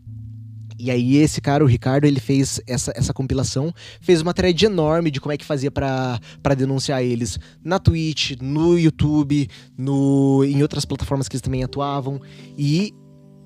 E 0.77 0.91
aí 0.91 1.19
esse 1.19 1.41
cara, 1.41 1.63
o 1.63 1.67
Ricardo, 1.67 2.05
ele 2.05 2.19
fez 2.19 2.61
essa, 2.67 2.93
essa 2.97 3.15
compilação, 3.15 3.73
fez 4.01 4.21
uma 4.21 4.35
thread 4.35 4.65
enorme 4.65 5.13
de 5.13 5.21
como 5.21 5.33
é 5.33 5.37
que 5.37 5.45
fazia 5.45 5.71
para 5.71 6.19
denunciar 6.57 7.01
eles 7.05 7.39
na 7.63 7.79
Twitch, 7.79 8.33
no 8.41 8.77
YouTube, 8.77 9.49
no, 9.79 10.43
em 10.45 10.61
outras 10.63 10.85
plataformas 10.85 11.29
que 11.29 11.37
eles 11.37 11.43
também 11.43 11.63
atuavam. 11.63 12.21
E, 12.59 12.93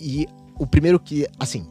e 0.01 0.27
o 0.59 0.67
primeiro 0.67 0.99
que, 0.99 1.27
assim, 1.39 1.67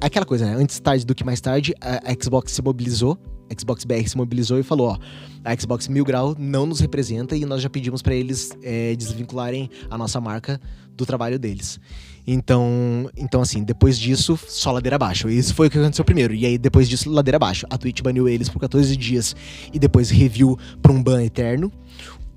aquela 0.00 0.26
coisa, 0.26 0.46
né? 0.46 0.54
Antes 0.54 0.78
tarde 0.80 1.04
do 1.04 1.14
que 1.14 1.24
mais 1.24 1.40
tarde, 1.40 1.74
a, 1.80 2.00
Xbox 2.22 2.52
se 2.52 2.62
mobilizou 2.62 3.18
Xbox 3.58 3.84
BR 3.84 4.06
se 4.06 4.16
mobilizou 4.16 4.58
e 4.58 4.62
falou: 4.62 4.88
ó, 4.90 4.98
a 5.44 5.58
Xbox 5.58 5.88
Mil 5.88 6.04
Grau 6.04 6.36
não 6.38 6.66
nos 6.66 6.80
representa 6.80 7.36
e 7.36 7.44
nós 7.44 7.60
já 7.62 7.68
pedimos 7.68 8.02
para 8.02 8.14
eles 8.14 8.50
é, 8.62 8.94
desvincularem 8.94 9.68
a 9.90 9.98
nossa 9.98 10.20
marca 10.20 10.60
do 10.96 11.04
trabalho 11.04 11.38
deles. 11.38 11.80
Então, 12.26 13.10
então, 13.16 13.40
assim, 13.40 13.64
depois 13.64 13.98
disso, 13.98 14.38
só 14.46 14.70
ladeira 14.70 14.96
abaixo. 14.96 15.28
Isso 15.28 15.54
foi 15.54 15.66
o 15.66 15.70
que 15.70 15.78
aconteceu 15.78 16.04
primeiro. 16.04 16.34
E 16.34 16.46
aí, 16.46 16.58
depois 16.58 16.88
disso, 16.88 17.10
ladeira 17.10 17.36
abaixo. 17.36 17.66
A 17.70 17.78
Twitch 17.78 18.02
baniu 18.02 18.28
eles 18.28 18.48
por 18.48 18.60
14 18.60 18.96
dias 18.96 19.34
e 19.72 19.78
depois 19.78 20.10
review 20.10 20.56
pra 20.80 20.92
um 20.92 21.02
ban 21.02 21.24
eterno. 21.24 21.72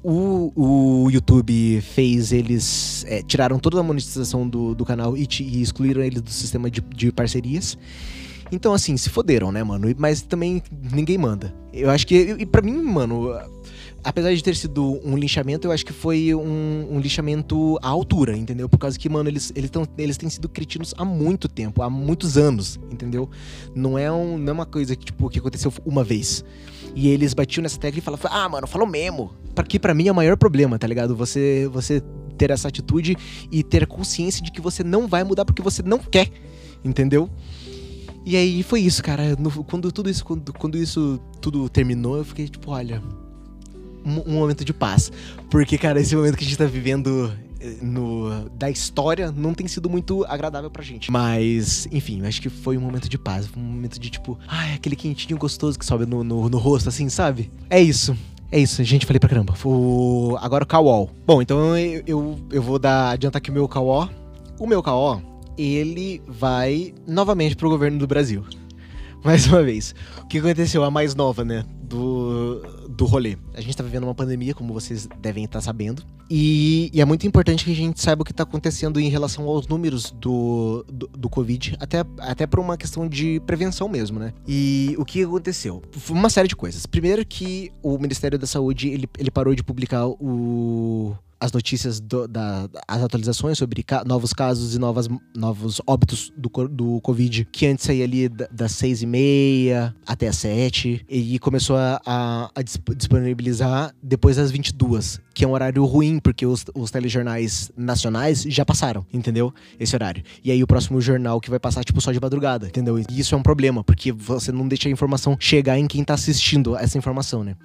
O, 0.03 0.51
o 0.55 1.09
YouTube 1.09 1.79
fez 1.81 2.33
eles. 2.33 3.05
É, 3.07 3.21
tiraram 3.21 3.57
toda 3.57 3.79
a 3.79 3.83
monetização 3.83 4.47
do, 4.47 4.75
do 4.75 4.83
canal 4.83 5.15
e, 5.15 5.27
e 5.39 5.61
excluíram 5.61 6.03
eles 6.03 6.21
do 6.21 6.29
sistema 6.29 6.69
de, 6.69 6.81
de 6.81 7.11
parcerias. 7.11 7.77
Então, 8.51 8.73
assim, 8.73 8.97
se 8.97 9.09
foderam, 9.09 9.51
né, 9.51 9.63
mano? 9.63 9.87
Mas 9.97 10.21
também 10.21 10.61
ninguém 10.91 11.17
manda. 11.17 11.53
Eu 11.71 11.89
acho 11.89 12.05
que. 12.05 12.35
E 12.37 12.45
pra 12.45 12.61
mim, 12.61 12.81
mano, 12.83 13.31
apesar 14.03 14.33
de 14.33 14.43
ter 14.43 14.55
sido 14.55 14.99
um 15.03 15.17
linchamento, 15.17 15.67
eu 15.67 15.71
acho 15.71 15.85
que 15.85 15.93
foi 15.93 16.33
um, 16.35 16.87
um 16.91 16.99
linchamento 16.99 17.77
à 17.81 17.87
altura, 17.87 18.35
entendeu? 18.35 18.67
Por 18.67 18.77
causa 18.77 18.97
que, 18.99 19.07
mano, 19.07 19.29
eles, 19.29 19.51
eles, 19.55 19.69
tão, 19.69 19.87
eles 19.97 20.17
têm 20.17 20.29
sido 20.29 20.49
cretinos 20.49 20.93
há 20.97 21.05
muito 21.05 21.47
tempo, 21.47 21.81
há 21.81 21.89
muitos 21.89 22.37
anos, 22.37 22.79
entendeu? 22.91 23.29
Não 23.73 23.97
é, 23.97 24.11
um, 24.11 24.37
não 24.37 24.49
é 24.49 24.53
uma 24.53 24.65
coisa 24.65 24.95
que, 24.95 25.05
tipo, 25.05 25.29
que 25.29 25.39
aconteceu 25.39 25.71
uma 25.85 26.03
vez. 26.03 26.43
E 26.95 27.07
eles 27.07 27.33
batiam 27.33 27.63
nessa 27.63 27.79
tecla 27.79 27.99
e 27.99 28.01
falavam, 28.01 28.31
ah, 28.31 28.49
mano, 28.49 28.67
falou 28.67 28.87
mesmo. 28.87 29.31
Porque 29.55 29.79
para 29.79 29.93
mim 29.93 30.07
é 30.07 30.11
o 30.11 30.15
maior 30.15 30.37
problema, 30.37 30.77
tá 30.77 30.85
ligado? 30.85 31.15
Você, 31.15 31.69
você 31.71 32.01
ter 32.37 32.51
essa 32.51 32.67
atitude 32.67 33.15
e 33.51 33.63
ter 33.63 33.87
consciência 33.87 34.43
de 34.43 34.51
que 34.51 34.61
você 34.61 34.83
não 34.83 35.07
vai 35.07 35.23
mudar 35.23 35.45
porque 35.45 35.61
você 35.61 35.81
não 35.81 35.99
quer, 35.99 36.29
entendeu? 36.83 37.29
E 38.25 38.37
aí 38.37 38.63
foi 38.63 38.81
isso, 38.81 39.03
cara. 39.03 39.35
No, 39.37 39.63
quando 39.63 39.91
tudo 39.91 40.09
isso, 40.09 40.23
quando, 40.23 40.53
quando 40.53 40.77
isso 40.77 41.19
tudo 41.41 41.67
terminou, 41.67 42.17
eu 42.17 42.25
fiquei 42.25 42.47
tipo, 42.47 42.71
olha, 42.71 43.01
um, 44.05 44.33
momento 44.33 44.63
de 44.63 44.73
paz. 44.73 45.11
Porque, 45.49 45.77
cara, 45.77 45.99
esse 45.99 46.15
momento 46.15 46.37
que 46.37 46.43
a 46.43 46.47
gente 46.47 46.57
tá 46.57 46.65
vivendo 46.65 47.31
eh, 47.59 47.77
no, 47.81 48.49
da 48.49 48.69
história 48.69 49.31
não 49.31 49.53
tem 49.53 49.67
sido 49.67 49.89
muito 49.89 50.25
agradável 50.25 50.69
pra 50.69 50.83
gente. 50.83 51.11
Mas, 51.11 51.87
enfim, 51.91 52.25
acho 52.25 52.41
que 52.41 52.49
foi 52.49 52.77
um 52.77 52.81
momento 52.81 53.09
de 53.09 53.17
paz. 53.17 53.49
Um 53.55 53.61
momento 53.61 53.99
de 53.99 54.09
tipo, 54.09 54.37
ai, 54.47 54.73
aquele 54.73 54.95
quentinho 54.95 55.37
gostoso 55.37 55.77
que 55.77 55.85
sobe 55.85 56.05
no, 56.05 56.23
no, 56.23 56.49
no 56.49 56.57
rosto, 56.57 56.89
assim, 56.89 57.09
sabe? 57.09 57.51
É 57.69 57.81
isso. 57.81 58.15
É 58.51 58.59
isso, 58.59 58.83
gente, 58.83 59.07
falei 59.07 59.19
pra 59.19 59.27
caramba. 59.27 59.55
O... 59.65 60.37
Agora 60.39 60.63
o 60.63 60.67
Kawol. 60.67 61.09
Bom, 61.25 61.41
então 61.41 61.75
eu, 61.75 62.03
eu, 62.05 62.39
eu 62.51 62.61
vou 62.61 62.77
dar, 62.77 63.09
adiantar 63.09 63.39
aqui 63.39 63.49
o 63.49 63.53
meu 63.53 63.67
Kawol. 63.67 64.07
O 64.59 64.67
meu 64.67 64.83
Kawol, 64.83 65.23
ele 65.57 66.21
vai 66.27 66.93
novamente 67.07 67.55
pro 67.55 67.67
governo 67.67 67.97
do 67.97 68.05
Brasil. 68.05 68.43
Mais 69.25 69.47
uma 69.47 69.63
vez. 69.63 69.95
O 70.21 70.27
que 70.27 70.37
aconteceu? 70.37 70.83
A 70.83 70.91
mais 70.91 71.15
nova, 71.15 71.43
né? 71.43 71.65
Do, 71.81 72.61
do 72.95 73.05
rolê. 73.05 73.37
A 73.53 73.61
gente 73.61 73.75
tá 73.75 73.83
vivendo 73.83 74.03
uma 74.03 74.15
pandemia, 74.15 74.53
como 74.53 74.73
vocês 74.73 75.07
devem 75.19 75.43
estar 75.43 75.61
sabendo. 75.61 76.03
E, 76.29 76.89
e 76.93 77.01
é 77.01 77.05
muito 77.05 77.27
importante 77.27 77.65
que 77.65 77.71
a 77.71 77.75
gente 77.75 78.01
saiba 78.01 78.21
o 78.21 78.25
que 78.25 78.33
tá 78.33 78.43
acontecendo 78.43 78.99
em 78.99 79.09
relação 79.09 79.47
aos 79.47 79.67
números 79.67 80.11
do, 80.11 80.85
do, 80.91 81.07
do, 81.07 81.29
Covid, 81.29 81.75
até, 81.79 82.03
até 82.19 82.47
por 82.47 82.59
uma 82.59 82.77
questão 82.77 83.07
de 83.07 83.39
prevenção 83.41 83.89
mesmo, 83.89 84.19
né? 84.19 84.33
E 84.47 84.95
o 84.97 85.05
que 85.05 85.23
aconteceu? 85.23 85.81
Foi 85.91 86.15
uma 86.15 86.29
série 86.29 86.47
de 86.47 86.55
coisas. 86.55 86.85
Primeiro 86.85 87.25
que 87.25 87.71
o 87.81 87.97
Ministério 87.97 88.39
da 88.39 88.47
Saúde, 88.47 88.87
ele, 88.87 89.09
ele 89.17 89.31
parou 89.31 89.53
de 89.53 89.63
publicar 89.63 90.07
o 90.07 91.15
as 91.43 91.51
notícias, 91.51 91.99
do, 91.99 92.25
da, 92.25 92.69
as 92.87 93.03
atualizações 93.03 93.57
sobre 93.57 93.83
ca 93.83 94.05
novos 94.05 94.31
casos 94.31 94.75
e 94.75 94.79
novas, 94.79 95.09
novos 95.35 95.81
óbitos 95.85 96.31
do, 96.37 96.49
do 96.69 97.01
Covid, 97.01 97.45
que 97.51 97.65
antes 97.65 97.83
saía 97.83 98.05
ali 98.05 98.29
das 98.29 98.71
seis 98.71 99.01
e 99.01 99.05
meia 99.05 99.93
até 100.07 100.29
as 100.29 100.37
sete, 100.37 101.05
e 101.09 101.37
começou 101.39 101.75
a, 101.75 102.01
a, 102.05 102.49
a 102.55 102.61
disponibilizar 102.95 103.93
depois 104.01 104.37
das 104.37 104.51
22, 104.51 105.19
que 105.33 105.43
é 105.43 105.47
um 105.47 105.51
horário 105.51 105.83
ruim, 105.83 106.17
porque 106.17 106.45
os, 106.45 106.63
os 106.73 106.91
telejornais 106.91 107.69
nacionais 107.75 108.43
já 108.43 108.63
passaram, 108.63 109.05
entendeu? 109.11 109.53
Esse 109.77 109.97
horário. 109.97 110.23
E 110.45 110.49
aí 110.49 110.63
o 110.63 110.67
próximo 110.67 111.01
jornal 111.01 111.41
que 111.41 111.49
vai 111.49 111.59
passar, 111.59 111.83
tipo, 111.83 111.99
só 111.99 112.13
de 112.13 112.21
madrugada, 112.21 112.67
entendeu? 112.67 112.97
E 112.97 113.05
isso 113.09 113.35
é 113.35 113.37
um 113.37 113.43
problema, 113.43 113.83
porque 113.83 114.13
você 114.13 114.49
não 114.49 114.65
deixa 114.65 114.87
a 114.87 114.91
informação 114.91 115.35
chegar 115.37 115.77
em 115.77 115.87
quem 115.87 116.05
tá 116.05 116.13
assistindo 116.13 116.77
essa 116.77 116.97
informação, 116.97 117.43
né? 117.43 117.57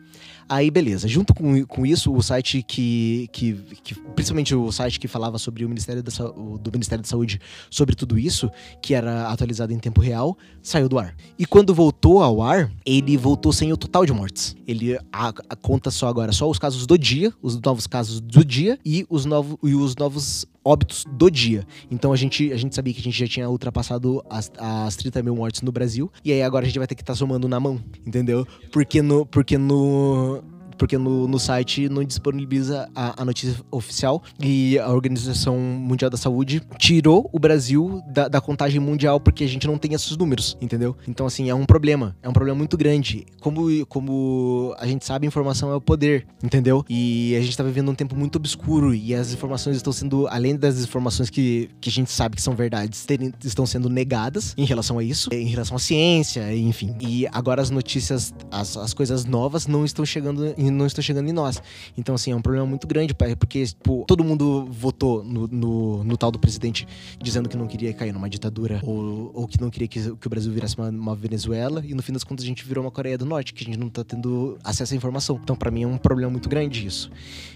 Aí, 0.49 0.71
beleza. 0.71 1.07
Junto 1.07 1.35
com, 1.35 1.65
com 1.67 1.85
isso, 1.85 2.13
o 2.13 2.23
site 2.23 2.63
que, 2.63 3.29
que, 3.33 3.55
que, 3.83 3.95
Principalmente 3.95 4.55
o 4.55 4.73
site 4.73 4.99
que 4.99 5.07
falava 5.07 5.39
sobre 5.39 5.65
o 5.65 5.69
Ministério 5.69 6.03
da, 6.03 6.11
do 6.11 6.73
Ministério 6.73 7.03
da 7.03 7.09
Saúde 7.09 7.39
sobre 7.71 7.95
tudo 7.95 8.19
isso, 8.19 8.51
que 8.81 8.95
era 8.95 9.29
atualizado 9.29 9.73
em 9.73 9.79
tempo 9.79 10.01
real, 10.01 10.39
saiu 10.63 10.89
do 10.89 10.99
ar. 10.99 11.15
E 11.39 11.45
quando 11.45 11.75
voltou 11.75 12.23
ao 12.23 12.41
ar, 12.41 12.71
ele 12.85 13.17
voltou 13.17 13.53
sem 13.53 13.73
o 13.73 13.77
total 13.77 14.07
de 14.07 14.13
mortes. 14.13 14.57
Ele 14.67 14.99
a, 15.13 15.29
a 15.29 15.57
conta 15.57 15.91
só 15.91 16.09
agora 16.09 16.33
só 16.33 16.49
os 16.49 16.59
casos 16.59 16.87
do 16.87 16.97
dia, 16.97 17.33
os 17.43 17.61
novos 17.61 17.87
casos 17.87 18.21
do 18.21 18.45
dia 18.45 18.79
e 18.85 19.05
os, 19.11 19.27
novo, 19.27 19.59
e 19.63 19.75
os 19.75 19.97
novos 19.97 20.47
óbitos 20.65 21.05
do 21.11 21.31
dia. 21.31 21.67
Então 21.91 22.13
a 22.13 22.17
gente, 22.17 22.53
a 22.53 22.57
gente 22.57 22.75
sabia 22.75 22.93
que 22.93 23.01
a 23.01 23.03
gente 23.03 23.19
já 23.19 23.27
tinha 23.27 23.49
ultrapassado 23.49 24.23
as, 24.29 24.51
as 24.59 24.97
30 24.97 25.23
mil 25.23 25.37
mortes 25.37 25.63
no 25.63 25.73
Brasil. 25.73 26.11
E 26.25 26.33
aí 26.33 26.43
agora 26.43 26.65
a 26.65 26.69
gente 26.69 26.79
vai 26.79 26.87
ter 26.87 26.95
que 26.95 27.03
estar 27.03 27.15
tá 27.15 27.19
somando 27.19 27.49
na 27.49 27.59
mão, 27.59 27.81
entendeu? 28.07 28.47
Porque 28.73 29.03
no. 29.03 29.25
Porque 29.27 29.57
no 29.57 30.43
porque 30.79 30.97
no, 30.97 31.27
no 31.27 31.39
site 31.39 31.89
não 31.89 32.05
disponibiliza 32.05 32.89
a, 32.95 33.21
a, 33.23 33.25
notícia 33.25 33.57
oficial 33.71 34.23
e 34.41 34.79
a 34.79 34.91
Organização 34.91 35.59
Mundial 35.59 36.11
da 36.11 36.17
Saúde 36.17 36.63
tirou 36.79 37.29
o 37.33 37.39
Brasil 37.39 38.01
da, 38.09 38.29
da, 38.29 38.41
contagem 38.41 38.81
mundial 38.81 39.21
porque 39.21 39.45
a 39.45 39.49
gente 39.49 39.67
não 39.67 39.77
tem 39.77 39.93
esses 39.93 40.17
números, 40.17 40.57
entendeu? 40.61 40.97
Então, 41.07 41.27
assim, 41.27 41.51
é 41.51 41.55
um 41.55 41.67
problema. 41.67 42.17
É 42.23 42.29
um 42.29 42.33
problema 42.33 42.57
muito 42.57 42.77
grande. 42.77 43.27
Como, 43.41 43.85
como 43.87 44.75
a 44.79 44.87
gente 44.87 45.05
sabe, 45.05 45.27
informação 45.27 45.71
é 45.71 45.75
o 45.75 45.81
poder, 45.81 46.27
entendeu? 46.43 46.85
E 46.89 47.35
a 47.37 47.41
gente 47.41 47.57
tá 47.57 47.65
vivendo 47.65 47.91
um 47.91 47.95
tempo 47.95 48.17
muito 48.17 48.37
obscuro 48.37 48.95
e 48.95 49.15
as 49.15 49.33
informações 49.33 49.77
estão 49.77 49.93
sendo, 49.93 50.27
além 50.29 50.57
das 50.57 50.83
informações 50.83 51.29
que, 51.29 51.69
que 51.81 51.91
a 51.91 51.93
gente 51.93 52.11
sabe 52.11 52.37
que 52.37 52.43
são 52.43 52.55
verdades, 52.55 53.05
estão 53.45 53.67
sendo 53.67 53.89
negadas 53.89 54.55
em 54.57 54.65
relação 54.65 54.99
a 54.99 55.05
isso, 55.05 55.29
em 55.33 55.49
relação 55.49 55.77
à 55.77 55.81
ciência, 55.81 56.55
enfim. 56.55 56.97
E 57.01 57.27
agora 57.33 57.61
as 57.61 57.71
notícias, 57.71 58.33
as, 58.51 58.77
as 58.77 58.95
coisas 58.95 59.25
novas 59.25 59.67
não 59.67 59.85
estão 59.85 60.07
chegando 60.07 60.55
em 60.57 60.68
não 60.71 60.87
estão 60.87 61.03
chegando 61.03 61.29
em 61.29 61.33
nós. 61.33 61.63
Então, 61.97 62.15
assim, 62.15 62.33
é 62.33 62.37
um 62.37 62.43
problema 62.43 62.67
muito 62.67 62.87
grande, 62.87 63.15
porque 63.15 63.65
tipo, 63.65 64.05
todo 64.07 64.25
mundo 64.25 64.67
votou 64.71 65.25
no, 65.25 65.47
no, 65.49 66.05
no, 66.05 66.17
tal 66.17 66.31
do 66.31 66.39
presidente 66.39 66.87
dizendo 67.21 67.49
que 67.49 67.57
não 67.57 67.67
queria 67.67 67.93
cair 67.93 68.13
numa 68.13 68.29
ditadura 68.29 68.81
ou, 68.83 69.31
ou 69.35 69.47
que 69.47 69.61
não 69.61 69.71
queria 69.71 69.89
que, 69.89 70.01
que 70.17 70.27
o 70.27 70.31
Brasil 70.31 70.53
virasse 70.53 70.77
uma, 70.77 70.89
uma, 70.89 71.15
Venezuela, 71.15 71.83
e 71.85 71.95
no 71.95 72.03
fim 72.03 72.13
das 72.13 72.25
contas 72.25 72.45
a 72.45 72.49
gente 72.49 72.65
virou 72.65 72.85
uma 72.85 72.91
Coreia 72.91 73.19
do 73.19 73.27
Norte, 73.27 73.53
que 73.53 73.63
a 73.63 73.67
gente 73.67 73.79
não 73.79 73.89
tá 73.89 74.05
tendo 74.05 74.59
acesso 74.63 74.95
à 74.95 74.97
informação. 74.97 75.39
Então, 75.43 75.57
para 75.57 75.71
mim, 75.71 75.83
é 75.83 75.87
um 75.87 75.99
problema 75.99 76.31
muito 76.31 76.49
grande 76.49 76.87
isso. 76.87 77.11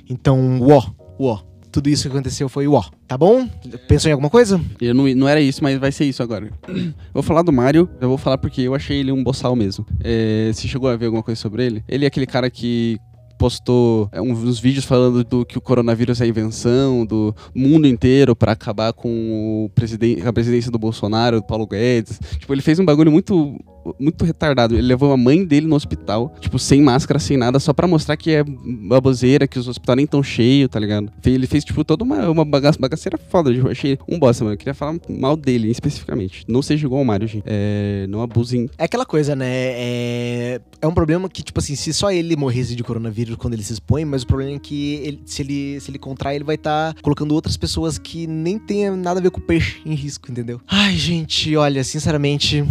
Então, 0.08 0.60
uó, 0.60 0.92
uó 1.18 1.51
tudo 1.72 1.88
isso 1.88 2.02
que 2.02 2.08
aconteceu 2.08 2.48
foi 2.48 2.68
ó, 2.68 2.84
tá 3.08 3.16
bom? 3.16 3.48
Pensou 3.88 4.10
em 4.10 4.12
alguma 4.12 4.28
coisa? 4.28 4.60
Eu 4.80 4.94
não, 4.94 5.08
não 5.14 5.26
era 5.26 5.40
isso, 5.40 5.64
mas 5.64 5.78
vai 5.78 5.90
ser 5.90 6.04
isso 6.04 6.22
agora. 6.22 6.50
vou 7.12 7.22
falar 7.22 7.42
do 7.42 7.52
Mario, 7.52 7.88
eu 8.00 8.08
vou 8.08 8.18
falar 8.18 8.36
porque 8.36 8.60
eu 8.60 8.74
achei 8.74 8.98
ele 8.98 9.10
um 9.10 9.24
boçal 9.24 9.56
mesmo. 9.56 9.86
É, 10.04 10.50
você 10.52 10.68
chegou 10.68 10.88
a 10.90 10.96
ver 10.96 11.06
alguma 11.06 11.22
coisa 11.22 11.40
sobre 11.40 11.64
ele? 11.64 11.82
Ele 11.88 12.04
é 12.04 12.08
aquele 12.08 12.26
cara 12.26 12.50
que 12.50 12.98
postou 13.38 14.08
é, 14.12 14.20
uns 14.20 14.58
vídeos 14.58 14.84
falando 14.84 15.24
do 15.24 15.44
que 15.44 15.58
o 15.58 15.60
coronavírus 15.60 16.20
é 16.20 16.24
a 16.24 16.26
invenção 16.26 17.04
do 17.04 17.34
mundo 17.54 17.86
inteiro 17.86 18.34
para 18.34 18.52
acabar 18.52 18.92
com 18.92 19.64
o 19.64 19.70
presidente, 19.74 20.26
a 20.26 20.32
presidência 20.32 20.70
do 20.70 20.78
Bolsonaro, 20.78 21.40
do 21.40 21.46
Paulo 21.46 21.66
Guedes. 21.66 22.20
Tipo, 22.38 22.52
ele 22.52 22.62
fez 22.62 22.78
um 22.78 22.84
bagulho 22.84 23.10
muito 23.10 23.58
muito 23.98 24.24
retardado. 24.24 24.74
Ele 24.74 24.82
levou 24.82 25.12
a 25.12 25.16
mãe 25.16 25.44
dele 25.44 25.66
no 25.66 25.74
hospital, 25.74 26.34
tipo, 26.40 26.58
sem 26.58 26.80
máscara, 26.80 27.18
sem 27.18 27.36
nada, 27.36 27.58
só 27.58 27.72
pra 27.72 27.86
mostrar 27.86 28.16
que 28.16 28.30
é 28.30 28.44
baboseira, 28.44 29.46
que 29.46 29.58
os 29.58 29.68
hospitais 29.68 29.96
nem 29.96 30.06
tão 30.06 30.22
cheios, 30.22 30.68
tá 30.68 30.78
ligado? 30.78 31.10
Ele 31.24 31.46
fez, 31.46 31.64
tipo, 31.64 31.84
toda 31.84 32.04
uma, 32.04 32.28
uma 32.30 32.44
bagaceira 32.44 33.18
foda. 33.28 33.50
Eu 33.50 33.68
achei 33.68 33.98
um 34.08 34.18
bosta, 34.18 34.44
mano. 34.44 34.54
Eu 34.54 34.58
queria 34.58 34.74
falar 34.74 34.98
mal 35.08 35.36
dele, 35.36 35.70
especificamente. 35.70 36.44
Não 36.48 36.62
seja 36.62 36.86
igual 36.86 37.00
ao 37.00 37.04
Mario, 37.04 37.26
gente. 37.26 37.44
É, 37.46 38.06
não 38.08 38.22
abusem. 38.22 38.68
É 38.78 38.84
aquela 38.84 39.04
coisa, 39.04 39.34
né? 39.34 39.48
É, 39.48 40.60
é 40.80 40.86
um 40.86 40.94
problema 40.94 41.28
que, 41.28 41.42
tipo 41.42 41.58
assim, 41.58 41.74
se 41.74 41.92
só 41.92 42.10
ele 42.10 42.36
morresse 42.36 42.76
de 42.76 42.84
coronavírus 42.84 43.21
quando 43.36 43.54
ele 43.54 43.62
se 43.62 43.72
expõe, 43.72 44.04
mas 44.04 44.22
o 44.22 44.26
problema 44.26 44.56
é 44.56 44.58
que 44.58 44.94
ele, 45.02 45.22
se, 45.24 45.42
ele, 45.42 45.80
se 45.80 45.90
ele 45.90 45.98
contrai, 45.98 46.36
ele 46.36 46.44
vai 46.44 46.56
estar 46.56 46.94
tá 46.94 47.00
colocando 47.02 47.32
outras 47.32 47.56
pessoas 47.56 47.98
que 47.98 48.26
nem 48.26 48.58
tem 48.58 48.90
nada 48.90 49.20
a 49.20 49.22
ver 49.22 49.30
com 49.30 49.40
o 49.40 49.42
peixe 49.42 49.80
em 49.84 49.94
risco, 49.94 50.30
entendeu? 50.30 50.60
Ai, 50.66 50.96
gente, 50.96 51.54
olha, 51.56 51.82
sinceramente 51.84 52.64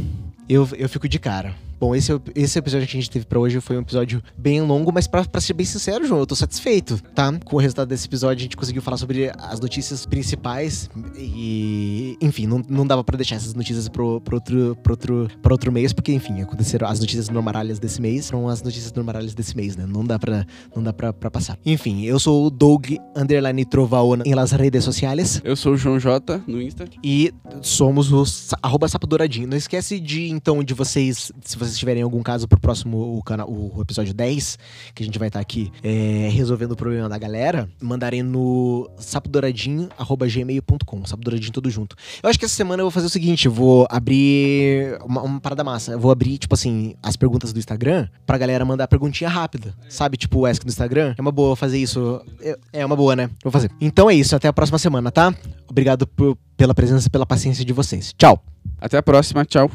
eu, 0.47 0.67
eu 0.77 0.89
fico 0.89 1.07
de 1.07 1.19
cara. 1.19 1.55
Bom, 1.81 1.95
esse, 1.95 2.11
esse 2.35 2.59
episódio 2.59 2.87
que 2.87 2.95
a 2.95 2.99
gente 3.01 3.09
teve 3.09 3.25
pra 3.25 3.39
hoje 3.39 3.59
foi 3.59 3.75
um 3.75 3.81
episódio 3.81 4.21
bem 4.37 4.61
longo, 4.61 4.91
mas 4.93 5.07
pra, 5.07 5.25
pra 5.25 5.41
ser 5.41 5.53
bem 5.53 5.65
sincero, 5.65 6.05
João, 6.05 6.19
eu 6.19 6.27
tô 6.27 6.35
satisfeito, 6.35 7.01
tá? 7.15 7.33
Com 7.43 7.55
o 7.55 7.59
resultado 7.59 7.87
desse 7.87 8.05
episódio, 8.05 8.37
a 8.37 8.43
gente 8.43 8.55
conseguiu 8.55 8.83
falar 8.83 8.97
sobre 8.97 9.31
as 9.35 9.59
notícias 9.59 10.05
principais 10.05 10.91
e, 11.17 12.15
enfim, 12.21 12.45
não, 12.45 12.61
não 12.69 12.85
dava 12.85 13.03
pra 13.03 13.17
deixar 13.17 13.37
essas 13.37 13.55
notícias 13.55 13.89
pro, 13.89 14.21
pro, 14.21 14.35
outro, 14.35 14.77
pro, 14.83 14.93
outro, 14.93 15.27
pro 15.41 15.53
outro 15.55 15.71
mês, 15.71 15.91
porque, 15.91 16.13
enfim, 16.13 16.43
aconteceram 16.43 16.87
as 16.87 16.99
notícias 16.99 17.29
normalhas 17.29 17.79
desse 17.79 17.99
mês, 17.99 18.25
são 18.25 18.47
as 18.47 18.61
notícias 18.61 18.93
normalhas 18.93 19.33
desse 19.33 19.57
mês, 19.57 19.75
né? 19.75 19.87
Não 19.87 20.05
dá 20.05 20.19
pra, 20.19 20.45
não 20.75 20.83
dá 20.83 20.93
pra, 20.93 21.11
pra 21.11 21.31
passar. 21.31 21.57
Enfim, 21.65 22.03
eu 22.03 22.19
sou 22.19 22.45
o 22.45 22.51
Doug 22.51 22.91
Underline 23.15 23.65
Trovaona 23.65 24.23
em 24.23 24.35
las 24.35 24.51
redes 24.51 24.83
sociais. 24.83 25.41
Eu 25.43 25.55
sou 25.55 25.73
o 25.73 25.77
João 25.77 25.97
J 25.97 26.43
no 26.45 26.61
Insta. 26.61 26.85
E 27.03 27.33
somos 27.63 28.11
o 28.13 28.23
arroba 28.61 28.87
Sapo 28.87 29.07
Douradinho. 29.07 29.47
Não 29.47 29.57
esquece 29.57 29.99
de, 29.99 30.29
então, 30.29 30.63
de 30.63 30.75
vocês, 30.75 31.31
se 31.43 31.57
vocês 31.57 31.70
vocês 31.71 31.79
tiverem 31.79 32.03
algum 32.03 32.21
caso 32.21 32.47
pro 32.47 32.59
próximo 32.59 33.17
o, 33.17 33.23
cana 33.23 33.45
o 33.45 33.81
episódio 33.81 34.13
10, 34.13 34.59
que 34.93 35.03
a 35.03 35.05
gente 35.05 35.17
vai 35.17 35.29
estar 35.29 35.39
tá 35.39 35.41
aqui 35.41 35.71
é, 35.83 36.29
resolvendo 36.31 36.73
o 36.73 36.75
problema 36.75 37.09
da 37.09 37.17
galera, 37.17 37.67
mandarem 37.81 38.21
no 38.21 38.89
sapodouradinho.gmail.com. 38.97 41.05
Sapodouradinho 41.05 41.51
tudo 41.51 41.69
junto. 41.69 41.95
Eu 42.21 42.29
acho 42.29 42.37
que 42.37 42.45
essa 42.45 42.53
semana 42.53 42.81
eu 42.81 42.85
vou 42.85 42.91
fazer 42.91 43.07
o 43.07 43.09
seguinte: 43.09 43.47
vou 43.47 43.87
abrir 43.89 44.99
uma, 45.03 45.21
uma 45.21 45.39
parada 45.39 45.63
massa. 45.63 45.93
Eu 45.93 45.99
vou 45.99 46.11
abrir, 46.11 46.37
tipo 46.37 46.53
assim, 46.53 46.95
as 47.01 47.15
perguntas 47.15 47.53
do 47.53 47.59
Instagram 47.59 48.07
pra 48.25 48.37
galera 48.37 48.65
mandar 48.65 48.87
perguntinha 48.87 49.29
rápida. 49.29 49.73
Sabe, 49.89 50.17
tipo 50.17 50.39
o 50.39 50.45
Ask 50.45 50.63
do 50.63 50.69
Instagram? 50.69 51.15
É 51.17 51.21
uma 51.21 51.31
boa 51.31 51.55
fazer 51.55 51.77
isso. 51.77 52.21
É, 52.41 52.57
é 52.73 52.85
uma 52.85 52.95
boa, 52.95 53.15
né? 53.15 53.29
Vou 53.43 53.51
fazer. 53.51 53.71
Então 53.79 54.09
é 54.09 54.13
isso, 54.13 54.35
até 54.35 54.47
a 54.47 54.53
próxima 54.53 54.77
semana, 54.77 55.11
tá? 55.11 55.33
Obrigado 55.69 56.05
por, 56.05 56.37
pela 56.57 56.73
presença 56.73 57.07
e 57.07 57.09
pela 57.09 57.25
paciência 57.25 57.63
de 57.63 57.73
vocês. 57.73 58.13
Tchau! 58.17 58.43
Até 58.79 58.97
a 58.97 59.03
próxima, 59.03 59.45
tchau! 59.45 59.71